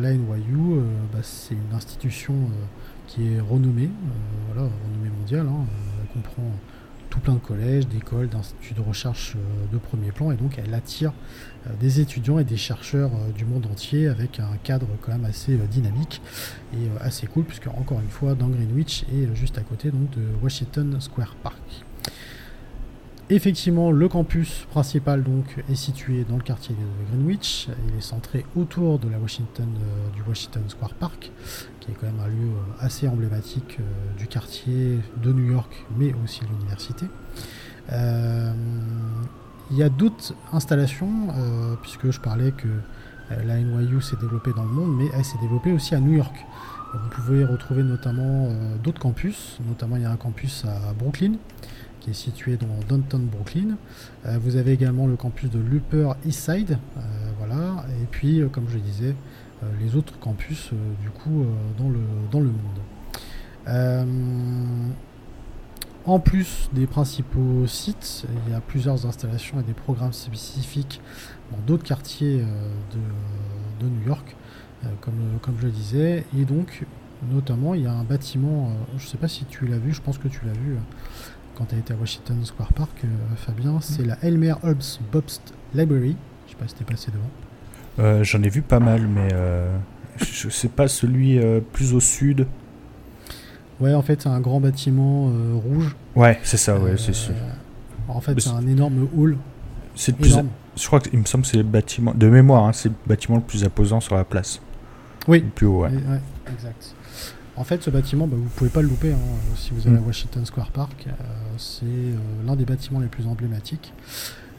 la 0.00 0.12
NYU, 0.12 0.80
bah, 1.12 1.20
c'est 1.22 1.54
une 1.54 1.74
institution 1.74 2.34
qui 3.06 3.34
est 3.34 3.40
renommée, 3.40 3.88
voilà, 4.52 4.68
renommée 4.84 5.10
mondiale. 5.18 5.46
Hein, 5.48 5.64
elle 6.02 6.08
comprend 6.12 6.50
tout 7.10 7.18
plein 7.18 7.34
de 7.34 7.38
collèges, 7.40 7.88
d'écoles, 7.88 8.28
d'instituts 8.28 8.74
de 8.74 8.80
recherche 8.80 9.36
de 9.72 9.78
premier 9.78 10.12
plan, 10.12 10.30
et 10.30 10.36
donc 10.36 10.58
elle 10.64 10.72
attire 10.72 11.12
euh, 11.66 11.70
des 11.78 12.00
étudiants 12.00 12.38
et 12.38 12.44
des 12.44 12.56
chercheurs 12.56 13.10
euh, 13.14 13.32
du 13.32 13.44
monde 13.44 13.66
entier 13.66 14.08
avec 14.08 14.40
un 14.40 14.56
cadre 14.62 14.86
quand 15.02 15.12
même 15.12 15.24
assez 15.24 15.52
euh, 15.52 15.66
dynamique 15.70 16.22
et 16.72 16.88
assez 17.00 17.26
cool 17.26 17.44
puisque 17.44 17.66
encore 17.66 18.00
une 18.00 18.08
fois 18.08 18.34
dans 18.34 18.48
Greenwich 18.48 19.04
et 19.12 19.28
juste 19.34 19.58
à 19.58 19.62
côté 19.62 19.90
donc 19.90 20.08
de 20.10 20.22
Washington 20.42 20.98
Square 21.00 21.34
Park. 21.42 21.60
Effectivement, 23.32 23.92
le 23.92 24.08
campus 24.08 24.66
principal 24.70 25.22
donc 25.22 25.44
est 25.70 25.76
situé 25.76 26.24
dans 26.28 26.36
le 26.36 26.42
quartier 26.42 26.74
de 26.74 27.10
Greenwich. 27.10 27.68
Il 27.88 27.96
est 27.96 28.00
centré 28.02 28.44
autour 28.56 28.98
Washington, 29.22 29.68
du 30.14 30.22
Washington 30.28 30.64
Square 30.66 30.94
Park, 30.94 31.30
qui 31.78 31.92
est 31.92 31.94
quand 31.94 32.06
même 32.06 32.20
un 32.20 32.28
lieu 32.28 32.50
assez 32.80 33.06
emblématique 33.06 33.78
du 34.18 34.26
quartier 34.26 34.98
de 35.22 35.32
New 35.32 35.52
York, 35.52 35.86
mais 35.96 36.12
aussi 36.24 36.40
de 36.40 36.46
l'université. 36.48 37.06
Il 39.70 39.76
y 39.76 39.84
a 39.84 39.88
d'autres 39.88 40.34
installations, 40.52 41.28
euh, 41.30 41.76
puisque 41.80 42.10
je 42.10 42.18
parlais 42.18 42.50
que 42.50 42.66
euh, 42.66 43.44
la 43.44 43.56
NYU 43.56 44.02
s'est 44.02 44.16
développée 44.20 44.50
dans 44.54 44.64
le 44.64 44.68
monde, 44.68 44.96
mais 44.96 45.06
elle 45.14 45.24
s'est 45.24 45.38
développée 45.40 45.70
aussi 45.70 45.94
à 45.94 46.00
New 46.00 46.14
York. 46.14 46.34
Vous 46.92 47.08
pouvez 47.10 47.44
retrouver 47.44 47.84
notamment 47.84 48.48
euh, 48.48 48.76
d'autres 48.82 48.98
campus, 48.98 49.58
notamment 49.68 49.94
il 49.94 50.02
y 50.02 50.04
a 50.04 50.10
un 50.10 50.16
campus 50.16 50.64
à 50.64 50.92
Brooklyn, 50.92 51.34
qui 52.00 52.10
est 52.10 52.14
situé 52.14 52.56
dans 52.56 52.66
downtown 52.88 53.26
Brooklyn. 53.26 53.76
vous 54.24 54.56
avez 54.56 54.72
également 54.72 55.06
le 55.06 55.16
campus 55.16 55.50
de 55.50 55.58
l'Upper 55.58 56.12
East 56.24 56.50
Side, 56.50 56.78
voilà, 57.38 57.84
et 58.02 58.06
puis 58.10 58.42
comme 58.50 58.66
je 58.68 58.78
disais, 58.78 59.14
les 59.80 59.96
autres 59.96 60.18
campus 60.18 60.70
du 61.02 61.10
coup 61.10 61.44
dans, 61.78 61.90
le, 61.90 62.00
dans 62.30 62.40
le 62.40 62.50
monde. 62.50 62.80
En 66.06 66.18
plus 66.18 66.70
des 66.72 66.86
principaux 66.86 67.66
sites, 67.66 68.24
il 68.46 68.52
y 68.52 68.54
a 68.56 68.60
plusieurs 68.60 69.04
installations 69.04 69.60
et 69.60 69.62
des 69.62 69.74
programmes 69.74 70.14
spécifiques 70.14 71.00
dans 71.52 71.58
d'autres 71.66 71.84
quartiers 71.84 72.40
euh, 72.40 72.70
de, 73.80 73.86
New 73.86 74.06
York, 74.06 74.34
euh, 74.84 74.88
comme, 75.02 75.14
comme 75.42 75.56
je 75.60 75.66
le 75.66 75.72
disais. 75.72 76.24
Et 76.38 76.44
donc, 76.46 76.86
notamment, 77.30 77.74
il 77.74 77.82
y 77.82 77.86
a 77.86 77.92
un 77.92 78.04
bâtiment, 78.04 78.68
euh, 78.70 78.96
je 78.96 79.04
ne 79.04 79.08
sais 79.08 79.18
pas 79.18 79.28
si 79.28 79.44
tu 79.44 79.66
l'as 79.66 79.76
vu, 79.76 79.92
je 79.92 80.00
pense 80.00 80.16
que 80.16 80.28
tu 80.28 80.40
l'as 80.46 80.52
vu 80.52 80.76
quand 81.60 81.66
tu 81.66 81.74
as 81.74 81.78
été 81.78 81.92
à 81.92 81.96
Washington 81.96 82.42
Square 82.42 82.72
Park, 82.72 83.02
Fabien, 83.36 83.72
mm. 83.72 83.80
c'est 83.82 84.04
la 84.04 84.16
Elmer 84.22 84.54
Hobbs 84.64 84.98
Bobst 85.12 85.52
Library. 85.74 86.16
Je 86.46 86.52
sais 86.52 86.56
pas 86.58 86.66
si 86.66 86.74
tu 86.74 86.82
es 86.82 86.86
passé 86.86 87.10
devant. 87.12 88.24
J'en 88.24 88.42
ai 88.42 88.48
vu 88.48 88.62
pas 88.62 88.80
mal, 88.80 89.06
mais 89.06 89.28
je 90.16 90.46
ne 90.46 90.50
sais 90.50 90.68
pas 90.68 90.88
celui 90.88 91.38
plus 91.72 91.92
au 91.92 92.00
sud. 92.00 92.46
Ouais, 93.80 93.94
en 93.94 94.02
fait, 94.02 94.22
c'est 94.22 94.28
un 94.28 94.40
grand 94.40 94.60
bâtiment 94.60 95.30
euh, 95.30 95.54
rouge. 95.54 95.96
Ouais, 96.14 96.38
c'est 96.42 96.58
ça, 96.58 96.78
ouais, 96.78 96.96
c'est 96.98 97.14
sûr. 97.14 97.34
Euh, 97.34 98.12
en 98.12 98.20
fait, 98.20 98.38
c'est 98.38 98.50
un 98.50 98.66
énorme 98.66 99.08
hall. 99.16 99.38
C'est 99.94 100.14
plus. 100.14 100.36
Je 100.76 100.86
crois 100.86 101.00
qu'il 101.00 101.18
me 101.18 101.24
semble 101.24 101.42
que 101.42 101.50
c'est 101.50 101.56
le 101.56 101.62
bâtiment. 101.62 102.12
De 102.14 102.28
mémoire, 102.28 102.64
hein, 102.64 102.72
c'est 102.72 102.90
le 102.90 102.94
bâtiment 103.06 103.38
le 103.38 103.42
plus 103.42 103.64
imposant 103.64 104.00
sur 104.00 104.16
la 104.16 104.24
place. 104.24 104.60
Oui. 105.26 105.40
Le 105.40 105.48
plus 105.48 105.66
haut, 105.66 105.82
ouais. 105.82 105.90
exact. 106.52 106.94
En 107.60 107.64
fait, 107.64 107.82
ce 107.82 107.90
bâtiment, 107.90 108.26
bah, 108.26 108.36
vous 108.38 108.48
pouvez 108.48 108.70
pas 108.70 108.80
le 108.80 108.88
louper 108.88 109.12
hein, 109.12 109.18
si 109.54 109.72
vous 109.72 109.86
allez 109.86 109.98
à 109.98 110.00
mm. 110.00 110.06
Washington 110.06 110.46
Square 110.46 110.70
Park. 110.70 111.06
Euh, 111.06 111.12
c'est 111.58 111.84
l'un 112.46 112.56
des 112.56 112.64
bâtiments 112.64 113.00
les 113.00 113.08
plus 113.08 113.26
emblématiques. 113.26 113.92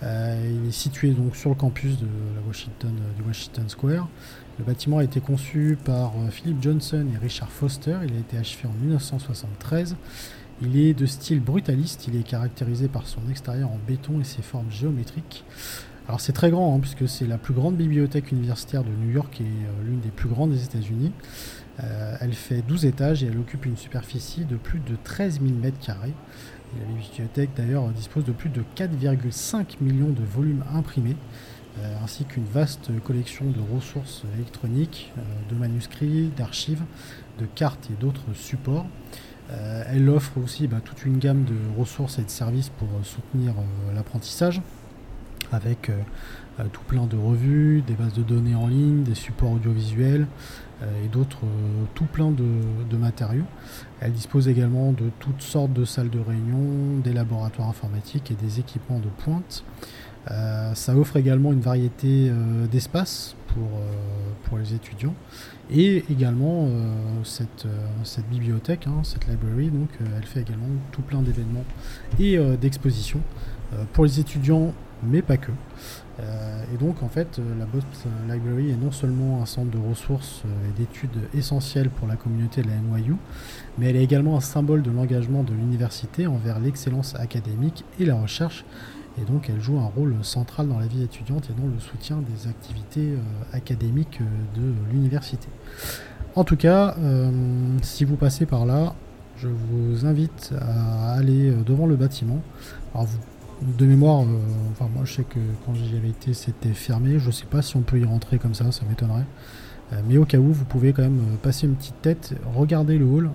il 0.04 0.68
est 0.68 0.72
situé 0.72 1.10
donc 1.10 1.36
sur 1.36 1.50
le 1.50 1.56
campus 1.56 1.98
de 1.98 2.06
la 2.36 2.48
Washington, 2.48 2.94
du 3.18 3.24
Washington 3.24 3.68
Square. 3.68 4.08
Le 4.60 4.66
bâtiment 4.66 5.00
a 5.00 5.04
été 5.04 5.20
conçu 5.20 5.80
par 5.84 6.12
euh, 6.16 6.30
Philip 6.30 6.62
Johnson 6.62 7.08
et 7.12 7.18
Richard 7.18 7.52
Foster. 7.52 7.98
Il 8.08 8.14
a 8.14 8.20
été 8.20 8.38
achevé 8.38 8.68
en 8.68 8.74
1973. 8.86 9.96
Il 10.62 10.78
est 10.78 10.94
de 10.94 11.08
style 11.08 11.40
brutaliste. 11.40 12.08
Il 12.08 12.16
est 12.16 12.22
caractérisé 12.22 12.88
par 12.88 13.08
son 13.08 13.22
extérieur 13.32 13.72
en 13.72 13.80
béton 13.88 14.22
et 14.22 14.24
ses 14.24 14.44
formes 14.44 14.70
géométriques. 14.70 15.44
Alors 16.08 16.20
c'est 16.20 16.34
très 16.34 16.52
grand 16.52 16.76
hein, 16.76 16.80
puisque 16.80 17.08
c'est 17.08 17.26
la 17.26 17.38
plus 17.38 17.54
grande 17.54 17.76
bibliothèque 17.76 18.32
universitaire 18.32 18.84
de 18.84 18.90
New 18.90 19.12
York 19.12 19.40
et 19.40 19.46
euh, 19.46 19.84
l'une 19.84 20.00
des 20.02 20.10
plus 20.10 20.30
grandes 20.30 20.52
des 20.52 20.64
États-Unis. 20.64 21.12
Euh, 21.80 22.16
elle 22.20 22.34
fait 22.34 22.62
12 22.62 22.86
étages 22.86 23.24
et 23.24 23.28
elle 23.28 23.38
occupe 23.38 23.66
une 23.66 23.78
superficie 23.78 24.46
de 24.46 24.56
plus 24.56 24.80
de 24.80 24.98
13 25.04 25.40
000 25.42 25.54
m2. 25.64 25.88
la 25.88 26.86
bibliothèque 26.86 27.50
d'ailleurs 27.56 27.88
dispose 27.90 28.26
de 28.26 28.32
plus 28.32 28.50
de 28.50 28.62
4,5 28.76 29.78
millions 29.82 30.10
de 30.10 30.24
volumes 30.24 30.64
imprimés. 30.74 31.16
Euh, 31.80 31.96
ainsi 32.04 32.26
qu'une 32.26 32.44
vaste 32.44 32.92
collection 33.06 33.46
de 33.46 33.62
ressources 33.74 34.24
électroniques, 34.36 35.14
euh, 35.18 35.22
de 35.50 35.58
manuscrits, 35.58 36.30
d'archives, 36.36 36.84
de 37.40 37.46
cartes 37.46 37.90
et 37.90 38.00
d'autres 38.00 38.34
supports. 38.34 38.86
Elle 39.88 40.08
offre 40.08 40.38
aussi 40.38 40.68
bah, 40.68 40.78
toute 40.82 41.04
une 41.04 41.18
gamme 41.18 41.44
de 41.44 41.56
ressources 41.78 42.20
et 42.20 42.24
de 42.24 42.30
services 42.30 42.70
pour 42.70 42.88
soutenir 43.04 43.54
l'apprentissage, 43.94 44.62
avec 45.52 45.92
tout 46.72 46.84
plein 46.88 47.06
de 47.06 47.18
revues, 47.18 47.82
des 47.86 47.96
bases 47.96 48.14
de 48.14 48.24
données 48.24 48.56
en 48.56 48.68
ligne, 48.68 49.04
des 49.04 49.14
supports 49.14 49.52
audiovisuels 49.52 50.26
et 51.04 51.08
d'autres, 51.08 51.42
tout 51.94 52.06
plein 52.06 52.32
de, 52.32 52.98
matériaux. 52.98 53.46
Elle 54.00 54.14
dispose 54.14 54.48
également 54.48 54.92
de 54.92 55.10
toutes 55.20 55.42
sortes 55.42 55.74
de 55.74 55.86
salles 55.86 56.10
de 56.10 56.20
réunion, 56.20 57.00
des 57.04 57.14
laboratoires 57.14 57.70
informatiques 57.70 58.32
et 58.32 58.36
des 58.36 58.60
équipements 58.60 59.00
de 59.00 59.10
pointe. 59.24 59.64
Euh, 60.30 60.74
ça 60.76 60.96
offre 60.96 61.18
également 61.18 61.52
une 61.52 61.62
variété 61.62 62.30
euh, 62.30 62.68
d'espaces 62.68 63.36
pour, 63.48 63.64
euh, 63.64 63.92
pour 64.44 64.60
les 64.60 64.74
étudiants 64.74 65.16
et 65.72 66.04
également 66.10 66.68
cette, 67.24 67.68
cette 68.04 68.28
bibliothèque, 68.30 68.88
hein, 68.88 69.02
cette 69.04 69.28
library, 69.28 69.70
donc 69.70 69.90
elle 70.00 70.26
fait 70.26 70.42
également 70.42 70.68
tout 70.92 71.02
plein 71.02 71.22
d'événements 71.22 71.64
et 72.20 72.38
d'expositions 72.58 73.22
pour 73.94 74.04
les 74.04 74.20
étudiants, 74.20 74.74
mais 75.04 75.22
pas 75.22 75.38
que. 75.38 75.52
et 76.20 76.78
donc 76.78 77.02
en 77.04 77.08
fait, 77.08 77.40
la 77.58 77.66
Bost 77.66 77.88
Library 78.30 78.72
est 78.72 78.76
non 78.84 78.92
seulement 78.92 79.42
un 79.42 79.46
centre 79.46 79.72
de 79.72 79.78
ressources 79.78 80.44
et 80.68 80.80
d'études 80.80 81.10
essentiel 81.34 81.90
pour 81.90 82.08
la 82.08 82.18
communauté 82.18 82.62
de 82.62 82.68
la 82.68 82.76
NYU, 82.76 83.16
mais 83.78 83.90
elle 83.90 83.96
est 83.96 84.04
également 84.04 84.36
un 84.36 84.42
symbole 84.42 84.82
de 84.82 84.92
l'engagement 84.92 85.44
de 85.44 85.54
l'université 85.54 86.28
envers 86.28 86.60
l'excellence 86.60 87.16
académique 87.16 87.86
et 88.00 88.06
la 88.06 88.16
recherche 88.16 88.66
et 89.20 89.26
donc 89.26 89.50
elle 89.50 89.62
joue 89.62 89.80
un 89.80 89.86
rôle 89.86 90.16
central 90.22 90.68
dans 90.68 90.80
la 90.80 90.88
vie 90.88 91.04
étudiante 91.04 91.50
et 91.50 91.60
dans 91.60 91.68
le 91.68 91.80
soutien 91.80 92.18
des 92.18 92.50
activités 92.50 93.12
euh, 93.12 93.18
académiques 93.54 94.20
euh, 94.22 94.60
de 94.60 94.74
l'université. 94.92 95.48
En 96.36 96.44
tout 96.44 96.56
cas, 96.56 96.96
euh, 97.00 97.30
si 97.82 98.06
vous 98.06 98.16
passez 98.16 98.46
par 98.46 98.66
là, 98.66 98.96
je 99.38 99.48
vous 99.48 100.06
invite 100.06 100.54
à 100.60 101.14
aller 101.14 101.52
devant 101.66 101.88
le 101.88 101.96
bâtiment. 101.96 102.42
Alors 102.94 103.08
de 103.62 103.86
mémoire, 103.86 104.24
enfin 104.72 104.90
moi 104.94 105.04
je 105.06 105.14
sais 105.14 105.24
que 105.24 105.40
quand 105.66 105.74
j'y 105.76 105.96
avais 105.96 106.10
été 106.10 106.34
c'était 106.34 106.74
fermé, 106.74 107.20
je 107.20 107.28
ne 107.28 107.32
sais 107.32 107.46
pas 107.46 107.62
si 107.62 107.76
on 107.76 107.82
peut 107.82 108.00
y 108.00 108.06
rentrer 108.06 108.40
comme 108.40 108.54
ça, 108.54 108.72
ça 108.72 108.84
m'étonnerait. 108.88 109.26
mais 110.08 110.18
au 110.18 110.26
cas 110.26 110.38
où, 110.38 110.52
vous 110.52 110.66
pouvez 110.66 110.94
quand 110.94 111.04
même 111.04 111.22
passer 111.42 111.68
une 111.68 111.76
petite 111.76 112.02
tête, 112.02 112.34
regarder 112.56 112.98
le 112.98 113.06
hall, 113.06 113.32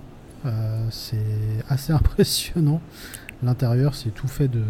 c'est 0.91 1.19
assez 1.69 1.93
impressionnant. 2.01 2.81
L'intérieur, 3.43 3.95
c'est 3.95 4.11
tout 4.11 4.29
fait 4.29 4.49
de, 4.49 4.63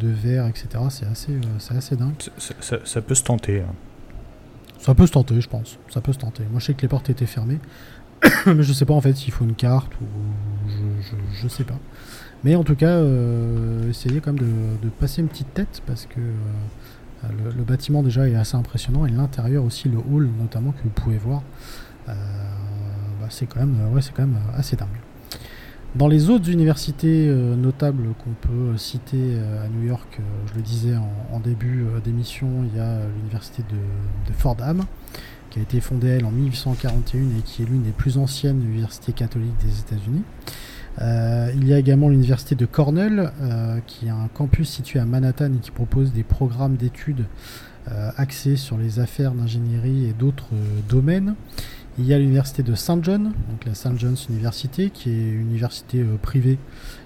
de 0.00 0.08
verre, 0.08 0.46
etc. 0.48 0.66
C'est 0.90 1.06
assez, 1.06 1.32
euh, 1.32 1.40
c'est 1.58 1.76
assez 1.76 1.96
dingue. 1.96 2.14
Ça, 2.38 3.00
peut 3.00 3.14
se 3.14 3.22
tenter. 3.22 3.60
Hein. 3.60 3.74
Ça 4.78 4.94
peut 4.94 5.06
se 5.06 5.12
tenter, 5.12 5.40
je 5.40 5.48
pense. 5.48 5.78
Ça 5.90 6.00
peut 6.00 6.12
se 6.12 6.18
tenter. 6.18 6.42
Moi, 6.50 6.58
je 6.58 6.66
sais 6.66 6.74
que 6.74 6.82
les 6.82 6.88
portes 6.88 7.08
étaient 7.08 7.26
fermées. 7.26 7.60
mais 8.46 8.62
je 8.62 8.72
sais 8.72 8.84
pas 8.84 8.94
en 8.94 9.00
fait 9.00 9.14
s'il 9.14 9.32
faut 9.32 9.44
une 9.44 9.54
carte 9.54 9.92
ou 10.00 10.06
je, 10.66 11.16
je, 11.42 11.48
sais 11.48 11.64
pas. 11.64 11.78
Mais 12.42 12.54
en 12.54 12.64
tout 12.64 12.76
cas, 12.76 13.02
essayez 13.88 14.20
quand 14.20 14.32
même 14.32 14.48
de, 14.82 14.88
passer 14.88 15.20
une 15.20 15.28
petite 15.28 15.52
tête 15.52 15.82
parce 15.86 16.06
que 16.06 16.20
le, 17.30 17.64
bâtiment 17.64 18.02
déjà 18.02 18.26
est 18.26 18.34
assez 18.34 18.56
impressionnant 18.56 19.04
et 19.04 19.10
l'intérieur 19.10 19.64
aussi, 19.64 19.90
le 19.90 19.98
hall 19.98 20.30
notamment 20.40 20.72
que 20.72 20.82
vous 20.84 20.90
pouvez 20.90 21.18
voir, 21.18 21.42
bah, 22.06 22.14
c'est 23.28 23.46
quand 23.46 23.60
même, 23.60 23.76
ouais, 23.92 24.00
c'est 24.00 24.14
quand 24.14 24.26
même 24.26 24.38
assez 24.56 24.76
dingue. 24.76 24.88
Dans 25.94 26.08
les 26.08 26.28
autres 26.28 26.50
universités 26.50 27.28
euh, 27.28 27.54
notables 27.54 28.08
qu'on 28.18 28.48
peut 28.48 28.76
citer 28.76 29.16
euh, 29.16 29.64
à 29.64 29.68
New 29.68 29.86
York, 29.86 30.18
euh, 30.18 30.22
je 30.50 30.54
le 30.56 30.62
disais 30.62 30.96
en, 31.30 31.38
début 31.38 31.84
d'émission, 32.02 32.48
il 32.64 32.76
y 32.76 32.80
a 32.80 32.98
l'université 33.16 33.62
de, 33.62 34.32
Fordham, 34.32 34.84
qui 35.50 35.60
a 35.60 35.62
été 35.62 35.78
fondée 35.80 36.08
elle 36.08 36.24
en 36.24 36.30
1841 36.30 37.20
et 37.38 37.42
qui 37.44 37.62
est 37.62 37.66
l'une 37.66 37.82
des 37.82 37.92
plus 37.92 38.18
anciennes 38.18 38.62
universités 38.62 39.12
catholiques 39.12 39.56
des 39.62 39.78
États-Unis. 39.80 40.22
il 41.54 41.68
y 41.68 41.74
a 41.74 41.78
également 41.78 42.08
l'université 42.08 42.54
de 42.54 42.64
Cornell, 42.64 43.30
qui 43.86 44.08
a 44.08 44.14
un 44.14 44.28
campus 44.28 44.70
situé 44.70 45.00
à 45.00 45.04
Manhattan 45.04 45.52
et 45.52 45.58
qui 45.58 45.70
propose 45.70 46.12
des 46.14 46.22
programmes 46.22 46.76
d'études 46.76 47.26
axés 48.16 48.56
sur 48.56 48.78
les 48.78 49.00
affaires 49.00 49.32
d'ingénierie 49.32 50.06
et 50.06 50.14
d'autres 50.14 50.54
domaines. 50.88 51.34
Il 51.96 52.06
y 52.06 52.12
a 52.12 52.18
l'université 52.18 52.64
de 52.64 52.74
St. 52.74 53.04
John, 53.04 53.32
donc 53.48 53.64
la 53.64 53.74
St. 53.74 53.96
John's 53.96 54.26
University, 54.28 54.90
qui 54.90 55.10
est 55.10 55.28
une 55.30 55.42
université 55.42 56.00
euh, 56.00 56.16
privée 56.16 56.58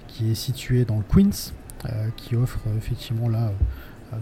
qui 0.07 0.31
est 0.31 0.35
située 0.35 0.83
dans 0.83 0.97
le 0.97 1.03
Queens, 1.03 1.53
euh, 1.85 2.09
qui 2.17 2.35
offre 2.35 2.57
euh, 2.65 2.75
effectivement 2.75 3.29
là 3.29 3.51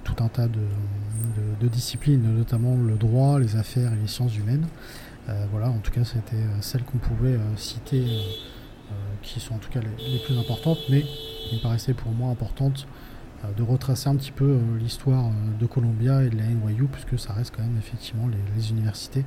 tout 0.03 0.21
un 0.21 0.27
tas 0.27 0.49
de, 0.49 1.67
disciplines, 1.69 2.21
notamment 2.35 2.75
le 2.75 2.95
droit, 2.95 3.39
les 3.39 3.55
affaires 3.55 3.93
et 3.93 3.95
les 3.95 4.07
sciences 4.07 4.35
humaines. 4.35 4.67
voilà, 5.49 5.69
en 5.69 5.77
tout 5.77 5.91
cas, 5.91 6.03
c'était 6.03 6.43
celles 6.59 6.83
qu'on 6.83 6.97
pouvait 6.97 7.37
citer, 7.55 8.03
qui 9.21 9.39
sont 9.39 9.55
en 9.55 9.59
tout 9.59 9.69
cas 9.69 9.79
les, 9.79 10.19
plus 10.19 10.37
importantes, 10.37 10.79
mais 10.89 11.05
il 11.53 11.59
me 11.59 11.63
paraissait 11.63 11.93
pour 11.93 12.11
moi 12.11 12.29
importante 12.29 12.85
de 13.55 13.63
retracer 13.63 14.09
un 14.09 14.17
petit 14.17 14.33
peu 14.33 14.59
l'histoire 14.77 15.31
de 15.57 15.65
Columbia 15.65 16.21
et 16.21 16.29
de 16.29 16.35
la 16.35 16.43
NYU, 16.47 16.87
puisque 16.91 17.17
ça 17.17 17.31
reste 17.31 17.55
quand 17.55 17.63
même 17.63 17.77
effectivement 17.77 18.27
les 18.57 18.71
universités 18.71 19.23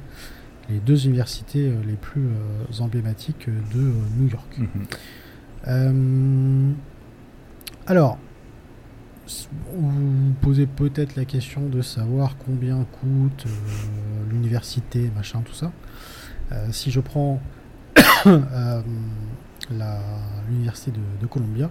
les 0.68 0.78
deux 0.78 1.06
universités 1.06 1.68
euh, 1.68 1.80
les 1.86 1.94
plus 1.94 2.26
euh, 2.26 2.82
emblématiques 2.82 3.48
de 3.48 3.80
euh, 3.80 3.92
New 4.18 4.28
York. 4.28 4.58
Mhm. 5.66 6.74
alors, 7.86 8.18
vous 9.72 9.90
vous 9.90 10.32
posez 10.40 10.66
peut-être 10.66 11.16
la 11.16 11.24
question 11.24 11.68
de 11.68 11.82
savoir 11.82 12.36
combien 12.36 12.84
coûte 13.00 13.46
l'université, 14.28 15.10
machin, 15.14 15.42
tout 15.42 15.54
ça. 15.54 15.70
si 16.72 16.90
je 16.90 16.98
prends 16.98 17.40
l'université 20.48 20.90
de, 21.20 21.26
Columbia, 21.28 21.70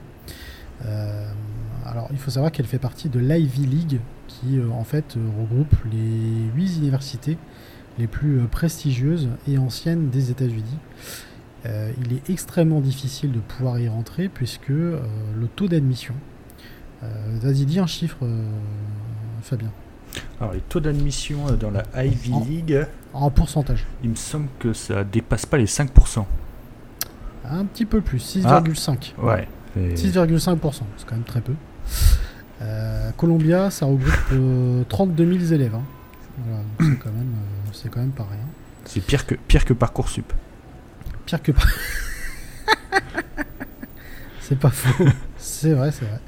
alors 1.86 2.08
il 2.12 2.18
faut 2.18 2.32
savoir 2.32 2.54
qu'elle 2.54 2.68
fait 2.68 2.80
partie 2.80 3.10
de 3.10 3.20
l'Ivy 3.20 3.66
League, 3.66 4.00
qui 4.28 4.58
en 4.72 4.86
fait 4.86 5.18
regroupe 5.38 5.76
les 5.92 6.50
huit 6.56 6.78
universités 6.78 7.38
les 8.00 8.08
plus 8.08 8.39
euh, 8.39 8.47
prestigieuses 8.47 9.30
et 9.47 9.58
anciennes 9.58 10.10
des 10.10 10.32
États-Unis. 10.32 10.80
Euh, 11.66 11.91
il 12.04 12.14
est 12.14 12.30
extrêmement 12.30 12.80
difficile 12.80 13.32
de 13.34 13.39
pouvoir 13.39 13.80
y 13.80 13.89
rentrer 13.89 14.30
puisque 14.30 14.72
euh, 14.72 15.00
le 15.38 15.47
taux 15.47 15.68
d'admission. 15.68 16.16
Vas-y, 17.41 17.66
dis 17.66 17.80
un 17.80 17.88
chiffre, 17.88 18.28
Fabien. 19.41 19.72
Alors, 20.41 20.52
les 20.52 20.60
taux 20.60 20.82
d'admission 20.82 21.45
dans 21.58 21.72
la 21.72 21.86
Ivy 22.04 22.34
League. 22.45 22.88
En 23.14 23.32
pourcentage. 23.32 23.86
Il 24.04 24.10
me 24.10 24.16
semble 24.16 24.50
que 24.60 24.74
ça 24.74 25.06
dépasse 25.06 25.45
pas 25.45 25.56
les 25.56 25.66
5%. 25.66 26.26
Un 27.45 27.64
petit 27.64 27.86
peu 27.86 28.02
plus, 28.02 28.36
6,5. 28.36 29.14
Ah, 29.18 29.24
ouais. 29.24 29.47
6,5%, 29.95 30.82
c'est 30.97 31.08
quand 31.08 31.16
même 31.16 31.24
très 31.24 31.39
peu. 31.39 31.54
Columbia, 33.16 33.70
ça 33.70 33.86
regroupe 33.86 34.86
32 34.89 35.39
000 35.39 35.54
élèves. 35.54 35.76
Hein. 35.76 35.84
c'est 36.82 37.00
quand 37.00 37.14
même 37.14 37.34
c'est 37.82 37.89
quand 37.89 38.01
même 38.01 38.11
pas 38.11 38.27
rien. 38.30 38.45
C'est 38.86 39.01
pire 39.01 39.25
que, 39.25 39.36
pire 39.36 39.65
que 39.65 39.73
Parcoursup. 39.73 40.34
Pire 41.25 41.41
que 41.41 41.51
C'est 44.41 44.59
pas 44.59 44.69
faux. 44.69 45.05
c'est 45.38 45.73
vrai, 45.73 45.91
c'est 45.91 46.05
vrai. 46.05 46.19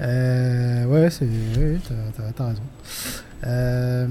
Euh, 0.00 0.84
ouais, 0.86 1.10
c'est, 1.10 1.26
t'as, 2.36 2.46
raison. 2.46 2.62
Euh, 3.46 4.06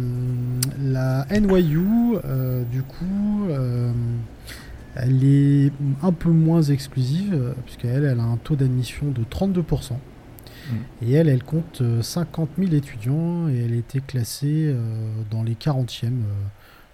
la 0.81 1.25
NYU, 1.29 2.17
euh, 2.25 2.63
du 2.63 2.81
coup, 2.83 3.47
elle 4.95 5.23
est 5.23 5.71
un 6.01 6.11
peu 6.11 6.29
moins 6.29 6.63
exclusive, 6.63 7.53
puisqu'elle 7.65 8.03
elle 8.03 8.19
a 8.19 8.23
un 8.23 8.37
taux 8.37 8.55
d'admission 8.55 9.07
de 9.11 9.21
32%. 9.23 9.93
Mm. 9.93 10.75
Et 11.03 11.13
elle, 11.13 11.29
elle 11.29 11.43
compte 11.43 11.83
50 12.01 12.49
000 12.57 12.73
étudiants 12.73 13.47
et 13.47 13.63
elle 13.63 13.73
a 13.73 13.77
été 13.77 14.01
classée 14.01 14.75
dans 15.29 15.43
les 15.43 15.53
40e 15.53 16.09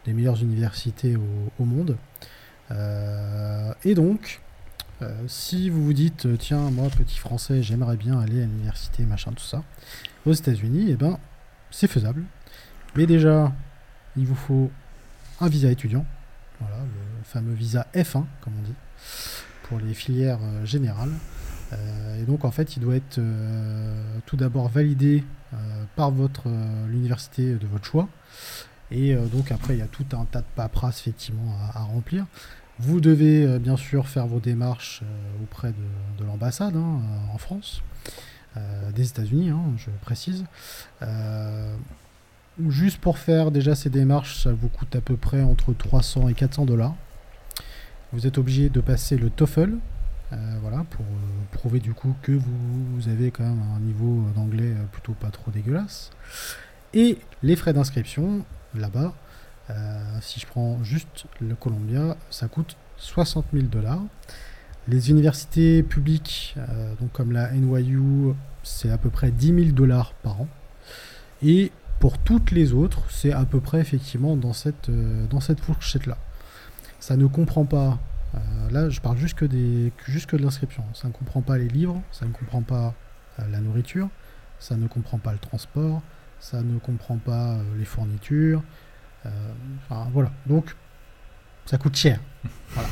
des 0.06 0.14
meilleures 0.14 0.42
universités 0.42 1.16
au, 1.16 1.66
monde. 1.66 1.98
Euh, 2.72 3.74
et 3.84 3.96
donc, 3.96 4.42
euh, 5.02 5.12
si 5.28 5.70
vous 5.70 5.84
vous 5.84 5.94
dites, 5.94 6.26
euh, 6.26 6.38
tiens, 6.38 6.70
moi, 6.72 6.88
petit 6.90 7.18
français, 7.18 7.62
j'aimerais 7.64 7.98
bien 7.98 8.20
aller 8.20 8.42
à 8.42 8.46
l'université, 8.46 9.04
machin, 9.04 9.32
tout 9.32 9.44
ça, 9.44 9.64
aux 10.26 10.34
États-Unis, 10.34 10.88
eh 10.90 10.96
ben, 10.96 11.18
c'est 11.72 11.88
faisable. 11.88 12.24
Mais 12.96 13.06
déjà, 13.06 13.52
il 14.16 14.26
vous 14.26 14.36
faut 14.36 14.72
un 15.42 15.50
visa 15.50 15.70
étudiant, 15.72 16.06
voilà, 16.60 16.78
le 16.84 17.24
fameux 17.24 17.54
visa 17.54 17.88
F1, 17.96 18.24
comme 18.42 18.54
on 18.60 18.64
dit, 18.64 18.76
pour 19.64 19.80
les 19.80 19.94
filières 19.94 20.40
générales. 20.64 21.12
et 22.20 22.24
donc, 22.24 22.46
en 22.46 22.52
fait, 22.52 22.78
il 22.78 22.82
doit 22.82 22.96
être 22.96 23.20
tout 24.28 24.38
d'abord 24.38 24.70
validé 24.70 25.24
par 25.96 26.12
votre 26.12 26.44
l'université 26.88 27.56
de 27.56 27.66
votre 27.66 27.86
choix. 27.86 28.08
Et 28.94 29.14
euh, 29.14 29.26
donc 29.26 29.52
après, 29.52 29.76
il 29.76 29.80
y 29.80 29.84
a 29.84 29.88
tout 29.88 30.06
un 30.14 30.26
tas 30.26 30.40
de 30.40 30.46
paperasse 30.56 31.00
effectivement 31.02 31.56
à, 31.74 31.82
remplir. 31.82 32.26
Vous 32.80 33.02
devez 33.02 33.46
euh, 33.46 33.60
bien 33.60 33.76
sûr 33.76 34.08
faire 34.08 34.28
vos 34.28 34.40
démarches 34.40 35.02
euh, 35.04 35.44
auprès 35.44 35.72
de, 36.20 36.26
l'ambassade 36.26 36.76
hein, 36.76 37.02
en 37.34 37.38
France, 37.38 37.82
des 38.96 39.10
États-Unis, 39.10 39.50
hein, 39.50 39.62
je 39.78 39.90
précise. 40.02 40.46
juste 42.70 43.00
pour 43.00 43.18
faire 43.18 43.50
déjà 43.52 43.74
ces 43.76 43.90
démarches, 43.90 44.44
ça 44.44 44.54
vous 44.54 44.70
coûte 44.70 44.96
à 44.96 45.02
peu 45.02 45.18
près 45.18 45.42
entre 45.42 45.74
300 45.74 46.30
et 46.30 46.34
400 46.34 46.66
dollars. 46.66 46.94
Vous 48.14 48.28
êtes 48.28 48.38
obligé 48.38 48.70
de 48.70 48.80
passer 48.80 49.18
le 49.18 49.32
TOEFL, 49.32 49.74
voilà, 50.62 50.86
pour 50.92 51.06
prouver 51.52 51.80
du 51.80 51.94
coup 51.94 52.16
que 52.22 52.32
vous, 52.32 53.10
avez 53.10 53.32
quand 53.32 53.44
même 53.44 53.64
un 53.76 53.80
niveau 53.80 54.24
d'anglais 54.36 54.74
plutôt 54.92 55.14
pas 55.14 55.32
trop 55.32 55.52
dégueulasse. 55.52 56.12
Et 56.94 57.18
les 57.42 57.56
frais 57.56 57.74
d'inscription, 57.74 58.46
là-bas, 58.76 59.14
euh, 59.70 60.18
si 60.22 60.40
je 60.40 60.48
prends 60.48 60.84
juste 60.84 61.26
le 61.40 61.56
Columbia, 61.56 62.18
ça 62.30 62.48
coûte 62.48 62.76
60 62.98 63.46
000 63.54 63.68
dollars. 63.68 64.02
Les 64.88 65.10
universités 65.10 65.84
publiques, 65.84 66.56
euh, 66.58 66.94
donc 67.00 67.12
comme 67.14 67.32
la 67.32 67.52
NYU, 67.52 68.34
c'est 68.64 68.92
à 68.92 68.98
peu 68.98 69.10
près 69.10 69.32
10 69.32 69.48
000 69.48 69.60
dollars 69.72 70.14
par 70.16 70.42
an. 70.42 70.48
Et 71.42 71.72
pour 72.00 72.18
toutes 72.18 72.52
les 72.52 72.74
autres, 72.74 73.04
c'est 73.10 73.32
à 73.32 73.46
peu 73.46 73.62
près 73.62 73.80
effectivement 73.80 74.36
dans 74.36 74.52
cette, 74.52 74.90
euh, 74.90 75.26
dans 75.28 75.40
cette 75.40 75.62
fourchette-là. 75.62 76.18
Ça 77.00 77.16
ne 77.16 77.28
comprend 77.28 77.66
pas, 77.66 78.00
là 78.72 78.90
je 78.90 79.02
parle 79.02 79.18
juste 79.18 79.36
que, 79.36 79.46
des, 79.46 79.92
de 80.08 80.38
l'inscription, 80.38 80.84
ça 80.94 81.10
ne 81.10 81.14
comprend 81.14 81.42
pas 81.42 81.58
les 81.58 81.68
livres, 81.68 82.02
ça 82.14 82.26
ne 82.26 82.32
comprend 82.32 82.62
pas 82.62 82.94
la 83.38 83.60
nourriture, 83.60 84.08
ça 84.60 84.78
ne 84.78 84.88
comprend 84.88 85.18
pas 85.18 85.34
le 85.34 85.38
transport, 85.38 86.02
ça 86.44 86.62
ne 86.62 86.78
comprend 86.78 87.18
pas 87.18 87.54
euh, 87.54 87.64
les 87.78 87.86
fournitures. 87.86 88.62
Euh, 89.26 89.30
enfin, 89.78 90.10
voilà. 90.12 90.30
Donc, 90.46 90.76
ça 91.66 91.78
coûte 91.78 91.96
cher. 91.96 92.20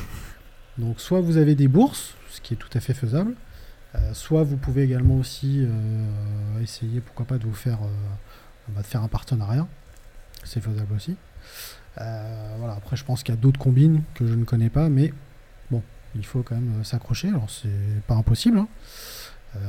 Donc, 0.77 1.01
soit 1.01 1.19
vous 1.19 1.35
avez 1.35 1.53
des 1.53 1.67
bourses, 1.67 2.15
ce 2.29 2.39
qui 2.39 2.53
est 2.53 2.57
tout 2.57 2.69
à 2.73 2.79
fait 2.79 2.93
faisable, 2.93 3.35
euh, 3.95 4.13
soit 4.13 4.43
vous 4.43 4.55
pouvez 4.55 4.83
également 4.83 5.17
aussi 5.17 5.67
essayer, 6.61 7.01
pourquoi 7.01 7.25
pas, 7.25 7.37
de 7.37 7.43
vous 7.43 7.53
faire, 7.53 7.79
de 8.69 8.81
faire 8.83 9.03
un 9.03 9.09
partenariat. 9.09 9.67
C'est 10.45 10.61
faisable 10.61 10.95
aussi. 10.95 11.17
voilà. 11.97 12.73
Après, 12.77 12.95
je 12.95 13.03
pense 13.03 13.21
qu'il 13.21 13.35
y 13.35 13.37
a 13.37 13.41
d'autres 13.41 13.59
combines 13.59 14.01
que 14.15 14.25
je 14.25 14.33
ne 14.33 14.45
connais 14.45 14.69
pas, 14.69 14.87
mais 14.87 15.13
bon, 15.69 15.83
il 16.15 16.25
faut 16.25 16.41
quand 16.41 16.55
même 16.55 16.85
s'accrocher. 16.85 17.27
Alors, 17.27 17.49
c'est 17.49 18.01
pas 18.07 18.15
impossible. 18.15 18.59
Hein. 18.59 18.69
Euh, 19.55 19.59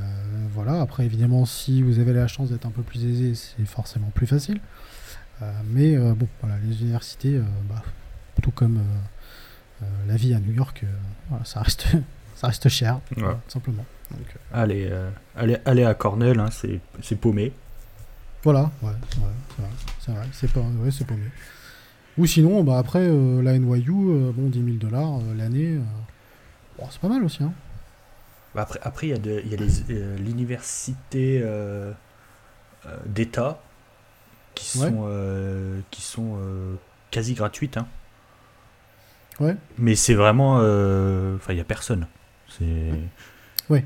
voilà, 0.55 0.81
après 0.81 1.05
évidemment 1.05 1.45
si 1.45 1.83
vous 1.83 1.99
avez 1.99 2.13
la 2.13 2.29
chance 2.29 2.51
d'être 2.51 2.67
un 2.67 2.71
peu 2.71 2.83
plus 2.83 3.05
aisé, 3.05 3.35
c'est 3.35 3.65
forcément 3.65 4.11
plus 4.15 4.27
facile. 4.27 4.61
Euh, 5.41 5.51
mais 5.67 5.97
euh, 5.97 6.15
bon, 6.15 6.29
voilà, 6.41 6.57
les 6.65 6.83
universités, 6.83 7.41
bah, 7.69 7.83
tout 8.43 8.53
comme 8.53 8.81
la 10.07 10.17
vie 10.17 10.35
à 10.35 10.39
New 10.39 10.53
York, 10.53 10.85
ça 11.45 11.63
reste 11.63 11.87
ça 12.37 12.49
reste 12.49 12.69
cher, 12.69 13.01
simplement. 13.49 13.85
allez, 14.53 15.57
allez, 15.65 15.85
à 15.85 15.95
Cornell, 15.95 16.39
hein, 16.39 16.49
c'est 16.51 17.17
paumé. 17.17 17.53
Voilà, 18.45 18.71
ouais, 18.83 18.93
c'est 20.01 20.13
vrai, 20.13 20.27
c'est 20.33 20.51
pas, 20.51 20.61
ouais, 20.61 20.91
c'est 20.91 21.07
paumé. 21.07 21.27
Ou 22.19 22.27
sinon, 22.27 22.63
bah 22.63 22.79
après, 22.79 23.09
la 23.09 23.59
NYU, 23.59 24.33
bon, 24.33 24.49
10 24.49 24.65
000 24.65 24.77
dollars 24.77 25.19
l'année, 25.37 25.79
bon, 26.79 26.87
c'est 26.91 27.01
pas 27.01 27.09
mal 27.09 27.25
aussi. 27.25 27.43
Hein. 27.43 27.53
Bah, 28.55 28.63
après, 28.63 28.79
après, 28.83 29.07
il 29.07 29.11
y 29.11 29.15
a, 29.15 29.19
de, 29.19 29.43
y 29.47 29.55
a 29.55 30.17
l'université 30.17 31.45
d'État 33.07 33.63
qui 34.55 34.67
sont, 34.79 35.09
qui 35.91 36.03
sont 36.03 36.39
quasi 37.11 37.35
gratuites. 37.35 37.77
Hein. 37.77 37.87
Ouais. 39.41 39.57
Mais 39.79 39.95
c'est 39.95 40.15
vraiment. 40.15 40.57
Enfin, 40.57 41.53
il 41.53 41.57
n'y 41.57 41.61
a 41.61 41.65
personne. 41.65 42.07
C'est. 42.49 42.93
Ouais. 43.71 43.85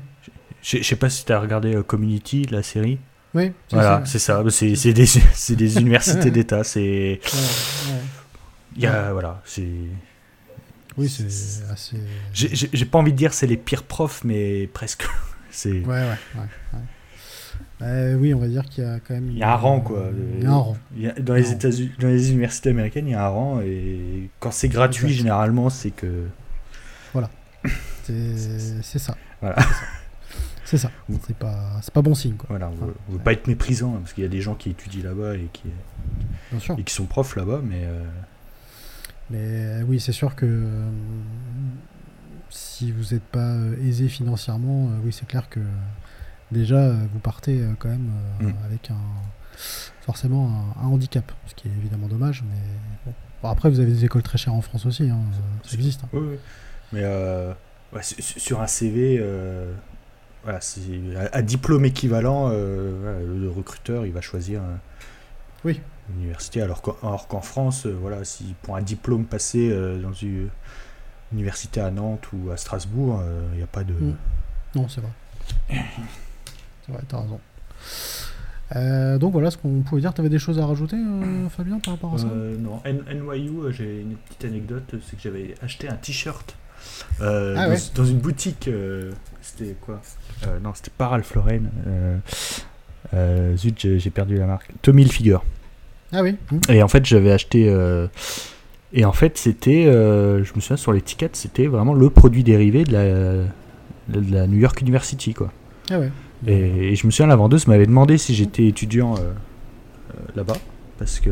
Je 0.61 0.83
sais 0.83 0.95
pas 0.97 1.09
si 1.09 1.23
tu 1.23 1.31
as 1.31 1.39
regardé 1.39 1.81
Community, 1.85 2.45
la 2.45 2.63
série. 2.63 2.99
Oui, 3.33 3.51
voilà, 3.71 4.03
c'est 4.05 4.19
ça. 4.19 4.43
C'est 4.49 4.93
des, 4.93 5.05
des 5.55 5.77
universités 5.79 6.31
d'État. 6.31 6.63
C'est. 6.63 7.19
Il 8.75 8.81
y 8.81 8.87
a. 8.87 9.11
Voilà, 9.13 9.41
c'est. 9.45 9.67
Oui, 10.97 11.09
c'est 11.09 11.71
assez. 11.71 11.97
J'ai 12.33 12.85
pas 12.85 12.97
envie 12.97 13.11
de 13.11 13.17
dire 13.17 13.33
c'est 13.33 13.47
les 13.47 13.57
pires 13.57 13.83
profs, 13.83 14.23
mais 14.23 14.67
presque. 14.67 15.07
Ouais, 15.65 15.81
ouais, 15.81 16.03
ouais. 16.35 17.81
ouais. 17.81 18.13
oui, 18.13 18.33
on 18.35 18.37
va 18.37 18.47
dire 18.47 18.63
qu'il 18.65 18.83
y 18.83 18.87
a 18.87 18.99
quand 18.99 19.15
même. 19.15 19.31
Il 19.31 19.39
y 19.39 19.43
a 19.43 19.53
un 19.53 19.55
rang, 19.55 19.79
quoi. 19.79 20.11
Il 20.37 20.43
y 20.43 20.45
a 20.45 20.51
un 20.51 20.55
rang. 20.55 20.77
dans, 21.19 21.33
les 21.33 21.51
États 21.51 21.69
dans 21.99 22.09
les 22.09 22.31
universités 22.31 22.69
américaines, 22.69 23.07
il 23.07 23.13
y 23.13 23.15
a 23.15 23.25
un 23.25 23.29
rang, 23.29 23.61
et 23.61 24.29
quand 24.39 24.51
c'est 24.51 24.67
gratuit, 24.67 25.13
généralement, 25.13 25.71
c'est 25.71 25.89
que. 25.89 26.27
Voilà. 27.11 27.31
C'est 28.03 28.99
ça. 28.99 29.17
Voilà. 29.41 29.55
C'est 30.63 30.77
ça. 30.77 30.91
C'est 31.25 31.37
pas, 31.37 31.79
pas 31.93 32.01
bon 32.01 32.13
signe. 32.13 32.35
Quoi. 32.35 32.47
Voilà, 32.49 32.69
on 33.09 33.13
veut, 33.13 33.19
pas 33.19 33.31
être 33.31 33.47
méprisant, 33.47 33.95
hein, 33.95 33.99
parce 34.03 34.13
qu'il 34.13 34.23
y 34.23 34.27
a 34.27 34.29
des 34.29 34.41
gens 34.41 34.53
qui 34.53 34.69
étudient 34.69 35.05
là-bas 35.05 35.35
et 35.35 35.47
qui, 35.53 35.63
et 36.77 36.83
qui 36.83 36.93
sont 36.93 37.05
profs 37.05 37.35
là-bas, 37.35 37.61
mais. 37.63 37.85
Euh, 37.85 38.03
mais 39.29 39.39
euh, 39.39 39.83
oui, 39.87 39.99
c'est 39.99 40.11
sûr 40.11 40.35
que 40.35 40.45
euh, 40.45 40.89
si 42.49 42.91
vous 42.91 43.13
n'êtes 43.13 43.23
pas 43.23 43.55
aisé 43.83 44.07
financièrement, 44.07 44.89
oui, 45.03 45.11
c'est 45.11 45.27
clair 45.27 45.49
que 45.49 45.59
déjà 46.51 46.91
vous 47.13 47.19
partez 47.19 47.61
quand 47.79 47.89
même 47.89 48.11
mm. 48.39 48.53
avec 48.65 48.91
un 48.91 49.65
forcément 50.01 50.73
un, 50.81 50.85
handicap, 50.87 51.31
ce 51.47 51.55
qui 51.55 51.67
est 51.67 51.71
évidemment 51.71 52.07
dommage, 52.07 52.43
mais 52.49 53.11
bon. 53.41 53.49
après 53.49 53.69
vous 53.69 53.79
avez 53.79 53.91
des 53.91 54.05
écoles 54.05 54.23
très 54.23 54.37
chères 54.37 54.53
en 54.53 54.61
France 54.61 54.85
aussi, 54.85 55.09
hein, 55.09 55.19
ça 55.63 55.75
existe. 55.75 56.03
Hein. 56.05 56.09
Oui, 56.13 56.21
oui. 56.31 56.37
mais 56.93 57.03
sur 58.01 58.61
un 58.61 58.67
CV, 58.67 59.21
voilà, 60.47 60.59
à, 61.33 61.41
diplôme 61.41 61.83
équivalent, 61.83 62.49
euh, 62.51 63.25
le 63.37 63.49
recruteur 63.49 64.05
il 64.05 64.13
va 64.13 64.21
choisir 64.21 64.61
oui. 65.65 65.81
Une 66.09 66.23
université. 66.23 66.61
Alors 66.61 66.81
qu'en 66.81 67.41
France, 67.41 67.85
euh, 67.85 67.97
voilà, 67.99 68.23
si 68.23 68.55
pour 68.61 68.75
un 68.75 68.81
diplôme 68.81 69.25
passé 69.25 69.69
euh, 69.69 70.01
dans 70.01 70.13
une 70.13 70.49
université 71.33 71.81
à 71.81 71.91
Nantes 71.91 72.27
ou 72.33 72.51
à 72.51 72.57
Strasbourg, 72.57 73.21
il 73.53 73.57
n'y 73.57 73.63
a 73.63 73.67
pas 73.67 73.83
de. 73.83 73.93
Mm. 73.93 74.15
Non, 74.75 74.87
c'est 74.87 75.01
vrai. 75.01 75.11
c'est 76.85 76.91
vrai, 76.91 77.01
t'as 77.07 77.21
raison. 77.21 77.39
donc 79.19 79.31
voilà 79.31 79.51
ce 79.51 79.57
qu'on 79.57 79.81
pouvait 79.81 80.01
dire. 80.01 80.13
Tu 80.13 80.21
avais 80.21 80.29
des 80.29 80.39
choses 80.39 80.59
à 80.59 80.65
rajouter, 80.65 80.97
Fabien, 81.49 81.79
par 81.79 81.95
rapport 81.95 82.15
à 82.15 82.17
ça? 82.17 82.27
Non, 82.27 82.81
NYU, 82.85 83.71
j'ai 83.71 84.01
une 84.01 84.15
petite 84.15 84.45
anecdote 84.45 84.95
c'est 85.05 85.15
que 85.15 85.21
j'avais 85.21 85.55
acheté 85.61 85.89
un 85.89 85.95
t-shirt 85.95 86.55
ah 87.19 87.53
dans, 87.53 87.75
dans, 87.95 88.05
une 88.05 88.19
boutique. 88.19 88.69
c'était 89.41 89.75
quoi? 89.81 89.99
Euh, 90.45 90.59
non, 90.59 90.73
c'était 90.73 90.91
pas 90.95 91.07
Ralph 91.07 91.33
Lauren. 91.35 91.63
Euh, 91.87 92.17
euh, 93.13 93.57
zut, 93.57 93.97
j'ai 93.97 94.09
perdu 94.09 94.37
la 94.37 94.45
marque. 94.45 94.71
Tommy 94.81 95.03
Hilfiger. 95.03 95.39
Ah 96.13 96.23
oui. 96.23 96.35
Et 96.69 96.81
en 96.81 96.87
fait, 96.87 97.05
j'avais 97.05 97.31
acheté. 97.31 97.73
Et 98.93 99.05
en 99.05 99.11
fait, 99.11 99.37
c'était, 99.37 99.83
je 99.85 100.53
me 100.55 100.61
souviens 100.61 100.77
sur 100.77 100.93
l'étiquette, 100.93 101.35
c'était 101.35 101.67
vraiment 101.67 101.93
le 101.93 102.09
produit 102.09 102.43
dérivé 102.43 102.83
de 102.83 102.93
la, 102.93 103.03
de 104.19 104.33
la 104.33 104.47
New 104.47 104.57
York 104.57 104.79
University, 104.81 105.33
quoi. 105.33 105.51
Ah 105.89 105.99
ouais. 105.99 106.11
Et, 106.45 106.95
je 106.95 107.05
me 107.05 107.11
souviens, 107.11 107.27
la 107.27 107.35
vendeuse 107.35 107.67
m'avait 107.67 107.85
demandé 107.85 108.17
si 108.17 108.33
j'étais 108.35 108.67
étudiant 108.67 109.15
là-bas, 110.35 110.57
parce 110.97 111.19
que 111.19 111.31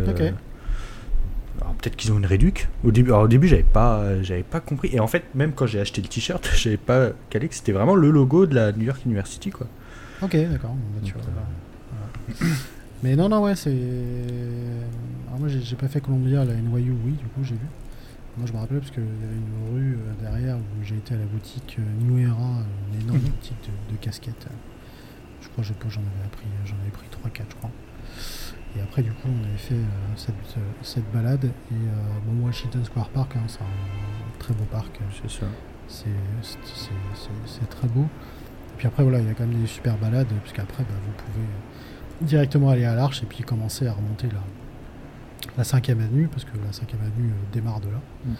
peut-être 1.85 1.95
qu'ils 1.95 2.11
ont 2.11 2.17
une 2.17 2.25
réduc. 2.25 2.67
Au 2.83 2.91
début, 2.91 3.11
au 3.11 3.27
début, 3.27 3.47
j'avais 3.47 3.63
pas, 3.63 4.21
j'avais 4.21 4.43
pas 4.43 4.59
compris. 4.59 4.89
Et 4.93 4.99
en 4.99 5.07
fait, 5.07 5.23
même 5.35 5.53
quand 5.53 5.65
j'ai 5.65 5.79
acheté 5.79 6.01
le 6.01 6.07
t-shirt, 6.07 6.49
j'avais 6.55 6.77
pas 6.77 7.09
calé 7.29 7.47
que 7.47 7.55
c'était 7.55 7.71
vraiment 7.71 7.95
le 7.95 8.09
logo 8.09 8.45
de 8.45 8.55
la 8.55 8.71
New 8.71 8.83
York 8.83 9.01
University, 9.05 9.49
quoi. 9.49 9.67
Ok, 10.21 10.35
d'accord. 10.35 10.75
Bah, 11.03 11.11
euh, 12.41 12.45
Mais 13.03 13.15
non, 13.15 13.29
non, 13.29 13.43
ouais, 13.43 13.55
c'est. 13.55 13.75
Alors 15.27 15.39
moi, 15.39 15.47
j'ai 15.47 15.75
pas 15.75 15.87
fait 15.87 16.01
Columbia, 16.01 16.45
la 16.45 16.55
NYU, 16.55 16.93
oui, 17.05 17.11
du 17.11 17.25
coup, 17.25 17.43
j'ai 17.43 17.55
vu. 17.55 17.67
Moi, 18.37 18.47
je 18.47 18.53
me 18.53 18.57
rappelle 18.57 18.79
parce 18.79 18.91
qu'il 18.91 19.03
y 19.03 19.05
avait 19.05 19.35
une 19.35 19.73
rue 19.73 19.93
euh, 19.93 20.21
derrière 20.21 20.57
où 20.57 20.83
j'ai 20.83 20.95
été 20.95 21.13
à 21.13 21.17
la 21.17 21.25
boutique 21.25 21.77
euh, 21.79 22.03
New 22.03 22.19
Era, 22.19 22.63
une 22.91 23.01
énorme 23.01 23.19
mhm. 23.19 23.29
boutique 23.29 23.69
de, 23.89 23.95
casquettes. 23.95 24.47
Je 25.41 25.47
crois 25.49 25.63
que 25.63 25.89
j'en 25.89 26.01
avais 26.01 26.29
pris, 26.31 26.47
j'en 26.65 26.75
avais 26.81 26.91
pris 26.91 27.07
3-4, 27.07 27.45
je 27.49 27.55
crois. 27.55 27.71
Et 28.77 28.81
après, 28.81 29.01
du 29.01 29.11
coup, 29.11 29.27
on 29.27 29.43
avait 29.47 29.57
fait 29.57 29.75
euh, 29.75 30.13
cette, 30.15 30.35
euh, 30.57 30.61
cette, 30.81 31.09
balade. 31.11 31.45
Et 31.45 31.73
euh, 31.73 31.77
bon, 32.25 32.45
Washington 32.45 32.83
Square 32.83 33.09
Park, 33.09 33.35
hein, 33.35 33.43
c'est 33.47 33.61
un 33.61 34.39
très 34.39 34.53
beau 34.53 34.65
parc. 34.65 34.99
C'est 35.21 35.29
ça. 35.29 35.45
C'est 35.87 37.69
très 37.69 37.87
beau. 37.87 38.03
Et 38.03 38.77
puis 38.77 38.87
après, 38.87 39.03
voilà, 39.03 39.19
il 39.19 39.27
y 39.27 39.29
a 39.29 39.33
quand 39.33 39.47
même 39.47 39.61
des 39.61 39.67
super 39.67 39.97
balades, 39.97 40.27
puisqu'après, 40.43 40.83
bah, 40.83 40.95
vous 41.05 41.13
pouvez 41.23 41.45
directement 42.21 42.69
aller 42.69 42.85
à 42.85 42.95
l'Arche 42.95 43.23
et 43.23 43.25
puis 43.25 43.43
commencer 43.43 43.87
à 43.87 43.93
remonter 43.93 44.27
la, 44.27 44.41
la 45.57 45.63
5ème 45.63 46.03
avenue, 46.03 46.27
parce 46.27 46.43
que 46.43 46.51
la 46.57 46.71
5ème 46.71 47.05
avenue 47.05 47.31
démarre 47.51 47.79
de 47.79 47.87
là. 47.87 48.01
Mm. 48.25 48.33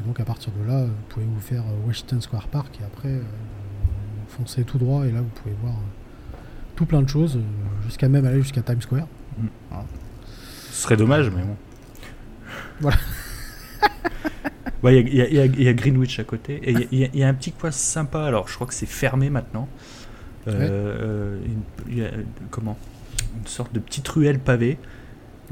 Et 0.00 0.06
donc, 0.06 0.20
à 0.20 0.24
partir 0.24 0.52
de 0.52 0.66
là, 0.66 0.84
vous 0.84 0.92
pouvez 1.08 1.26
vous 1.26 1.40
faire 1.40 1.62
Washington 1.86 2.20
Square 2.20 2.48
Park 2.48 2.78
et 2.80 2.84
après, 2.84 3.12
vous 3.12 4.28
foncez 4.28 4.64
tout 4.64 4.78
droit 4.78 5.06
et 5.06 5.12
là, 5.12 5.20
vous 5.20 5.40
pouvez 5.42 5.54
voir 5.62 5.74
tout 6.76 6.86
plein 6.86 7.02
de 7.02 7.08
choses, 7.08 7.38
jusqu'à 7.84 8.08
même 8.08 8.24
aller 8.24 8.40
jusqu'à 8.40 8.62
Times 8.62 8.80
Square. 8.80 9.06
Ce 10.70 10.82
serait 10.82 10.96
dommage, 10.96 11.30
mais 11.30 11.42
bon. 11.42 11.56
Voilà. 12.80 12.96
Il 14.82 15.14
y, 15.14 15.68
a 15.68 15.72
Greenwich 15.74 16.18
à 16.20 16.24
côté. 16.24 16.58
Et 16.64 16.88
il 16.90 17.16
y, 17.16 17.22
a 17.22 17.28
un 17.28 17.34
petit 17.34 17.52
coin 17.52 17.70
sympa. 17.70 18.24
Alors, 18.24 18.48
je 18.48 18.54
crois 18.54 18.66
que 18.66 18.72
c'est 18.72 18.86
fermé 18.86 19.28
maintenant. 19.28 19.68
Euh, 20.48 21.38
euh, 21.90 22.10
comment? 22.50 22.78
Une 23.38 23.46
sorte 23.46 23.72
de 23.72 23.80
petite 23.80 24.08
ruelle 24.08 24.38
pavée. 24.38 24.78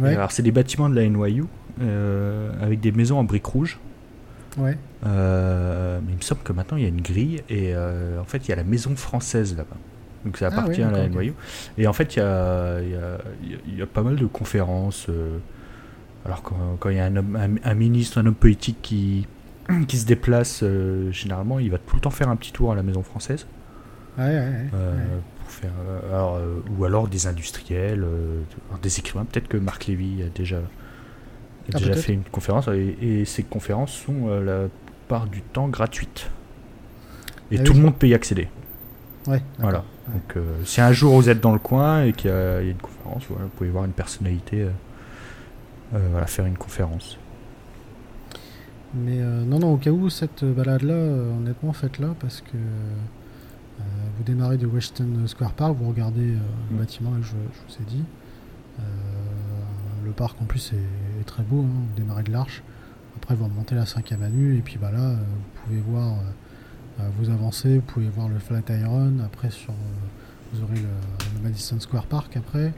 Alors, 0.02 0.30
c'est 0.32 0.42
des 0.42 0.52
bâtiments 0.52 0.88
de 0.88 0.94
la 0.94 1.08
NYU 1.08 1.44
euh, 1.80 2.52
avec 2.62 2.80
des 2.80 2.92
maisons 2.92 3.18
en 3.18 3.24
briques 3.24 3.46
rouges. 3.46 3.78
Ouais. 4.56 4.76
mais 5.04 6.12
il 6.12 6.16
me 6.16 6.22
semble 6.22 6.42
que 6.42 6.52
maintenant 6.52 6.76
il 6.78 6.82
y 6.82 6.86
a 6.86 6.88
une 6.88 7.00
grille 7.00 7.42
et 7.48 7.76
en 7.76 8.24
fait 8.24 8.46
il 8.46 8.48
y 8.48 8.52
a 8.52 8.56
la 8.56 8.64
maison 8.64 8.96
française 8.96 9.56
là-bas. 9.56 9.76
Donc 10.24 10.36
ça 10.36 10.48
ah 10.50 10.58
appartient 10.58 10.82
à 10.82 10.90
la 10.90 11.08
NYU. 11.08 11.32
Et 11.76 11.86
en 11.86 11.92
fait, 11.92 12.16
il 12.16 12.18
y 12.18 12.22
a, 12.22 12.80
y 12.80 13.82
a, 13.82 13.86
pas 13.86 14.02
mal 14.02 14.16
de 14.16 14.26
conférences. 14.26 15.06
Euh, 15.08 15.38
alors 16.24 16.42
quand 16.42 16.90
il 16.90 16.96
y 16.96 17.00
a 17.00 17.06
un, 17.06 17.16
un, 17.64 17.74
ministre, 17.74 18.18
un 18.18 18.26
homme 18.26 18.34
politique 18.34 18.78
qui, 18.82 19.26
qui 19.86 19.96
se 19.96 20.06
déplace, 20.06 20.60
euh, 20.62 21.10
généralement, 21.12 21.58
il 21.58 21.70
va 21.70 21.78
tout 21.78 21.96
le 21.96 22.00
temps 22.00 22.10
faire 22.10 22.28
un 22.28 22.36
petit 22.36 22.52
tour 22.52 22.72
à 22.72 22.74
la 22.74 22.82
Maison 22.82 23.02
Française. 23.02 23.46
Euh, 24.18 24.64
pour 25.48 25.56
faire, 25.56 25.72
ou 26.76 26.84
alors 26.84 27.08
des 27.08 27.26
industriels, 27.26 28.06
des 28.82 28.98
écrivains. 28.98 29.24
Peut-être 29.24 29.48
que 29.48 29.56
Marc 29.56 29.86
Lévy 29.86 30.22
a 30.22 30.28
déjà, 30.28 30.58
ah, 31.72 31.78
déjà 31.78 31.94
fait 31.94 32.12
une 32.12 32.24
conférence. 32.24 32.68
Et, 32.68 33.24
ces 33.24 33.42
conférences 33.42 33.92
sont 33.92 34.28
la 34.40 34.68
plupart 34.68 35.26
du 35.26 35.40
temps 35.40 35.68
gratuites. 35.68 36.30
Et 37.50 37.58
ah 37.58 37.62
tout 37.62 37.72
le 37.72 37.80
monde 37.80 37.96
peut 37.96 38.08
y 38.08 38.14
accéder. 38.14 38.48
Ouais, 39.26 39.42
voilà. 39.58 39.84
Donc, 40.08 40.36
euh, 40.36 40.64
si 40.64 40.80
un 40.80 40.92
jour 40.92 41.14
vous 41.14 41.28
êtes 41.28 41.40
dans 41.40 41.52
le 41.52 41.58
coin 41.58 42.04
et 42.04 42.12
qu'il 42.12 42.30
y, 42.30 42.32
a 42.32 42.60
une 42.60 42.78
conférence, 42.78 43.24
vous 43.28 43.36
pouvez 43.56 43.70
voir 43.70 43.84
une 43.84 43.92
personnalité 43.92 44.62
euh, 44.62 44.70
euh, 45.94 46.08
voilà, 46.10 46.26
faire 46.26 46.46
une 46.46 46.56
conférence. 46.56 47.18
Mais 48.94 49.18
non, 49.18 49.58
non, 49.58 49.74
au 49.74 49.76
cas 49.76 49.90
où 49.90 50.08
cette 50.08 50.44
balade-là, 50.44 50.94
honnêtement, 50.94 51.74
faites-la 51.74 52.08
parce 52.20 52.40
que 52.40 52.56
vous 54.18 54.24
démarrez 54.24 54.58
du 54.58 54.66
Western 54.66 55.26
Square 55.26 55.52
Park, 55.52 55.76
vous 55.78 55.88
regardez 55.88 56.32
le 56.70 56.76
mm. 56.76 56.78
bâtiment 56.78 57.12
je, 57.22 57.32
vous 57.32 57.82
ai 57.82 57.84
dit. 57.86 58.04
le 60.04 60.10
parc 60.12 60.40
en 60.42 60.44
plus 60.44 60.72
est, 60.72 61.24
très 61.24 61.42
beau, 61.42 61.60
hein, 61.60 61.86
vous 61.90 61.96
démarrez 61.96 62.24
de 62.24 62.32
l'arche. 62.32 62.62
Après, 63.16 63.34
vous 63.34 63.44
remontez 63.44 63.74
la 63.74 63.84
5ème 63.84 64.22
avenue 64.22 64.56
et 64.58 64.62
puis 64.62 64.78
bah, 64.78 64.90
là, 64.92 65.10
vous 65.10 65.62
pouvez 65.62 65.80
voir 65.80 66.18
euh, 67.00 67.08
vous 67.18 67.30
avancez, 67.30 67.76
vous 67.76 67.82
pouvez 67.82 68.08
voir 68.08 68.28
le 68.28 68.38
Flatiron. 68.38 69.18
Après, 69.24 69.50
sur, 69.50 69.70
euh, 69.70 70.52
vous 70.52 70.62
aurez 70.64 70.76
le, 70.76 71.42
Madison 71.42 71.78
Square 71.78 72.06
Park. 72.06 72.36
Après, 72.36 72.72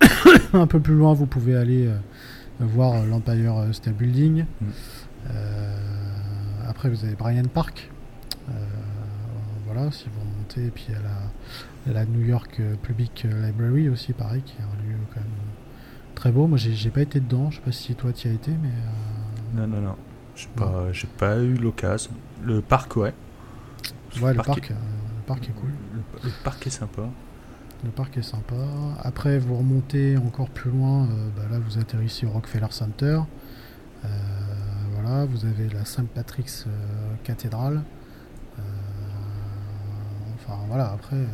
un 0.52 0.66
peu 0.66 0.80
plus 0.80 0.94
loin, 0.94 1.14
vous 1.14 1.26
pouvez 1.26 1.56
aller 1.56 1.86
euh, 1.86 1.96
voir 2.60 3.04
l'Empire 3.06 3.66
State 3.72 3.96
Building. 3.96 4.44
Mm. 4.60 4.66
après, 6.68 6.88
vous 6.88 7.04
avez 7.04 7.14
Bryant 7.14 7.48
Park. 7.52 7.90
voilà, 9.66 9.90
si 9.92 10.06
vous 10.06 10.21
et 10.58 10.70
puis 10.70 10.86
il 10.88 10.94
y 10.94 10.96
a 11.90 11.92
la, 11.94 12.04
New 12.06 12.24
York 12.24 12.60
Public 12.82 13.26
Library 13.28 13.88
aussi, 13.88 14.12
pareil, 14.12 14.42
qui 14.42 14.54
est 14.58 14.62
un 14.62 14.88
lieu 14.88 14.96
quand 15.12 15.20
même 15.20 15.30
très 16.14 16.30
beau. 16.32 16.46
Moi, 16.46 16.58
j'ai 16.58 16.90
pas 16.90 17.02
été 17.02 17.20
dedans. 17.20 17.50
Je 17.50 17.56
sais 17.56 17.62
pas 17.62 17.72
si 17.72 17.94
toi 17.94 18.12
tu 18.12 18.28
as 18.28 18.32
été, 18.32 18.50
mais 18.62 18.70
Non, 19.60 19.66
non, 19.66 19.80
non. 19.80 19.96
J'ai 20.34 20.48
pas, 20.56 20.92
j'ai 20.92 21.08
pas 21.08 21.36
eu 21.38 21.54
l'occasion. 21.54 22.10
Le 22.44 22.60
parc, 22.62 22.96
ouais. 22.96 23.12
Ouais, 24.20 24.30
le 24.30 24.36
parc 24.36 24.46
parc, 24.46 24.70
est- 24.70 24.74
euh, 24.74 24.76
le 25.18 25.26
parc 25.26 25.48
est 25.48 25.52
cool. 25.52 25.70
Le, 25.94 26.00
le 26.24 26.30
parc 26.44 26.66
est 26.66 26.70
sympa. 26.70 27.02
Le 27.84 27.90
parc 27.90 28.16
est 28.16 28.22
sympa. 28.22 28.54
Après, 29.02 29.38
vous 29.38 29.56
remontez 29.56 30.16
encore 30.16 30.48
plus 30.50 30.70
loin. 30.70 31.04
euh, 31.04 31.28
bah 31.36 31.42
là, 31.50 31.58
vous 31.58 31.78
atterrissez 31.78 32.26
au 32.26 32.30
Rockefeller 32.30 32.66
Center. 32.70 33.20
Euh, 34.04 34.08
voilà, 34.92 35.24
vous 35.26 35.44
avez 35.44 35.68
la 35.68 35.84
Saint 35.84 36.04
Patrick's 36.04 36.64
euh, 36.66 36.70
cathédrale. 37.24 37.82
Euh, 40.48 40.52
enfin, 40.52 40.60
voilà, 40.68 40.90
après. 40.92 41.16
euh, 41.16 41.26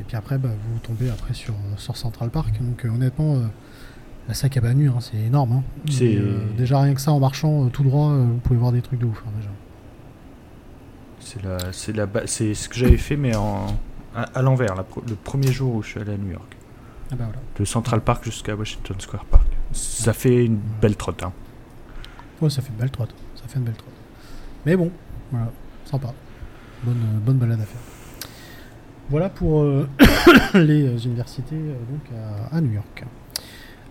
et 0.00 0.04
puis 0.04 0.16
après, 0.16 0.36
bah, 0.38 0.50
vous 0.72 0.78
tombez 0.80 1.08
après 1.08 1.32
sur, 1.34 1.54
sur 1.78 1.96
Central 1.96 2.30
Park. 2.30 2.60
Donc, 2.60 2.84
euh, 2.84 2.88
honnêtement, 2.90 3.36
euh, 3.36 3.46
la 4.28 4.34
sac 4.34 4.56
à 4.56 4.60
Banu, 4.60 4.88
hein, 4.90 5.00
c'est 5.00 5.16
énorme. 5.16 5.52
hein. 5.52 5.62
C'est- 5.90 6.16
euh, 6.16 6.40
déjà, 6.56 6.80
rien 6.80 6.94
que 6.94 7.00
ça, 7.00 7.12
en 7.12 7.20
marchant 7.20 7.64
euh, 7.64 7.68
tout 7.70 7.82
droit, 7.82 8.10
euh, 8.10 8.24
vous 8.24 8.38
pouvez 8.38 8.58
voir 8.58 8.72
des 8.72 8.82
trucs 8.82 9.00
de 9.00 9.06
ouf. 9.06 9.22
hein, 9.26 9.30
déjà. 9.38 9.48
C'est 11.20 11.42
la, 11.42 11.72
c'est 11.72 11.92
la, 11.92 12.06
c'est 12.26 12.54
ce 12.54 12.68
que 12.68 12.74
j'avais 12.76 12.98
fait, 12.98 13.16
mais 13.16 13.34
en, 13.34 13.66
à, 14.14 14.22
à 14.34 14.42
l'envers, 14.42 14.74
le 14.76 15.14
premier 15.16 15.50
jour 15.50 15.74
où 15.74 15.82
je 15.82 15.88
suis 15.88 16.00
allé 16.00 16.12
à 16.12 16.16
New 16.16 16.30
York. 16.30 16.56
Ah 17.10 17.16
bah 17.16 17.24
voilà. 17.24 17.40
De 17.58 17.64
Central 17.64 18.00
Park 18.00 18.24
jusqu'à 18.24 18.54
Washington 18.54 18.96
Square 19.00 19.24
Park. 19.24 19.46
Ça 19.72 20.12
fait 20.12 20.44
une 20.44 20.58
belle 20.80 20.96
trotte. 20.96 21.22
Hein. 21.22 21.32
Ouais, 22.42 22.50
ça 22.50 22.62
fait 22.62 22.70
une 22.70 22.76
belle 22.78 22.90
trotte. 22.90 23.14
Ça 23.34 23.44
fait 23.48 23.58
une 23.58 23.64
belle 23.64 23.74
trotte. 23.76 23.92
Mais 24.66 24.76
bon, 24.76 24.90
voilà, 25.30 25.50
sympa. 25.84 26.12
Bonne, 26.84 26.96
euh, 26.96 27.18
bonne 27.24 27.38
balade 27.38 27.60
à 27.60 27.64
faire. 27.64 27.80
Voilà 29.10 29.28
pour 29.28 29.62
euh, 29.62 29.88
les 30.54 30.86
euh, 30.86 30.98
universités 30.98 31.54
euh, 31.54 31.74
donc 31.90 32.02
à, 32.50 32.56
à 32.56 32.60
New 32.60 32.72
York. 32.72 33.04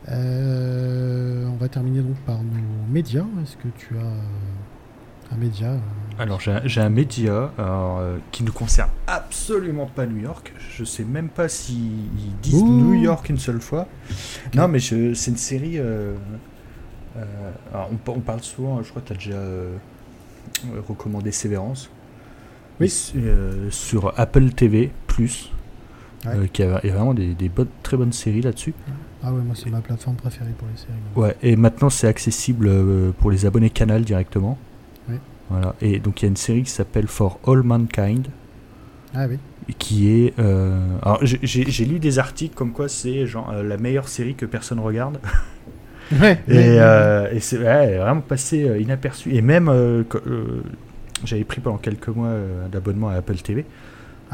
Euh, 0.09 1.47
on 1.47 1.55
va 1.55 1.67
terminer 1.69 2.01
donc 2.01 2.17
par 2.25 2.37
nos 2.37 2.93
médias. 2.93 3.25
Est-ce 3.41 3.55
que 3.57 3.67
tu 3.77 3.95
as 3.97 5.33
un 5.33 5.37
média 5.37 5.71
Alors 6.19 6.39
j'ai 6.41 6.81
un- 6.81 6.89
média 6.89 7.51
euh, 7.59 8.17
qui 8.31 8.43
ne 8.43 8.51
concerne 8.51 8.89
absolument 9.07 9.87
pas 9.87 10.05
New 10.05 10.21
York. 10.21 10.53
Je 10.77 10.83
sais 10.83 11.03
même 11.05 11.29
pas 11.29 11.47
s'ils 11.49 12.35
disent 12.41 12.61
Ouh. 12.61 12.67
New 12.67 12.93
York 13.01 13.29
une 13.29 13.39
seule 13.39 13.61
fois. 13.61 13.87
Non 14.53 14.67
mais 14.67 14.79
c'est 14.79 14.95
une 15.27 15.37
série... 15.37 15.79
alors, 15.79 17.89
on, 17.91 17.95
pa- 17.95 18.11
on 18.15 18.19
parle 18.19 18.41
souvent, 18.41 18.83
je 18.83 18.89
crois 18.89 19.01
que 19.01 19.07
tu 19.07 19.13
as 19.13 19.15
déjà 19.15 19.41
recommandé 20.87 21.31
Sévérance. 21.31 21.89
Oui. 22.79 22.89
Sur 23.71 24.13
Apple 24.19 24.49
TV⁇ 24.51 24.87
Ouais. 25.23 26.31
euh, 26.35 26.47
qui 26.51 26.63
a, 26.63 26.79
il 26.83 26.89
y 26.89 26.91
a 26.91 26.95
vraiment 26.95 27.13
des, 27.13 27.33
des 27.35 27.49
bonnes, 27.49 27.67
très 27.83 27.97
bonnes 27.97 28.11
séries 28.13 28.41
là-dessus. 28.41 28.73
Ah 29.23 29.31
ouais, 29.31 29.41
moi 29.41 29.55
c'est 29.55 29.69
ma 29.69 29.81
plateforme 29.81 30.15
préférée 30.15 30.51
pour 30.57 30.67
les 30.67 30.77
séries. 30.77 30.93
Ouais, 31.15 31.35
et 31.43 31.55
maintenant 31.55 31.89
c'est 31.89 32.07
accessible 32.07 32.67
euh, 32.67 33.11
pour 33.19 33.31
les 33.31 33.45
abonnés 33.45 33.69
Canal 33.69 34.03
directement. 34.03 34.57
Oui. 35.09 35.15
Voilà. 35.49 35.75
Et 35.81 35.99
donc 35.99 36.21
il 36.21 36.25
y 36.25 36.27
a 36.27 36.29
une 36.29 36.35
série 36.35 36.63
qui 36.63 36.71
s'appelle 36.71 37.07
For 37.07 37.39
All 37.47 37.61
Mankind, 37.63 38.27
Ah 39.15 39.25
oui. 39.29 39.37
qui 39.77 40.09
est. 40.09 40.33
euh, 40.39 40.79
Alors 41.03 41.19
j'ai- 41.23 41.85
lu 41.85 41.99
des 41.99 42.17
articles 42.19 42.55
comme 42.55 42.71
quoi 42.71 42.87
c'est 42.89 43.25
genre 43.27 43.51
la 43.53 43.77
meilleure 43.77 44.07
série 44.07 44.35
que 44.35 44.45
personne 44.45 44.79
regarde. 44.79 45.19
Ouais. 46.21 46.39
Et, 46.47 46.53
ouais, 46.79 47.29
et 47.33 47.39
c'est 47.39 47.57
ouais, 47.57 47.97
vraiment 47.97 48.21
passé 48.21 48.57
inaperçu. 48.79 49.33
Et 49.33 49.41
même 49.41 49.71
j'avais 51.23 51.43
pris 51.43 51.61
pendant 51.61 51.77
quelques 51.77 52.09
mois 52.09 52.29
d'abonnement 52.71 53.09
à 53.09 53.13
Apple 53.15 53.37
TV. 53.37 53.65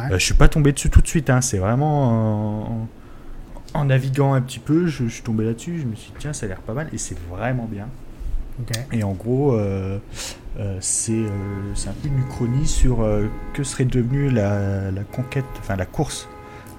Ouais. 0.06 0.14
Euh, 0.14 0.20
je 0.20 0.26
suis 0.26 0.34
pas 0.34 0.48
tombé 0.48 0.72
dessus 0.72 0.90
tout 0.90 1.02
de 1.02 1.08
suite. 1.08 1.30
Hein. 1.30 1.42
C'est 1.42 1.58
vraiment 1.58 2.82
en, 2.84 2.88
en 3.74 3.86
naviguant 3.86 4.34
un 4.34 4.42
petit 4.42 4.60
peu, 4.60 4.88
je, 4.88 5.06
je 5.06 5.10
suis 5.10 5.24
tombé 5.24 5.46
là-dessus. 5.46 5.80
Je 5.80 5.86
me 5.86 5.96
suis 5.96 6.12
dit 6.12 6.18
tiens 6.20 6.34
ça 6.34 6.46
a 6.46 6.50
l'air 6.50 6.62
pas 6.62 6.74
mal 6.74 6.88
et 6.94 6.98
c'est 6.98 7.18
vraiment 7.30 7.68
bien. 7.72 7.88
Et 8.92 9.04
en 9.04 9.14
gros, 9.14 9.54
euh, 9.54 9.98
euh, 10.60 10.78
c'est 10.82 11.14
euh, 11.14 11.74
un 11.88 11.94
peu 12.02 12.08
une 12.08 12.20
uchronie 12.20 12.68
sur 12.68 13.02
euh, 13.02 13.28
que 13.54 13.64
serait 13.64 13.86
devenue 13.86 14.30
la, 14.30 14.92
la 14.92 15.04
conquête, 15.04 15.46
enfin 15.60 15.76
la 15.76 15.86
course 15.86 16.28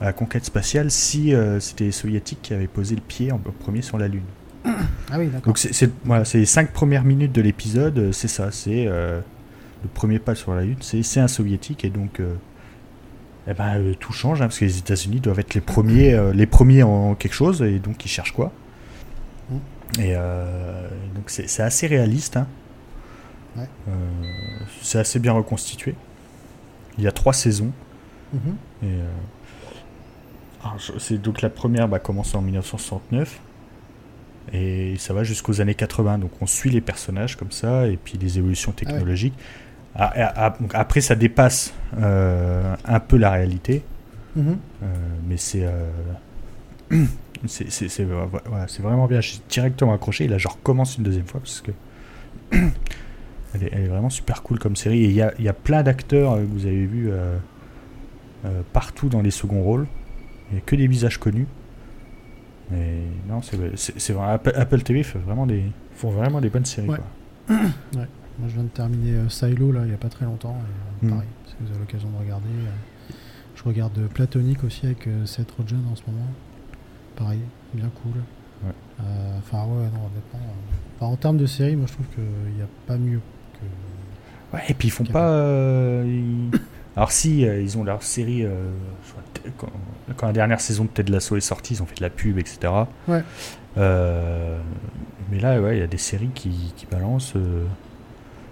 à 0.01 0.07
la 0.07 0.13
conquête 0.13 0.45
spatiale 0.45 0.91
si 0.91 1.33
c'était 1.61 1.85
les 1.85 1.93
soviétiques 1.93 2.41
qui 2.43 2.55
avaient 2.55 2.67
posé 2.67 2.97
le 2.97 3.01
pied 3.01 3.31
en 3.31 3.37
en 3.37 3.53
premier 3.61 3.83
sur 3.83 3.99
la 3.99 4.09
Lune. 4.09 4.25
Ah 5.15 5.19
oui, 5.19 5.27
d'accord. 5.27 5.49
Donc 5.49 5.59
c'est 5.59 5.91
voilà, 6.05 6.25
les 6.33 6.47
cinq 6.47 6.73
premières 6.73 7.05
minutes 7.05 7.33
de 7.33 7.43
l'épisode, 7.43 8.13
c'est 8.13 8.29
ça, 8.29 8.51
c'est 8.51 8.87
le 8.87 9.23
premier 9.93 10.19
pas 10.19 10.35
sur 10.35 10.55
la 10.55 10.63
Lune, 10.63 10.79
c'est 10.81 11.21
un 11.21 11.29
soviétique 11.29 11.85
et 11.85 11.91
donc 11.91 12.23
eh 13.49 13.55
ben, 13.55 13.77
euh, 13.79 13.95
tout 13.95 14.13
change 14.13 14.41
hein, 14.41 14.47
parce 14.47 14.59
que 14.59 14.65
les 14.65 14.79
États-Unis 14.79 15.21
doivent 15.21 15.41
être 15.41 15.55
les 15.55 15.61
premiers, 15.61 16.15
euh, 16.15 16.33
les 16.33 16.47
premiers 16.47 16.83
en 16.83 17.15
quelque 17.15 17.35
chose 17.35 17.61
et 17.63 17.79
donc 17.79 18.05
ils 18.05 18.09
cherchent 18.09 18.33
quoi 18.33 18.53
Mm. 19.51 19.57
Et 20.01 20.15
euh, 20.17 20.89
donc 21.15 21.25
c'est 21.29 21.63
assez 21.63 21.87
réaliste. 21.87 22.37
hein. 22.39 22.47
Ouais. 23.57 23.67
C'est 24.81 24.99
assez 24.99 25.19
bien 25.19 25.33
reconstitué. 25.33 25.95
Il 26.97 27.05
y 27.05 27.07
a 27.09 27.13
trois 27.13 27.33
saisons. 27.35 27.73
Je- 30.79 30.99
c'est 30.99 31.21
donc 31.21 31.43
la 31.43 31.51
première 31.51 31.89
bah, 31.89 31.99
commence 31.99 32.35
en 32.35 32.41
1969 32.43 33.41
et 34.53 34.95
ça 34.99 35.13
va 35.13 35.25
jusqu'aux 35.25 35.61
années 35.61 35.75
80. 35.75 36.19
Donc 36.19 36.31
on 36.41 36.47
suit 36.47 36.71
les 36.71 36.81
personnages 36.81 37.37
comme 37.37 37.51
ça 37.51 37.87
et 37.89 37.97
puis 37.97 38.17
les 38.19 38.39
évolutions 38.39 38.73
technologiques. 38.73 39.35
Ah, 39.37 39.43
donc 39.43 39.49
après 39.95 41.01
ça 41.01 41.15
dépasse 41.15 41.75
euh, 41.99 42.75
un 42.85 43.01
peu 43.01 43.17
la 43.19 43.31
réalité, 43.31 43.83
Mhm. 44.35 44.57
euh, 44.83 44.87
mais 45.29 45.37
c'est 45.37 45.65
euh, 45.65 45.91
c'est 47.47 48.01
euh, 48.01 48.25
voilà, 48.47 48.67
c'est 48.69 48.83
vraiment 48.83 49.07
bien. 49.07 49.21
J'ai 49.21 49.39
directement 49.49 49.93
accroché 49.93 50.25
et 50.25 50.29
là 50.29 50.39
je 50.39 50.49
recommence 50.49 50.97
une 50.97 51.05
deuxième 51.05 51.27
fois 51.27 51.41
parce 51.41 51.61
que 51.61 51.71
elle 52.53 53.63
est, 53.65 53.69
elle 53.73 53.83
est 53.83 53.89
vraiment 53.89 54.09
super 54.11 54.43
cool 54.43 54.59
comme 54.59 54.77
série 54.77 55.05
et 55.05 55.09
il 55.09 55.13
y 55.13 55.21
a, 55.23 55.33
y 55.39 55.49
a 55.49 55.53
plein 55.53 55.83
d'acteurs 55.83 56.37
que 56.37 56.45
vous 56.45 56.65
avez 56.67 56.87
vus 56.87 57.11
partout 58.73 59.09
dans 59.11 59.21
les 59.21 59.31
seconds 59.31 59.63
rôles. 59.63 59.87
Il 60.51 60.55
n'y 60.55 60.59
a 60.61 60.63
que 60.65 60.77
des 60.77 60.87
visages 60.87 61.19
connus. 61.19 61.47
Mais 62.71 63.03
non, 63.29 63.41
c'est 63.43 64.13
vrai. 64.15 64.33
Apple, 64.33 64.53
Apple 64.55 64.81
TV 64.83 65.03
fait 65.03 65.19
vraiment 65.19 65.47
des, 65.47 65.65
font 65.95 66.11
vraiment 66.11 66.41
des 66.41 66.49
bonnes 66.49 66.65
séries. 66.65 66.89
Ouais. 66.89 66.97
quoi. 67.49 67.57
Moi, 68.39 68.49
je 68.49 68.55
viens 68.55 68.65
de 68.65 68.69
terminer 68.69 69.13
euh, 69.15 69.29
Silo 69.29 69.73
là, 69.73 69.81
il 69.83 69.89
n'y 69.89 69.95
a 69.95 69.99
pas 69.99 70.09
très 70.09 70.25
longtemps. 70.25 70.57
Et, 70.57 71.07
euh, 71.07 71.09
Mm. 71.09 71.11
Pareil, 71.11 71.29
si 71.47 71.55
vous 71.61 71.71
avez 71.71 71.79
l'occasion 71.81 72.09
de 72.11 72.17
regarder. 72.19 72.49
euh, 72.49 73.13
je 73.57 73.63
regarde 73.65 73.99
Platonic 74.15 74.63
aussi 74.65 74.87
avec 74.87 75.09
Seth 75.27 75.51
Rogen 75.53 75.83
en 75.93 75.97
ce 75.97 76.03
moment. 76.07 76.27
Pareil, 77.17 77.41
bien 77.75 77.91
cool. 78.03 78.21
Enfin, 79.39 79.65
ouais, 79.65 79.85
non, 79.93 80.07
honnêtement. 80.07 80.41
en 81.01 81.17
termes 81.17 81.37
de 81.39 81.47
série, 81.47 81.75
moi 81.77 81.87
je 81.89 81.93
trouve 81.95 82.07
qu'il 82.15 82.55
n'y 82.55 82.63
a 82.63 82.69
pas 82.87 82.97
mieux 82.97 83.21
que. 83.55 84.57
Ouais, 84.57 84.63
et 84.69 84.75
puis 84.75 84.89
ils 84.89 84.91
font 84.93 85.05
pas. 85.05 86.03
ils- 86.05 86.51
Alors 86.97 87.11
si, 87.13 87.41
ils 87.43 87.79
ont 87.79 87.85
leur 87.85 88.03
série. 88.05 88.47
quand, 89.59 89.69
quand 90.17 90.27
la 90.29 90.33
dernière 90.33 90.61
saison 90.61 90.85
de 90.85 90.91
Ted 90.91 91.11
Lasso 91.13 91.37
est 91.37 91.41
sortie, 91.41 91.75
ils 91.75 91.83
ont 91.83 91.87
fait 91.87 91.97
de 91.99 92.03
la 92.03 92.11
pub, 92.11 92.39
etc. 92.39 92.73
Ouais. 93.09 93.23
Mais 93.77 95.39
là, 95.41 95.61
ouais, 95.61 95.77
il 95.77 95.81
y 95.81 95.85
a 95.85 95.87
des 95.89 95.99
séries 95.99 96.31
qui, 96.35 96.73
qui 96.77 96.87
balancent. 96.87 97.35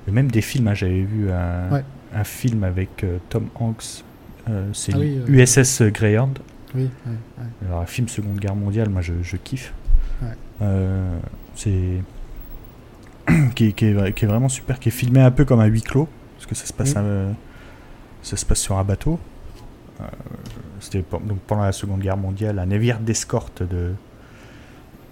Euh, 0.09 0.13
même 0.13 0.31
des 0.31 0.41
films. 0.43 0.69
hein, 0.69 0.75
J'avais 0.75 1.03
vu 1.03 1.31
un, 1.31 1.71
Ouais. 1.71 1.85
un 2.15 2.25
film 2.25 2.65
avec 2.65 3.05
euh, 3.05 3.19
Tom 3.29 3.49
Hanks. 3.55 4.05
euh, 4.49 4.69
c'est 4.73 4.93
Ah 4.95 4.99
oui, 4.99 5.19
euh, 5.19 5.27
USS 5.45 5.83
Greyhound. 5.93 6.39
Oui, 6.75 6.83
ouais, 6.83 7.13
ouais. 7.39 7.67
Alors, 7.69 7.81
un 7.81 7.87
film 7.87 8.09
Seconde 8.09 8.39
Guerre 8.39 8.55
mondiale, 8.57 8.89
moi 8.91 9.03
je, 9.03 9.15
je 9.23 9.37
kiffe. 9.37 9.73
Euh, 10.63 11.19
c'est. 11.57 12.03
qui, 13.55 13.67
est, 13.69 13.73
qui 13.73 13.87
est- 13.87 14.13
qui 14.13 14.25
est 14.25 14.29
vraiment 14.29 14.49
super, 14.49 14.79
qui 14.79 14.89
est 14.89 14.93
filmé 14.93 15.21
un 15.21 15.31
peu 15.31 15.45
comme 15.45 15.61
un 15.61 15.67
huis 15.67 15.83
clos, 15.83 16.09
parce 16.37 16.47
que 16.47 16.55
ça 16.55 16.67
se 16.67 16.73
passe, 16.73 16.97
un- 16.97 17.35
ça 18.23 18.37
se 18.37 18.45
passe 18.45 18.61
sur 18.61 18.77
un 18.79 18.85
bateau. 18.85 19.19
Euh, 20.01 20.05
C'était 20.81 21.05
donc 21.13 21.39
pendant 21.47 21.63
la 21.63 21.73
Seconde 21.73 22.01
Guerre 22.01 22.17
mondiale, 22.17 22.59
un 22.59 22.67
navire 22.67 22.99
d'escorte 23.01 23.63
de, 23.63 23.93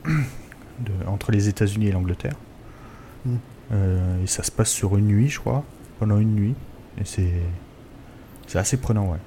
de- 0.07 1.07
entre 1.07 1.31
les 1.33 1.49
États-Unis 1.49 1.89
et 1.89 1.93
l'Angleterre. 1.93 2.35
Mm. 3.27 3.37
Euh, 3.73 4.23
et 4.23 4.27
ça 4.27 4.43
se 4.43 4.51
passe 4.51 4.71
sur 4.71 4.97
une 4.97 5.07
nuit, 5.07 5.29
je 5.29 5.39
crois, 5.41 5.65
pendant 5.99 6.19
une 6.19 6.35
nuit. 6.35 6.55
Et 7.01 7.05
c'est. 7.05 7.33
C'est 8.47 8.59
assez 8.59 8.79
prenant, 8.79 9.05
ouais. 9.11 9.19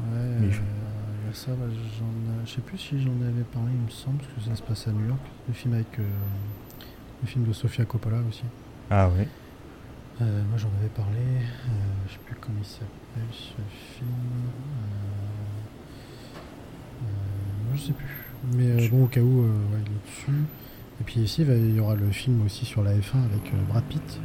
Ouais, 0.00 0.36
Mais 0.40 0.46
euh, 0.48 1.32
ça, 1.32 1.52
bah, 1.52 1.66
j'en 1.70 2.04
ai- 2.42 2.46
je 2.46 2.50
sais 2.54 2.60
plus 2.62 2.78
si 2.78 3.00
j'en 3.00 3.12
avais 3.22 3.44
parlé, 3.52 3.70
il 3.72 3.84
me 3.84 3.90
semble, 3.90 4.18
parce 4.18 4.32
que 4.32 4.50
ça 4.50 4.56
se 4.56 4.62
passe 4.62 4.88
à 4.88 4.92
New 4.92 5.06
York. 5.06 5.20
Le 5.48 5.54
film 5.54 5.74
avec. 5.74 5.98
euh, 5.98 6.02
le 7.22 7.28
film 7.28 7.44
de 7.44 7.52
Sofia 7.52 7.84
Coppola 7.84 8.16
aussi. 8.28 8.44
Ah 8.90 9.08
ouais. 9.10 9.28
Euh, 10.22 10.42
moi 10.48 10.56
j'en 10.58 10.68
avais 10.80 10.88
parlé, 10.88 11.18
euh, 11.18 11.68
je 12.08 12.12
sais 12.14 12.18
plus 12.26 12.34
comment 12.40 12.58
il 12.60 12.64
s'appelle 12.66 13.30
ce 13.30 13.52
film. 13.98 14.08
Euh, 14.80 16.38
euh, 17.02 17.68
moi, 17.68 17.74
je 17.76 17.80
sais 17.80 17.92
plus. 17.92 18.24
Mais 18.54 18.70
euh, 18.84 18.88
bon, 18.90 19.04
au 19.04 19.06
cas 19.06 19.20
où, 19.20 19.42
euh, 19.42 19.48
ouais, 19.72 19.80
il 19.86 19.92
est 19.92 20.10
dessus. 20.32 20.44
Et 21.00 21.04
puis 21.04 21.20
ici, 21.20 21.44
va- 21.44 21.54
il 21.54 21.74
y 21.76 21.80
aura 21.80 21.94
le 21.94 22.10
film 22.10 22.44
aussi 22.44 22.64
sur 22.64 22.82
la 22.82 22.92
F1 22.92 23.16
avec 23.32 23.52
euh, 23.52 23.56
Brad 23.68 23.84
Pitt. 23.84 24.20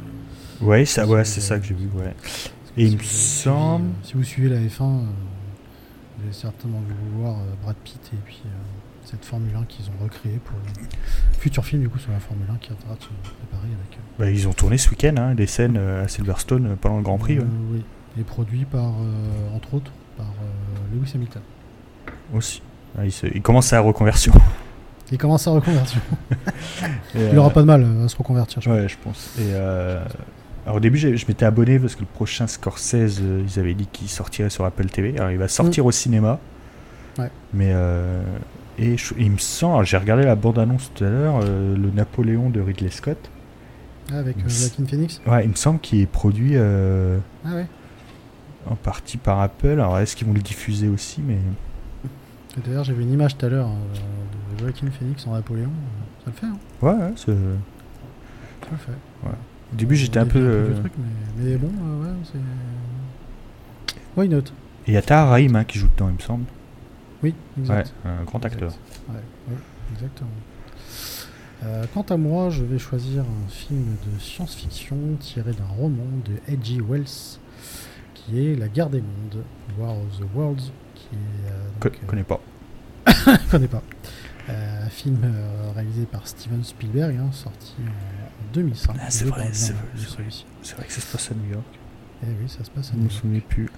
Ouais, 0.60 0.84
ça, 0.84 1.06
ouais, 1.06 1.24
c'est 1.24 1.40
ça 1.40 1.58
que 1.58 1.66
j'ai 1.66 1.74
vu, 1.74 1.88
ouais. 1.94 2.14
Et 2.76 2.84
il 2.84 2.90
si 2.90 2.96
me 2.96 3.02
semble- 3.02 3.86
euh, 3.86 4.04
si 4.04 4.14
vous 4.14 4.22
suivez 4.24 4.48
la 4.50 4.60
F1, 4.60 4.82
euh, 4.84 5.00
Vous 6.18 6.24
avez 6.24 6.32
certainement 6.32 6.82
voir 7.18 7.36
euh, 7.38 7.44
Brad 7.62 7.76
Pitt 7.84 8.00
et 8.12 8.16
puis 8.24 8.40
euh, 8.46 8.48
cette 9.04 9.24
Formule 9.24 9.54
1 9.54 9.64
qu'ils 9.64 9.86
ont 9.86 10.02
recréée 10.02 10.38
pour 10.44 10.56
le 10.56 10.82
futur 11.38 11.64
film 11.64 11.82
du 11.82 11.88
coup 11.88 11.98
sur 11.98 12.10
la 12.10 12.20
Formule 12.20 12.46
1 12.50 12.56
qui 12.56 12.70
est 12.70 12.72
en 12.72 12.76
train 12.76 12.94
de 12.94 13.02
se 13.02 13.08
préparer 13.08 13.68
avec. 13.68 13.98
Bah, 14.18 14.30
ils 14.30 14.48
ont 14.48 14.52
tourné 14.54 14.78
ce 14.78 14.88
week-end 14.90 15.14
hein, 15.18 15.34
des 15.34 15.46
scènes 15.46 15.76
à 15.76 16.08
Silverstone 16.08 16.76
pendant 16.80 16.96
le 16.96 17.02
Grand 17.02 17.18
Prix 17.18 17.38
ouais. 17.38 17.44
oui. 17.72 17.82
Et 18.18 18.22
produit 18.22 18.64
par, 18.64 18.92
entre 19.54 19.74
autres, 19.74 19.92
par 20.16 20.26
Lewis 20.92 21.12
Hamilton. 21.14 21.42
aussi. 22.34 22.62
Ah, 22.98 23.04
il, 23.04 23.12
se- 23.12 23.26
il 23.26 23.42
commence 23.42 23.66
sa 23.66 23.80
reconversion. 23.80 24.32
Il 25.12 25.18
commence 25.18 25.42
sa 25.44 25.52
reconversion. 25.52 26.00
Il 27.14 27.38
aura 27.38 27.48
euh, 27.48 27.50
pas 27.52 27.60
de 27.60 27.66
mal 27.66 27.86
à 28.04 28.08
se 28.08 28.16
reconvertir. 28.16 28.60
je 28.60 28.70
Ouais, 28.70 28.88
je 28.88 28.96
pense. 29.02 29.34
Et 29.38 29.52
euh, 29.52 30.04
alors 30.64 30.76
au 30.76 30.80
début, 30.80 30.98
j'ai- 30.98 31.16
je 31.16 31.26
m'étais 31.28 31.44
abonné 31.44 31.78
parce 31.78 31.94
que 31.94 32.00
le 32.00 32.06
prochain 32.06 32.46
Scorsese, 32.46 33.20
euh, 33.22 33.42
ils 33.46 33.58
avaient 33.60 33.74
dit 33.74 33.86
qu'il 33.86 34.08
sortirait 34.08 34.50
sur 34.50 34.64
Apple 34.64 34.86
TV. 34.86 35.14
Alors 35.16 35.30
il 35.30 35.38
va 35.38 35.48
sortir 35.48 35.86
au 35.86 35.92
cinéma. 35.92 36.40
Ouais. 37.18 37.30
Mais 37.54 37.70
euh, 37.72 38.20
et 38.78 38.96
je- 38.96 39.14
il 39.16 39.30
me 39.30 39.38
semble, 39.38 39.84
j'ai 39.86 39.96
regardé 39.96 40.24
la 40.24 40.34
bande-annonce 40.34 40.90
tout 40.94 41.04
à 41.04 41.08
l'heure, 41.08 41.40
euh, 41.44 41.76
le 41.76 41.90
Napoléon 41.90 42.50
de 42.50 42.60
Ridley 42.60 42.90
Scott. 42.90 43.30
Ah, 44.12 44.18
avec 44.18 44.36
Joaquin 44.48 44.86
Phoenix. 44.86 45.20
Ouais, 45.26 45.44
il 45.44 45.50
me 45.50 45.54
semble 45.56 45.80
qu'il 45.80 46.00
est 46.00 46.06
produit 46.06 46.56
Ah 46.56 47.54
ouais. 47.54 47.66
en 48.68 48.74
partie 48.74 49.16
par 49.18 49.40
Apple. 49.40 49.68
Alors 49.80 49.98
est-ce 49.98 50.14
qu'ils 50.16 50.26
vont 50.26 50.32
le 50.34 50.40
diffuser 50.40 50.88
aussi 50.88 51.22
Mais 51.26 51.38
D'ailleurs, 52.66 52.84
j'avais 52.84 53.02
une 53.02 53.12
image 53.12 53.36
tout 53.36 53.44
à 53.46 53.48
l'heure 53.50 53.68
de 53.68 54.45
Joaquin 54.58 54.90
Phoenix 54.90 55.26
en 55.26 55.32
Napoléon. 55.34 55.68
euh, 55.70 56.24
Ça 56.24 56.30
le 56.30 56.32
fait, 56.32 56.46
hein 56.46 56.58
ouais, 56.82 56.92
ouais, 56.94 57.12
c'est- 57.16 57.26
Ça 57.26 58.70
le 58.72 58.76
fait. 58.78 58.92
au 59.72 59.76
début 59.76 59.96
j'étais 59.96 60.18
un 60.18 60.26
peu. 60.26 60.38
euh, 60.38 60.78
truc, 60.80 60.92
mais, 60.98 61.44
mais 61.44 61.56
bon, 61.56 61.70
euh, 61.82 62.02
ouais, 62.04 62.16
c'est. 62.24 62.38
Why 64.20 64.28
not? 64.28 64.38
Et 64.86 64.92
il 64.92 64.94
y 64.94 64.96
a 64.96 65.02
Tahar 65.02 65.28
Rahim 65.30 65.56
hein, 65.56 65.64
qui 65.64 65.78
joue 65.78 65.88
dedans, 65.88 66.08
il 66.08 66.14
me 66.14 66.20
semble. 66.20 66.44
Oui, 67.22 67.34
exact. 67.58 67.92
Ouais, 68.04 68.10
un 68.10 68.24
grand 68.24 68.44
acteur. 68.44 68.68
Exact. 68.70 69.00
Ouais, 69.08 69.14
ouais, 69.52 69.58
exactement. 69.94 70.30
Euh, 71.64 71.84
quant 71.94 72.02
à 72.02 72.16
moi, 72.16 72.50
je 72.50 72.62
vais 72.64 72.78
choisir 72.78 73.22
un 73.22 73.48
film 73.48 73.96
de 74.06 74.20
science-fiction 74.20 74.96
tiré 75.18 75.52
d'un 75.52 75.64
roman 75.66 76.04
de 76.24 76.54
H.G. 76.54 76.80
Wells 76.86 77.38
qui 78.14 78.38
est 78.46 78.54
La 78.56 78.68
guerre 78.68 78.90
des 78.90 79.00
mondes, 79.00 79.42
War 79.78 79.92
of 79.92 80.18
the 80.20 80.24
Worlds, 80.34 80.70
qui 80.94 81.06
est. 81.14 81.50
euh, 81.50 81.68
Co- 81.80 81.88
donc, 81.88 81.98
euh, 82.02 82.06
connais 82.06 82.24
pas. 82.24 82.40
connais 83.50 83.68
pas. 83.68 83.82
Euh, 84.86 84.88
un 84.88 84.90
film 84.90 85.18
euh, 85.24 85.70
réalisé 85.74 86.06
par 86.06 86.26
Steven 86.28 86.62
Spielberg, 86.64 87.16
hein, 87.16 87.30
sorti 87.32 87.74
en 87.80 88.52
2005. 88.54 88.96
Ah, 89.00 89.10
c'est 89.10 89.24
vrai, 89.24 89.48
c'est 89.52 89.72
vrai, 89.72 89.82
vrai. 89.92 90.86
que 90.86 90.92
ça 90.92 91.00
se 91.00 91.12
passe 91.12 91.30
à 91.30 91.34
New 91.34 91.50
York. 91.52 91.64
Eh 92.22 92.26
oui, 92.40 92.48
ça 92.48 92.64
se 92.64 92.70
passe 92.70 92.88
à 92.90 92.92
Je 92.92 92.96
New 92.96 93.02
me 93.04 93.08
York. 93.08 93.20
souvenais 93.20 93.40
plus. 93.40 93.68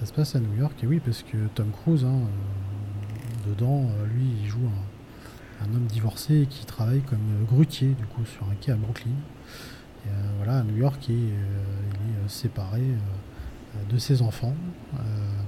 Ça 0.00 0.06
se 0.06 0.12
passe 0.12 0.34
à 0.34 0.40
New 0.40 0.54
York, 0.58 0.72
et 0.82 0.86
oui, 0.86 1.00
parce 1.04 1.22
que 1.22 1.36
Tom 1.54 1.70
Cruise, 1.70 2.04
hein, 2.04 2.20
euh, 2.22 3.50
dedans, 3.50 3.84
euh, 3.90 4.06
lui, 4.06 4.24
il 4.42 4.48
joue 4.48 4.66
un, 4.66 5.64
un 5.66 5.74
homme 5.76 5.86
divorcé 5.86 6.46
qui 6.50 6.64
travaille 6.66 7.02
comme 7.02 7.18
euh, 7.18 7.44
grutier, 7.44 7.88
du 7.88 8.04
coup, 8.06 8.24
sur 8.24 8.44
un 8.50 8.54
quai 8.60 8.72
à 8.72 8.76
Brooklyn. 8.76 9.10
Et, 9.12 10.08
euh, 10.08 10.12
voilà, 10.38 10.58
à 10.58 10.62
New 10.64 10.76
York, 10.76 11.08
et, 11.10 11.12
euh, 11.12 11.16
il 11.16 12.10
est 12.10 12.24
euh, 12.24 12.28
séparé 12.28 12.80
euh, 12.80 13.92
de 13.92 13.98
ses 13.98 14.22
enfants. 14.22 14.54
euh, 14.94 14.98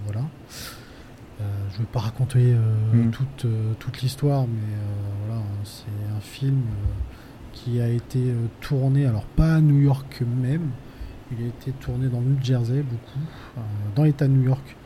voilà. 0.05 0.23
Euh, 1.41 1.45
je 1.71 1.75
ne 1.75 1.79
vais 1.81 1.91
pas 1.93 2.01
raconter 2.01 2.53
euh, 2.55 2.95
Mm. 2.95 3.11
toute, 3.11 3.45
euh, 3.45 3.73
toute 3.81 4.03
l'histoire, 4.03 4.47
mais 4.47 4.77
voilà, 5.27 5.43
c'est 5.65 6.15
un 6.17 6.21
film 6.21 6.63
qui 7.53 7.81
a 7.81 7.89
été 7.89 8.35
tourné, 8.61 9.07
alors 9.07 9.25
pas 9.25 9.57
à 9.57 9.61
New 9.61 9.81
York 9.81 10.23
même, 10.43 10.71
il 11.33 11.45
a 11.45 11.49
été 11.49 11.73
tourné 11.73 12.09
dans 12.09 12.21
le 12.21 12.27
New 12.27 12.43
Jersey 12.43 12.83
beaucoup, 12.83 13.27
euh, 13.57 13.61
dans 13.95 14.05
l'État 14.05 14.27
de 14.27 14.33
New 14.33 14.45
York 14.45 14.77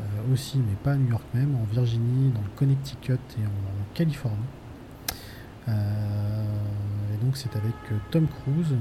euh, 0.00 0.02
aussi, 0.32 0.58
mais 0.58 0.74
pas 0.82 0.92
à 0.92 0.96
New 0.96 1.08
York 1.08 1.24
même, 1.34 1.54
en 1.56 1.64
Virginie, 1.72 2.30
dans 2.32 2.40
le 2.40 2.48
Connecticut 2.56 3.12
et 3.12 3.46
en, 3.46 3.94
Californie. 3.94 4.36
Euh, 5.68 6.44
et 7.14 7.24
donc 7.24 7.36
c'est 7.36 7.54
avec 7.56 7.74
Tom 8.10 8.26
Cruise. 8.26 8.74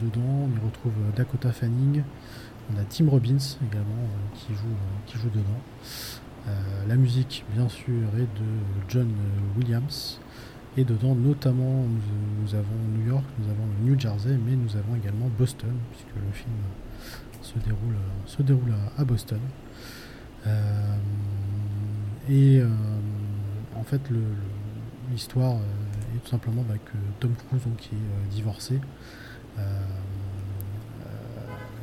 dedans, 0.00 0.46
on 0.46 0.48
y 0.48 0.64
retrouve 0.64 0.92
Dakota 1.16 1.50
Fanning. 1.52 2.02
On 2.72 2.80
a 2.80 2.84
Tim 2.84 3.08
Robbins 3.10 3.38
également 3.68 4.06
qui, 4.34 4.54
joue, 4.54 4.76
qui 5.06 5.18
joue 5.18 5.30
dedans. 5.30 5.60
Euh, 6.48 6.50
la 6.88 6.96
musique, 6.96 7.44
bien 7.54 7.68
sûr, 7.68 8.08
est 8.16 8.40
de 8.40 8.48
John 8.88 9.08
Williams. 9.56 10.18
Et 10.76 10.84
dedans, 10.84 11.14
notamment, 11.14 11.84
nous, 12.40 12.54
avons 12.54 12.76
New 12.96 13.06
York, 13.06 13.24
nous 13.38 13.50
avons 13.50 13.64
le 13.78 13.90
New 13.90 14.00
Jersey, 14.00 14.38
mais 14.44 14.56
nous 14.56 14.74
avons 14.76 14.96
également 14.96 15.28
Boston, 15.38 15.72
puisque 15.90 16.14
le 16.16 16.32
film 16.32 16.54
se 17.42 17.58
déroule, 17.58 17.96
se 18.26 18.42
déroule 18.42 18.72
à, 18.96 19.04
Boston. 19.04 19.40
Euh, 20.46 20.96
et 22.30 22.58
euh, 22.60 22.68
en 23.76 23.84
fait, 23.84 24.00
l'histoire 25.10 25.56
est 26.14 26.18
tout 26.24 26.30
simplement 26.30 26.64
bah, 26.66 26.76
que 26.84 26.96
Tom 27.20 27.32
Cruise, 27.34 27.62
donc, 27.64 27.76
qui 27.76 27.94
est 27.94 28.34
divorcé, 28.34 28.80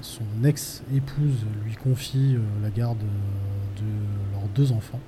son 0.01 0.23
ex-épouse 0.43 1.45
lui 1.65 1.75
confie 1.75 2.37
la 2.63 2.69
garde 2.69 3.03
deux 4.59 4.71
enfants. 4.73 4.99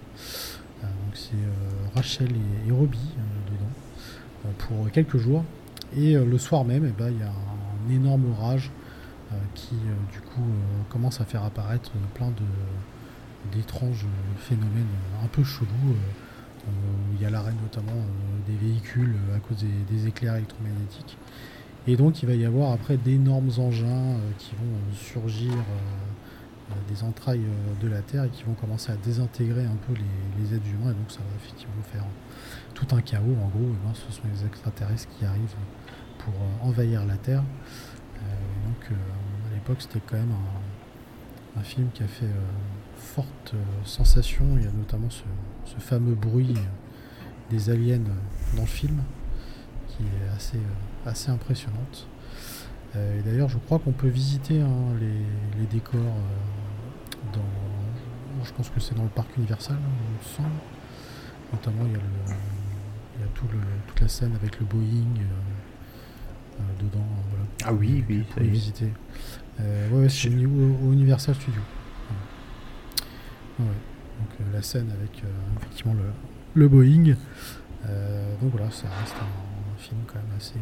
Euh, 0.84 0.88
donc 0.88 1.16
c'est 1.16 1.34
euh, 1.34 1.95
Rachel 1.95 2.30
et, 2.32 2.70
et 2.70 2.72
euh, 2.72 2.86
dedans 2.86 4.54
pour 4.58 4.89
quelques 4.91 5.18
jours. 5.18 5.43
Et 5.95 6.14
le 6.14 6.38
soir 6.38 6.64
même, 6.64 6.86
eh 6.88 6.93
ben, 6.97 7.12
il 7.12 7.20
y 7.20 7.24
a 7.24 7.28
un 7.28 7.93
énorme 7.93 8.32
orage 8.32 8.72
qui 9.54 9.76
du 10.12 10.20
coup 10.20 10.43
commence 10.89 11.22
à 11.22 11.26
faire 11.26 11.43
apparaître 11.43 11.91
plein 12.16 12.30
de 12.30 13.54
d'étranges 13.54 14.06
phénomènes 14.38 14.93
un 15.24 15.28
peu 15.28 15.43
chelous. 15.43 15.95
il 17.14 17.22
y 17.22 17.26
a 17.26 17.30
l'arrêt 17.30 17.54
notamment 17.62 18.06
des 18.47 18.56
véhicules 18.56 19.16
à 19.36 19.39
cause 19.39 19.66
des, 19.89 20.08
éclairs 20.08 20.36
électromagnétiques. 20.36 21.18
Et 21.88 21.97
donc 21.97 22.24
il 22.24 22.28
va 22.28 22.36
y 22.36 22.45
avoir 22.45 22.72
après 22.72 22.95
d'énormes 22.95 23.52
engins 23.58 24.16
qui 24.38 24.52
vont 24.56 24.95
surgir 24.95 25.52
des 26.88 27.03
entrailles 27.03 27.45
euh, 27.45 27.84
de 27.84 27.88
la 27.88 28.01
Terre 28.01 28.24
et 28.26 28.30
qui 28.30 28.43
vont 28.43 28.53
commencer 28.53 28.91
à 28.91 28.95
désintégrer 28.95 29.66
un 29.66 29.78
peu 29.88 29.93
les, 29.93 30.55
êtres 30.55 30.68
humains. 30.68 30.91
Et 30.91 30.95
donc 30.95 31.09
ça 31.09 31.20
va 31.20 31.36
effectivement 31.36 31.84
faire 31.91 32.05
tout 32.74 32.88
un 32.95 33.01
chaos. 33.01 33.36
En 33.43 33.47
gros, 33.47 33.70
eh 33.70 33.88
ben, 33.88 33.93
ce 33.93 34.12
sont 34.12 34.24
les 34.34 34.45
extraterrestres 34.45 35.09
qui 35.18 35.26
arrivent 35.26 35.55
pour 36.20 36.34
euh, 36.34 36.68
envahir 36.68 37.05
la 37.05 37.18
Terre. 37.18 37.43
Euh, 37.43 38.20
et 38.22 38.68
donc 38.68 38.91
euh, 38.91 39.49
à 39.49 39.53
l'époque 39.53 39.78
c'était 39.80 40.01
quand 40.05 40.18
même 40.18 40.34
un, 41.57 41.64
film 41.64 41.89
qui 41.93 42.01
a 42.01 42.07
fait 42.07 42.26
euh, 42.26 42.41
forte 42.95 43.53
euh, 43.53 43.57
sensation. 43.84 44.45
Il 44.57 44.64
y 44.64 44.68
a 44.68 44.72
notamment 44.72 45.09
ce, 45.09 45.24
fameux 45.80 46.16
bruit 46.16 46.53
euh, 46.55 47.22
des 47.49 47.70
aliens 47.70 47.95
euh, 47.95 48.55
dans 48.55 48.62
le 48.62 48.68
film 48.68 49.01
qui 49.88 50.03
est 50.03 50.36
assez, 50.36 50.57
euh, 50.57 51.09
assez 51.09 51.30
impressionnante. 51.30 52.07
Euh, 52.96 53.20
et 53.20 53.22
d'ailleurs, 53.24 53.50
je 53.50 53.58
crois 53.58 53.80
qu'on 53.80 53.92
peut 53.94 54.08
visiter 54.10 54.60
hein, 54.62 54.70
les, 55.00 55.60
les 55.60 55.66
décors 55.68 56.00
euh, 56.00 57.34
dans. 57.34 58.44
Je 58.44 58.52
pense 58.54 58.70
que 58.70 58.80
c'est 58.80 58.96
dans 58.96 59.04
le 59.04 59.10
parc 59.10 59.36
Universal, 59.38 59.76
hein, 59.78 59.89
il 60.10 60.18
me 60.18 60.24
semble. 60.36 60.60
Notamment, 61.54 61.84
il 61.86 61.92
y 61.92 61.96
a, 61.96 62.00
le, 62.00 62.36
il 63.18 63.22
y 63.22 63.24
a 63.24 63.28
tout 63.34 63.46
le, 63.52 63.60
toute 63.88 64.00
la 64.02 64.08
scène 64.08 64.34
avec 64.36 64.60
le 64.60 64.66
Boeing 64.66 65.20
euh, 65.20 66.64
dedans. 66.80 67.06
Voilà, 67.30 67.46
Ah 67.66 67.74
oui, 67.74 68.04
oui, 68.10 68.24
est. 68.38 68.44
visiter. 68.44 68.92
Euh, 69.60 69.89
ouais, 69.89 70.02
ouais, 70.04 70.10
c'est 70.10 70.30
au, 70.30 70.88
au 70.88 70.92
Universal 70.94 71.36
Studio. 71.36 71.62
Ouais. 73.60 73.66
Ouais. 73.66 73.72
Donc 74.20 74.30
euh, 74.42 74.54
la 74.54 74.62
scène 74.62 74.89
avec 74.92 75.24
euh, 75.24 75.28
effectivement 75.58 75.94
le, 75.94 76.12
le 76.62 76.68
Boeing. 76.68 77.16
Donc 78.42 78.52
voilà, 78.52 78.72
ça 78.72 78.88
reste 79.02 79.16
un, 79.20 79.26
un 79.74 79.78
film 79.78 80.00
quand 80.08 80.16
même 80.16 80.38
assez, 80.38 80.56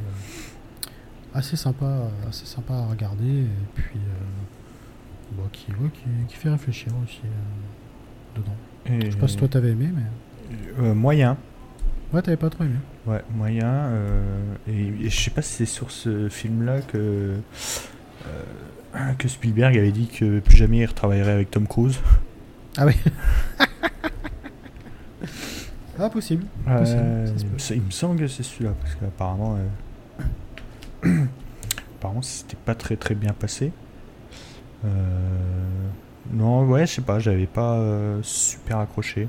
assez 1.34 1.56
sympa, 1.58 2.10
assez 2.28 2.46
sympa 2.46 2.74
à 2.74 2.86
regarder 2.88 3.42
et 3.44 3.48
puis 3.76 3.98
euh, 3.98 5.34
bon, 5.34 5.44
qui, 5.52 5.72
ouais, 5.72 5.90
qui, 5.94 6.04
qui 6.28 6.36
fait 6.36 6.50
réfléchir 6.50 6.92
aussi 7.04 7.22
euh, 7.26 8.40
dedans. 8.40 8.56
Je 9.06 9.12
sais 9.12 9.18
pas 9.18 9.28
si 9.28 9.38
toi 9.38 9.48
t'avais 9.48 9.70
aimé, 9.72 9.90
mais 9.94 10.04
Euh, 10.84 10.94
moyen. 10.96 11.38
ouais, 12.14 12.22
t'avais 12.22 12.38
pas 12.38 12.50
trop 12.50 12.64
aimé. 12.64 12.78
Ouais, 13.06 13.22
moyen. 13.36 13.68
euh, 13.68 14.56
et, 14.68 14.88
et 15.06 15.10
je 15.10 15.20
sais 15.22 15.30
pas 15.32 15.42
si 15.42 15.54
c'est 15.54 15.66
sur 15.66 15.92
ce 15.92 16.30
film-là 16.30 16.82
que, 16.82 17.36
euh, 18.26 19.14
que 19.18 19.28
Spielberg 19.28 19.78
avait 19.78 19.92
dit 19.92 20.08
que 20.08 20.40
plus 20.40 20.58
jamais 20.58 20.78
il 20.80 20.86
retravaillerait 20.86 21.32
avec 21.34 21.52
Tom 21.52 21.68
Cruise. 21.68 22.00
Ah 22.78 22.86
oui. 22.88 22.94
ah 26.00 26.10
possible. 26.10 26.46
Possible, 26.66 27.00
Euh, 27.02 27.26
ça 27.58 27.76
il, 27.76 27.82
me, 27.82 27.92
semble 27.92 28.20
que 28.20 28.28
c'est 28.28 28.44
celui-là, 28.44 28.72
parce 28.82 28.96
qu'apparemment, 28.96 29.58
apparemment, 31.98 32.22
c'était 32.22 32.58
pas 32.58 32.76
très 32.76 32.96
très 32.96 33.16
bien 33.16 33.34
passé. 33.34 33.72
Euh, 34.86 34.90
non, 36.32 36.66
ouais, 36.66 36.86
je 36.86 36.94
sais 36.94 37.02
pas, 37.02 37.20
j'avais 37.20 37.48
pas 37.48 37.74
euh, 37.76 38.20
super 38.24 38.78
accroché. 38.80 39.28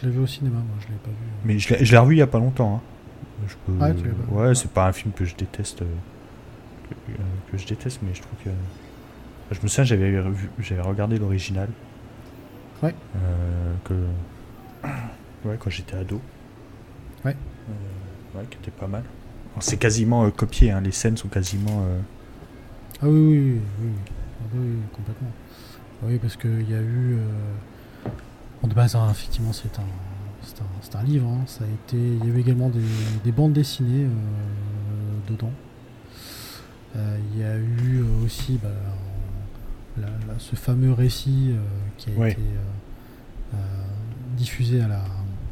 Je 0.00 0.06
l'ai 0.06 0.12
vu 0.12 0.20
au 0.20 0.26
cinéma, 0.26 0.56
moi, 0.56 0.76
je 0.80 0.86
l'ai 0.88 0.98
pas 0.98 1.10
vu. 1.10 1.16
Mais 1.44 1.58
je 1.58 1.90
l'ai 1.92 1.98
revu 1.98 2.14
il 2.16 2.18
y 2.18 2.22
a 2.22 2.26
pas 2.26 2.38
longtemps. 2.38 2.76
hein. 2.76 2.80
Je 3.48 3.54
peux- 3.66 3.78
Ah, 3.80 3.90
tu 3.92 4.02
pas 4.08 4.32
ouais, 4.34 4.54
c'est 4.54 4.70
pas 4.70 4.86
un 4.86 4.92
film 4.92 5.12
que 5.12 5.24
je 5.24 5.34
déteste. 5.34 5.82
euh, 5.82 5.86
que, 7.06 7.52
que 7.52 7.58
je 7.58 7.66
déteste, 7.66 8.00
mais 8.02 8.14
je 8.14 8.22
trouve 8.22 8.38
que. 8.44 8.50
Je 9.54 9.60
me 9.62 9.68
souviens, 9.68 9.84
j'avais 9.84 10.22
j'avais 10.60 10.80
regardé 10.80 11.18
l'original. 11.18 11.68
Ouais. 12.82 12.94
Que... 13.84 13.94
Ouais, 15.44 15.56
quand 15.58 15.70
j'étais 15.70 15.96
ado. 15.96 16.20
Ouais. 17.24 17.36
Ouais, 18.34 18.44
qui 18.50 18.56
était 18.58 18.70
pas 18.70 18.86
mal. 18.86 19.02
C'est 19.60 19.76
quasiment 19.76 20.24
euh, 20.24 20.30
copié, 20.30 20.70
hein, 20.72 20.80
les 20.80 20.90
scènes 20.92 21.16
sont 21.16 21.28
quasiment. 21.28 21.82
euh, 21.86 22.00
Ah 23.02 23.06
oui, 23.08 23.10
oui, 23.10 23.38
oui, 23.38 23.60
oui, 23.82 23.88
Ah 24.40 24.44
oui, 24.54 24.60
oui, 24.68 24.76
complètement. 24.92 25.30
Oui, 26.02 26.18
parce 26.18 26.36
qu'il 26.36 26.68
y 26.70 26.74
a 26.74 26.80
eu. 26.80 27.16
euh, 27.16 28.08
bon, 28.62 28.68
de 28.68 28.74
base, 28.74 28.94
hein, 28.96 29.08
effectivement, 29.10 29.52
c'est 29.52 29.78
un, 29.78 29.84
c'est 30.42 30.96
un, 30.96 31.00
un 31.00 31.02
livre. 31.04 31.28
hein. 31.28 31.40
Ça 31.46 31.64
a 31.64 31.66
été, 31.68 31.96
il 31.96 32.26
y 32.26 32.30
avait 32.30 32.40
également 32.40 32.68
des, 32.68 32.80
des 33.24 33.32
bandes 33.32 33.52
dessinées 33.52 34.04
euh, 34.06 35.30
dedans. 35.32 35.52
Euh, 36.96 37.16
Il 37.32 37.40
y 37.40 37.44
a 37.44 37.56
eu 37.56 38.00
euh, 38.02 38.24
aussi 38.24 38.58
bah, 38.62 38.68
en- 38.68 40.00
la- 40.00 40.08
la- 40.08 40.38
ce 40.38 40.56
fameux 40.56 40.92
récit 40.92 41.54
qui 41.96 42.10
a 42.10 42.14
Ouais. 42.14 42.32
été 42.32 42.42
diffusé 44.36 44.80
à 44.80 44.88
la, 44.88 45.04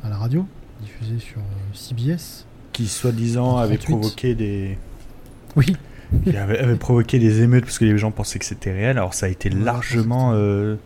à 0.02 0.08
la 0.08 0.16
radio, 0.16 0.44
diffusé 0.80 1.18
sur 1.20 1.40
CBS. 1.72 2.46
Qui 2.72 2.88
soi-disant 2.88 3.56
avait 3.58 3.76
38. 3.78 3.92
provoqué 3.98 4.34
des. 4.34 4.78
Oui, 5.56 5.76
qui 6.24 6.36
avait, 6.36 6.58
avait 6.58 6.76
provoqué 6.76 7.18
des 7.18 7.42
émeutes 7.42 7.64
parce 7.64 7.78
que 7.78 7.84
les 7.84 7.98
gens 7.98 8.10
pensaient 8.10 8.38
que 8.38 8.44
c'était 8.44 8.72
réel. 8.72 8.98
Alors 8.98 9.14
ça 9.14 9.26
a 9.26 9.28
été 9.28 9.48
largement. 9.50 10.32
euh, 10.34 10.76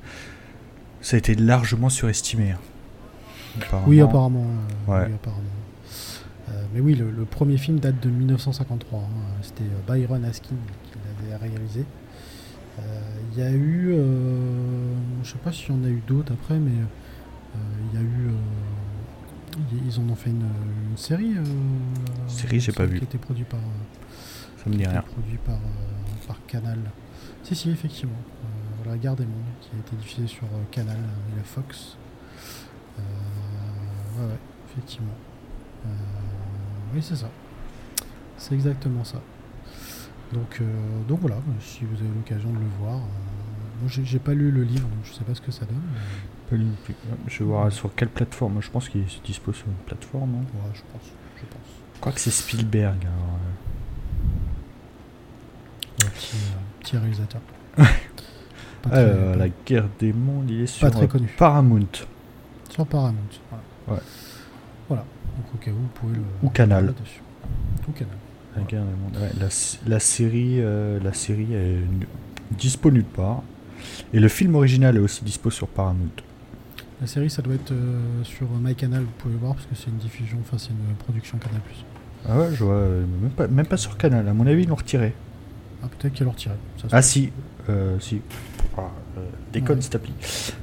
ça 1.01 1.17
a 1.17 1.19
été 1.19 1.35
largement 1.35 1.89
surestimé. 1.89 2.53
hein. 2.53 2.59
Oui, 3.87 4.01
Apparemment. 4.01 4.45
apparemment. 4.45 4.47
euh, 4.89 4.93
Ouais. 5.01 5.07
oui, 5.09 5.15
apparemment. 5.15 5.43
Euh, 6.51 6.63
mais 6.75 6.81
oui, 6.81 6.95
le, 6.95 7.11
le 7.11 7.25
premier 7.25 7.57
film 7.59 7.79
date 7.79 8.01
de 8.03 8.11
1953. 8.11 8.99
hein. 9.01 9.03
C'était 9.43 9.63
euh, 9.65 9.93
Byron 9.95 10.25
Askin 10.25 10.55
qui 10.85 10.99
l'avait 11.31 11.37
réalisé. 11.37 11.85
Euh, 12.79 12.83
Il 13.33 13.39
y 13.39 13.43
a 13.47 13.51
eu, 13.51 13.93
euh, 13.95 14.93
je 15.23 15.31
sais 15.31 15.39
pas 15.39 15.53
s'il 15.53 15.75
y 15.75 15.79
en 15.79 15.85
a 15.85 15.89
eu 15.89 16.03
d'autres 16.07 16.33
après, 16.35 16.59
mais 16.59 16.71
euh, 16.73 17.59
il 17.93 17.99
y 17.99 18.03
a 18.03 18.03
eu, 18.03 18.27
euh, 18.29 18.33
ils- 19.87 20.01
en 20.01 20.09
ont 20.11 20.15
fait 20.17 20.31
une, 20.31 20.43
une 20.91 20.97
série. 20.97 21.37
euh, 21.37 21.45
Série, 22.29 22.61
j'ai 22.61 22.73
pas 22.73 22.87
qui 22.87 22.93
vu. 22.93 22.99
était 22.99 23.19
produit 23.19 23.45
par, 23.45 23.61
euh, 23.61 24.13
Ça 24.63 24.69
me 24.71 24.75
dit 24.77 24.83
qui 24.83 24.89
rien. 24.89 25.03
produit 25.03 25.39
par, 25.39 25.55
euh, 25.57 26.27
par 26.27 26.37
Canal. 26.47 26.79
Si, 27.43 27.55
si, 27.55 27.71
effectivement. 27.71 28.17
La 28.87 28.97
Guerre 28.99 29.17
des 29.17 29.25
Mondes, 29.27 29.35
qui 29.61 29.71
a 29.75 29.79
été 29.81 29.97
diffusée 29.97 30.29
sur 30.29 30.45
Canal 30.71 30.97
et 30.97 31.37
la 31.37 31.43
Fox. 31.43 31.97
Ouais, 32.99 34.25
ouais, 34.25 34.39
effectivement. 34.71 35.13
Oui, 36.95 37.03
c'est 37.03 37.17
ça. 37.17 37.29
C'est 38.39 38.55
exactement 38.55 39.03
ça. 39.05 39.21
Donc, 40.33 40.63
donc 41.09 41.21
voilà, 41.21 41.37
si 41.61 41.85
vous 41.85 41.97
avez 41.97 42.15
l'occasion 42.15 42.51
de 42.53 42.59
le 42.59 42.67
voir. 42.81 42.99
moi, 42.99 43.89
j'ai 43.89 44.05
j'ai 44.05 44.19
pas 44.19 44.35
lu 44.35 44.51
le 44.51 44.63
livre, 44.63 44.89
donc 44.89 44.99
je 45.05 45.13
sais 45.13 45.25
pas 45.25 45.35
ce 45.35 45.41
que 45.41 45.51
ça 45.53 45.65
donne. 45.67 45.81
mais- 45.93 46.36
Pas 46.51 46.57
Je 47.27 47.39
vais 47.41 47.45
voir 47.45 47.73
sur 47.73 47.95
quelle 47.95 48.09
plateforme. 48.09 48.61
Je 48.63 48.71
pense 48.71 48.89
qu'il 48.89 49.09
se 49.09 49.21
dispose 49.25 49.57
sur 49.57 49.67
une 49.67 49.75
plateforme. 49.87 50.35
hein. 50.37 50.45
ouais, 50.55 50.71
je 50.75 50.81
pense. 50.93 51.11
Je 51.37 51.43
pense. 51.47 51.67
Je 51.95 52.01
crois 52.01 52.13
que 52.13 52.21
c'est 52.21 52.31
Spielberg. 52.31 52.99
alors, 53.03 53.39
Ouais, 56.03 56.11
petit, 56.15 56.37
euh, 56.37 56.81
petit 56.81 56.97
réalisateur. 56.99 57.41
euh. 57.79 57.85
Pas 58.83 58.91
très- 58.91 58.99
Euh, 59.01 59.33
pas- 59.33 59.39
la 59.39 59.49
guerre 59.67 59.89
des 59.99 60.13
mondes, 60.13 60.51
il 60.51 60.61
est 60.63 60.67
sur 60.67 60.91
très 60.91 61.05
euh, 61.05 61.07
connu. 61.07 61.27
Paramount. 61.39 61.87
Sur 62.71 62.87
Paramount. 62.87 63.17
Voilà. 63.51 63.63
Ouais. 64.01 64.07
Voilà. 64.89 65.05
Donc 65.37 65.47
au 65.55 65.59
cas 65.59 65.71
où, 65.71 65.75
vous 65.75 65.89
pouvez 65.95 66.15
le. 66.17 66.23
Ou 66.43 66.51
Canal. 66.51 66.95
Ou 67.89 67.93
Canal. 67.93 68.15
La 68.57 68.63
guerre 68.63 68.85
des 68.85 68.91
mondes. 68.91 69.17
Ouais, 69.23 69.31
la, 69.39 69.49
la 69.87 70.01
série, 70.01 70.61
euh, 70.61 70.99
la 71.03 71.13
série 71.13 71.53
est 71.55 71.81
dispo 72.53 72.91
nulle 72.91 73.05
part. 73.05 73.43
Et 74.13 74.21
le 74.21 74.29
film 74.29 74.55
original 74.55 74.97
est 74.97 75.01
aussi 75.01 75.25
dispo 75.25 75.51
sur 75.51 75.69
Paramount. 75.69 76.09
La 77.01 77.07
série, 77.07 77.29
ça 77.29 77.43
doit 77.43 77.55
être 77.55 77.73
euh, 77.73 78.25
sur 78.25 78.47
MyCanal, 78.51 79.03
vous 79.03 79.11
pouvez 79.19 79.35
voir, 79.37 79.55
parce 79.55 79.67
que 79.67 79.75
c'est 79.75 79.89
une 79.91 79.99
diffusion, 79.99 80.39
enfin 80.41 80.57
c'est 80.59 80.71
une 80.71 80.95
production 80.97 81.37
Canal+. 81.39 81.61
Ah 82.29 82.39
ouais, 82.39 82.55
je 82.55 82.65
vois. 82.65 82.75
euh, 82.75 83.05
Même 83.21 83.31
pas, 83.31 83.47
même 83.49 83.67
pas 83.67 83.77
sur 83.77 83.97
Canal. 83.99 84.27
À 84.29 84.33
mon 84.33 84.47
avis, 84.47 84.63
ils 84.63 84.69
l'ont 84.69 84.75
retiré. 84.77 85.13
Ah, 85.83 85.89
peut-être 85.89 86.15
qu'elle 86.15 86.25
leur 86.25 86.33
retiré. 86.35 86.55
Ça 86.79 86.89
se 86.89 86.95
Ah 86.95 86.99
peut. 86.99 87.03
si. 87.03 87.33
Euh, 87.69 88.01
si. 88.01 88.23
Ah, 88.79 88.83
euh, 89.19 89.21
déconne 89.53 89.77
Ouais. 89.77 89.83
cette 89.83 89.97
appli. 89.97 90.13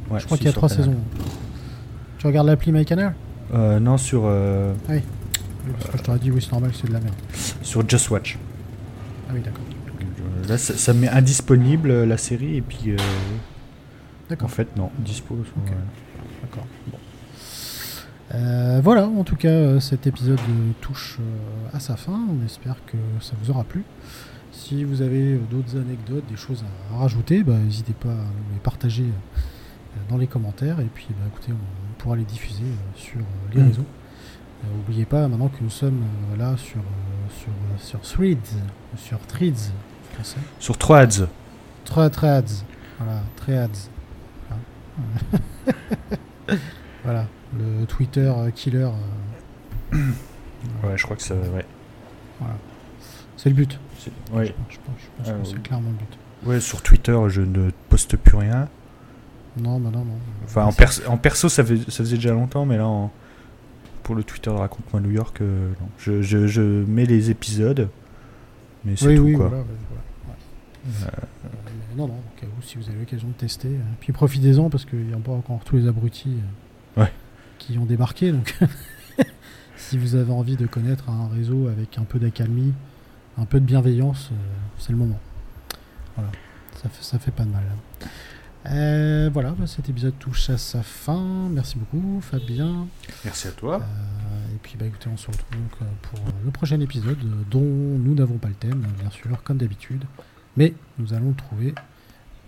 Ouais, 0.10 0.20
Je 0.20 0.26
crois 0.26 0.38
si, 0.38 0.42
qu'il 0.44 0.46
y 0.46 0.50
a 0.50 0.52
sur 0.52 0.60
trois 0.62 0.70
Canal. 0.70 0.86
saisons. 0.86 0.98
Tu 2.18 2.28
regardes 2.28 2.48
l'appli 2.48 2.72
MyCanal? 2.72 3.14
Euh, 3.54 3.80
non, 3.80 3.98
sur, 3.98 4.24
euh, 4.26 4.74
Oui, 4.90 5.02
parce 5.78 5.92
que 5.92 5.98
je 6.00 6.04
t'aurais 6.04 6.20
dit, 6.20 6.32
oui, 6.32 6.42
c'est 6.42 6.52
normal, 6.52 6.72
c'est 6.74 6.88
de 6.88 6.94
la 6.94 7.00
merde. 7.00 7.16
sur 7.62 7.88
Just 7.88 8.10
Watch. 8.10 8.40
Ah 9.30 9.34
oui, 9.36 9.42
d'accord. 9.42 9.62
Euh, 10.02 10.48
Là, 10.50 10.58
ça, 10.58 10.74
ça 10.74 10.94
met 10.94 11.08
indisponible 11.10 11.92
euh, 11.92 12.06
la 12.08 12.18
série 12.18 12.58
et 12.58 12.62
puis 12.62 12.92
euh, 12.92 12.96
en 12.98 14.30
D'accord. 14.30 14.50
fait 14.50 14.76
non, 14.76 14.90
dispo. 15.00 15.36
sur- 15.46 15.54
Ok. 15.58 15.70
ouais. 15.70 15.76
D'accord. 16.54 16.68
Bon. 16.88 16.98
Euh, 18.36 18.80
voilà, 18.84 19.08
en 19.08 19.24
tout 19.24 19.36
cas, 19.36 19.50
euh, 19.50 19.80
cet 19.80 20.08
épisode 20.08 20.40
euh, 20.40 20.72
touche 20.82 21.18
à 21.74 21.80
sa 21.80 21.96
fin. 21.96 22.20
On 22.30 22.46
espère 22.46 22.78
que 22.86 22.98
ça 23.22 23.34
vous 23.42 23.52
aura 23.52 23.64
plu. 23.64 23.84
Si 24.52 24.84
vous 24.84 25.02
avez 25.02 25.38
d'autres 25.50 25.78
anecdotes, 25.78 26.26
des 26.30 26.36
choses 26.36 26.64
à, 26.92 26.98
rajouter, 26.98 27.44
bah, 27.44 27.58
n'hésitez 27.58 27.94
pas 27.94 28.10
à 28.10 28.12
nous 28.14 28.54
les 28.54 28.60
partager 28.62 29.06
dans 30.10 30.18
les 30.18 30.28
commentaires. 30.28 30.80
Et 30.80 30.90
puis, 30.94 31.08
bah, 31.10 31.26
écoutez, 31.28 31.52
on, 31.52 32.02
pourra 32.02 32.16
les 32.16 32.24
diffuser 32.26 32.66
sur 32.96 33.20
les 33.54 33.62
Mm. 33.62 33.68
réseaux. 33.68 33.86
N'oubliez 34.76 35.06
pas 35.06 35.28
maintenant 35.28 35.50
que 35.50 35.62
nous 35.62 35.70
sommes 35.70 36.04
là 36.38 36.56
sur, 36.58 36.82
sur, 37.30 37.52
sur 37.80 38.02
Threads, 38.02 38.58
sur 38.98 39.20
Threads 39.20 39.72
français. 40.14 40.38
Sur 40.60 40.78
Threads. 40.78 41.28
Threads. 41.86 42.64
Voilà, 42.98 43.22
threads. 43.36 43.90
Voilà. 44.48 46.18
voilà, 47.04 47.28
le 47.58 47.86
Twitter 47.86 48.32
euh, 48.36 48.50
killer. 48.52 48.90
euh, 49.94 49.98
Ouais, 50.84 50.96
je 50.98 51.04
crois 51.04 51.16
que 51.18 51.22
ça. 51.24 51.36
Ouais. 51.36 51.66
voilà. 52.40 52.56
C'est 53.38 53.50
le 53.50 53.56
but. 53.56 53.78
Ouais. 54.32 54.54
Je 54.70 54.78
pense, 54.78 54.96
je 55.00 55.08
pense 55.18 55.28
Ah, 55.28 55.32
que 55.42 55.48
c'est 55.48 55.62
clairement 55.64 55.90
le 55.90 55.96
but. 55.98 56.18
Ouais, 56.50 56.60
sur 56.60 56.82
Twitter, 56.82 57.18
je 57.28 57.42
ne 57.42 57.70
poste 57.90 58.18
plus 58.18 58.38
rien. 58.38 58.68
Non, 59.58 59.80
bah 59.80 59.90
non, 59.94 60.04
non. 60.04 60.16
Enfin, 60.46 60.66
en, 60.66 60.72
perso- 60.74 61.04
en 61.08 61.18
perso, 61.18 61.48
ça, 61.50 61.64
fait- 61.64 61.90
ça 61.92 62.04
faisait 62.04 62.16
déjà 62.16 62.32
longtemps, 62.34 62.66
mais 62.66 62.78
là, 62.78 62.88
en- 62.88 63.12
pour 64.04 64.16
le 64.16 64.24
Twitter 64.24 64.50
de 64.50 64.56
Raconte-moi 64.56 65.00
New 65.02 65.12
York, 65.12 65.42
euh, 65.42 65.70
non. 65.80 65.88
Je, 66.00 66.22
je- 66.22 66.48
je 66.48 66.62
mets 66.62 67.06
les 67.06 67.30
épisodes, 67.30 67.88
mais 68.84 68.96
c'est 68.96 69.08
Oui, 69.08 69.16
tout 69.18 69.24
oui, 69.24 69.34
quoi. 69.36 69.48
voilà. 69.50 69.64
ouais. 69.64 71.06
Euh, 71.06 71.48
non, 71.96 72.08
non, 72.08 72.16
cas 72.46 72.52
où, 72.58 72.62
si 72.62 72.78
vous 72.78 72.90
avez 72.90 73.00
l'occasion 73.00 73.28
de 73.28 73.34
tester. 73.34 73.68
euh, 73.70 73.80
Puis 74.00 74.12
profitez-en 74.14 74.70
parce 74.70 74.86
qu'il 74.86 75.06
n'y 75.06 75.14
a 75.14 75.18
pas 75.18 75.32
encore 75.32 75.62
tous 75.64 75.78
les 75.78 75.88
abrutis 75.88 76.38
euh, 76.98 77.02
Ouais. 77.02 77.12
qui 77.60 77.78
ont 77.78 77.86
débarqué. 77.86 78.32
Donc, 78.32 78.56
si 79.78 79.98
vous 79.98 80.16
avez 80.16 80.32
envie 80.32 80.56
de 80.58 80.66
connaître 80.68 81.10
un 81.10 81.28
réseau 81.30 81.68
avec 81.68 81.98
un 81.98 82.04
peu 82.04 82.20
d'accalmie, 82.20 82.74
un 83.38 83.46
peu 83.46 83.60
de 83.60 83.66
bienveillance, 83.66 84.30
euh, 84.32 84.36
c'est 84.78 84.92
le 84.92 84.98
moment. 84.98 85.20
Voilà, 86.16 86.32
ça 86.82 86.90
fait, 86.90 87.04
ça 87.04 87.20
fait 87.20 87.32
pas 87.32 87.44
de 87.46 87.50
mal. 87.50 87.64
Euh, 88.66 89.30
voilà, 89.34 89.52
bah, 89.52 89.68
cet 89.68 89.90
épisode 89.90 90.14
touche 90.20 90.50
à 90.50 90.58
sa 90.58 90.84
fin. 90.84 91.50
Merci 91.52 91.78
beaucoup, 91.78 92.22
Fabien. 92.22 92.88
Merci 93.26 93.48
à 93.50 93.52
toi. 93.52 93.82
Euh, 93.82 94.56
et 94.56 94.60
puis 94.62 94.76
bah 94.80 94.86
écoutez, 94.86 95.10
on 95.12 95.18
se 95.18 95.28
retrouve 95.28 95.52
donc 95.52 95.90
pour 96.04 96.20
le 96.46 96.52
prochain 96.52 96.80
épisode 96.80 97.18
dont 97.52 97.60
nous 97.60 98.16
n'avons 98.16 98.38
pas 98.38 98.48
le 98.48 98.54
thème, 98.54 98.86
bien 99.02 99.10
sûr, 99.10 99.44
comme 99.44 99.58
d'habitude. 99.58 100.06
Mais 100.56 100.74
nous 100.98 101.14
allons 101.14 101.30
le 101.30 101.36
trouver, 101.36 101.74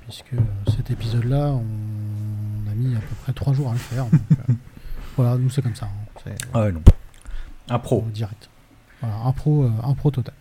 puisque 0.07 0.33
euh, 0.33 0.71
cet 0.75 0.91
épisode-là, 0.91 1.51
on 1.53 2.71
a 2.71 2.75
mis 2.75 2.95
à 2.95 2.99
peu 2.99 3.15
près 3.23 3.33
trois 3.33 3.53
jours 3.53 3.69
à 3.69 3.73
le 3.73 3.79
faire. 3.79 4.05
donc, 4.05 4.21
euh, 4.49 4.53
voilà, 5.17 5.37
nous 5.37 5.49
c'est 5.49 5.61
comme 5.61 5.75
ça. 5.75 5.85
hein, 5.87 6.31
Ah 6.53 6.61
ouais, 6.63 6.71
non. 6.71 6.81
Un 7.69 7.79
pro. 7.79 8.05
direct. 8.13 8.49
Voilà, 9.01 9.15
un 9.25 9.31
pro, 9.31 9.63
un 9.83 9.93
pro 9.95 10.11
total. 10.11 10.33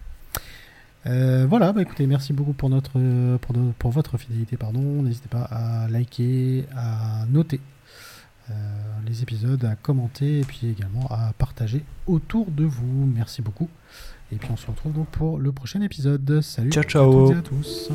Euh, 1.07 1.47
voilà, 1.49 1.73
bah 1.73 1.83
écoutez, 1.83 2.07
merci 2.07 2.33
beaucoup 2.33 2.55
pour, 2.55 2.71
notre, 2.71 2.93
pour, 3.39 3.55
de- 3.55 3.73
pour 3.79 3.91
votre 3.91 4.17
fidélité. 4.17 4.57
pardon. 4.57 4.81
N'hésitez 5.03 5.29
pas 5.29 5.43
à 5.43 5.87
liker, 5.89 6.65
à 6.77 7.27
noter 7.29 7.61
euh, 8.51 8.53
les 9.07 9.23
épisodes, 9.23 9.63
à 9.65 9.75
commenter 9.77 10.41
et 10.41 10.45
puis 10.45 10.67
également 10.69 11.07
à 11.11 11.33
partager 11.37 11.85
autour 12.07 12.51
de 12.51 12.65
vous. 12.65 13.07
Merci 13.07 13.43
beaucoup. 13.43 13.69
Et 14.33 14.37
puis 14.37 14.49
on 14.51 14.57
se 14.57 14.67
retrouve 14.67 14.93
donc 14.95 15.09
pour 15.09 15.39
le 15.39 15.53
prochain 15.53 15.81
épisode. 15.83 16.41
Salut 16.41 16.71
Ciao, 16.73 16.85
ciao. 16.85 17.25
à 17.25 17.27
toutes 17.29 17.37
et 17.37 17.39
à 17.39 17.43
tous. 17.43 17.91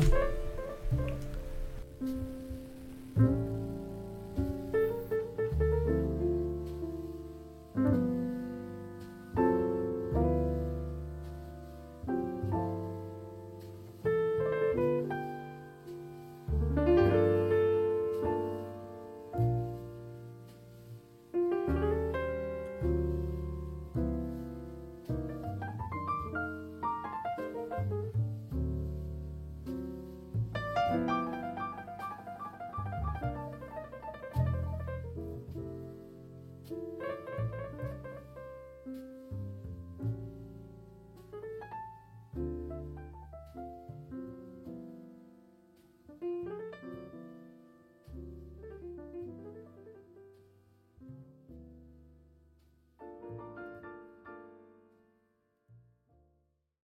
Thank 3.16 3.30
you. 3.30 3.49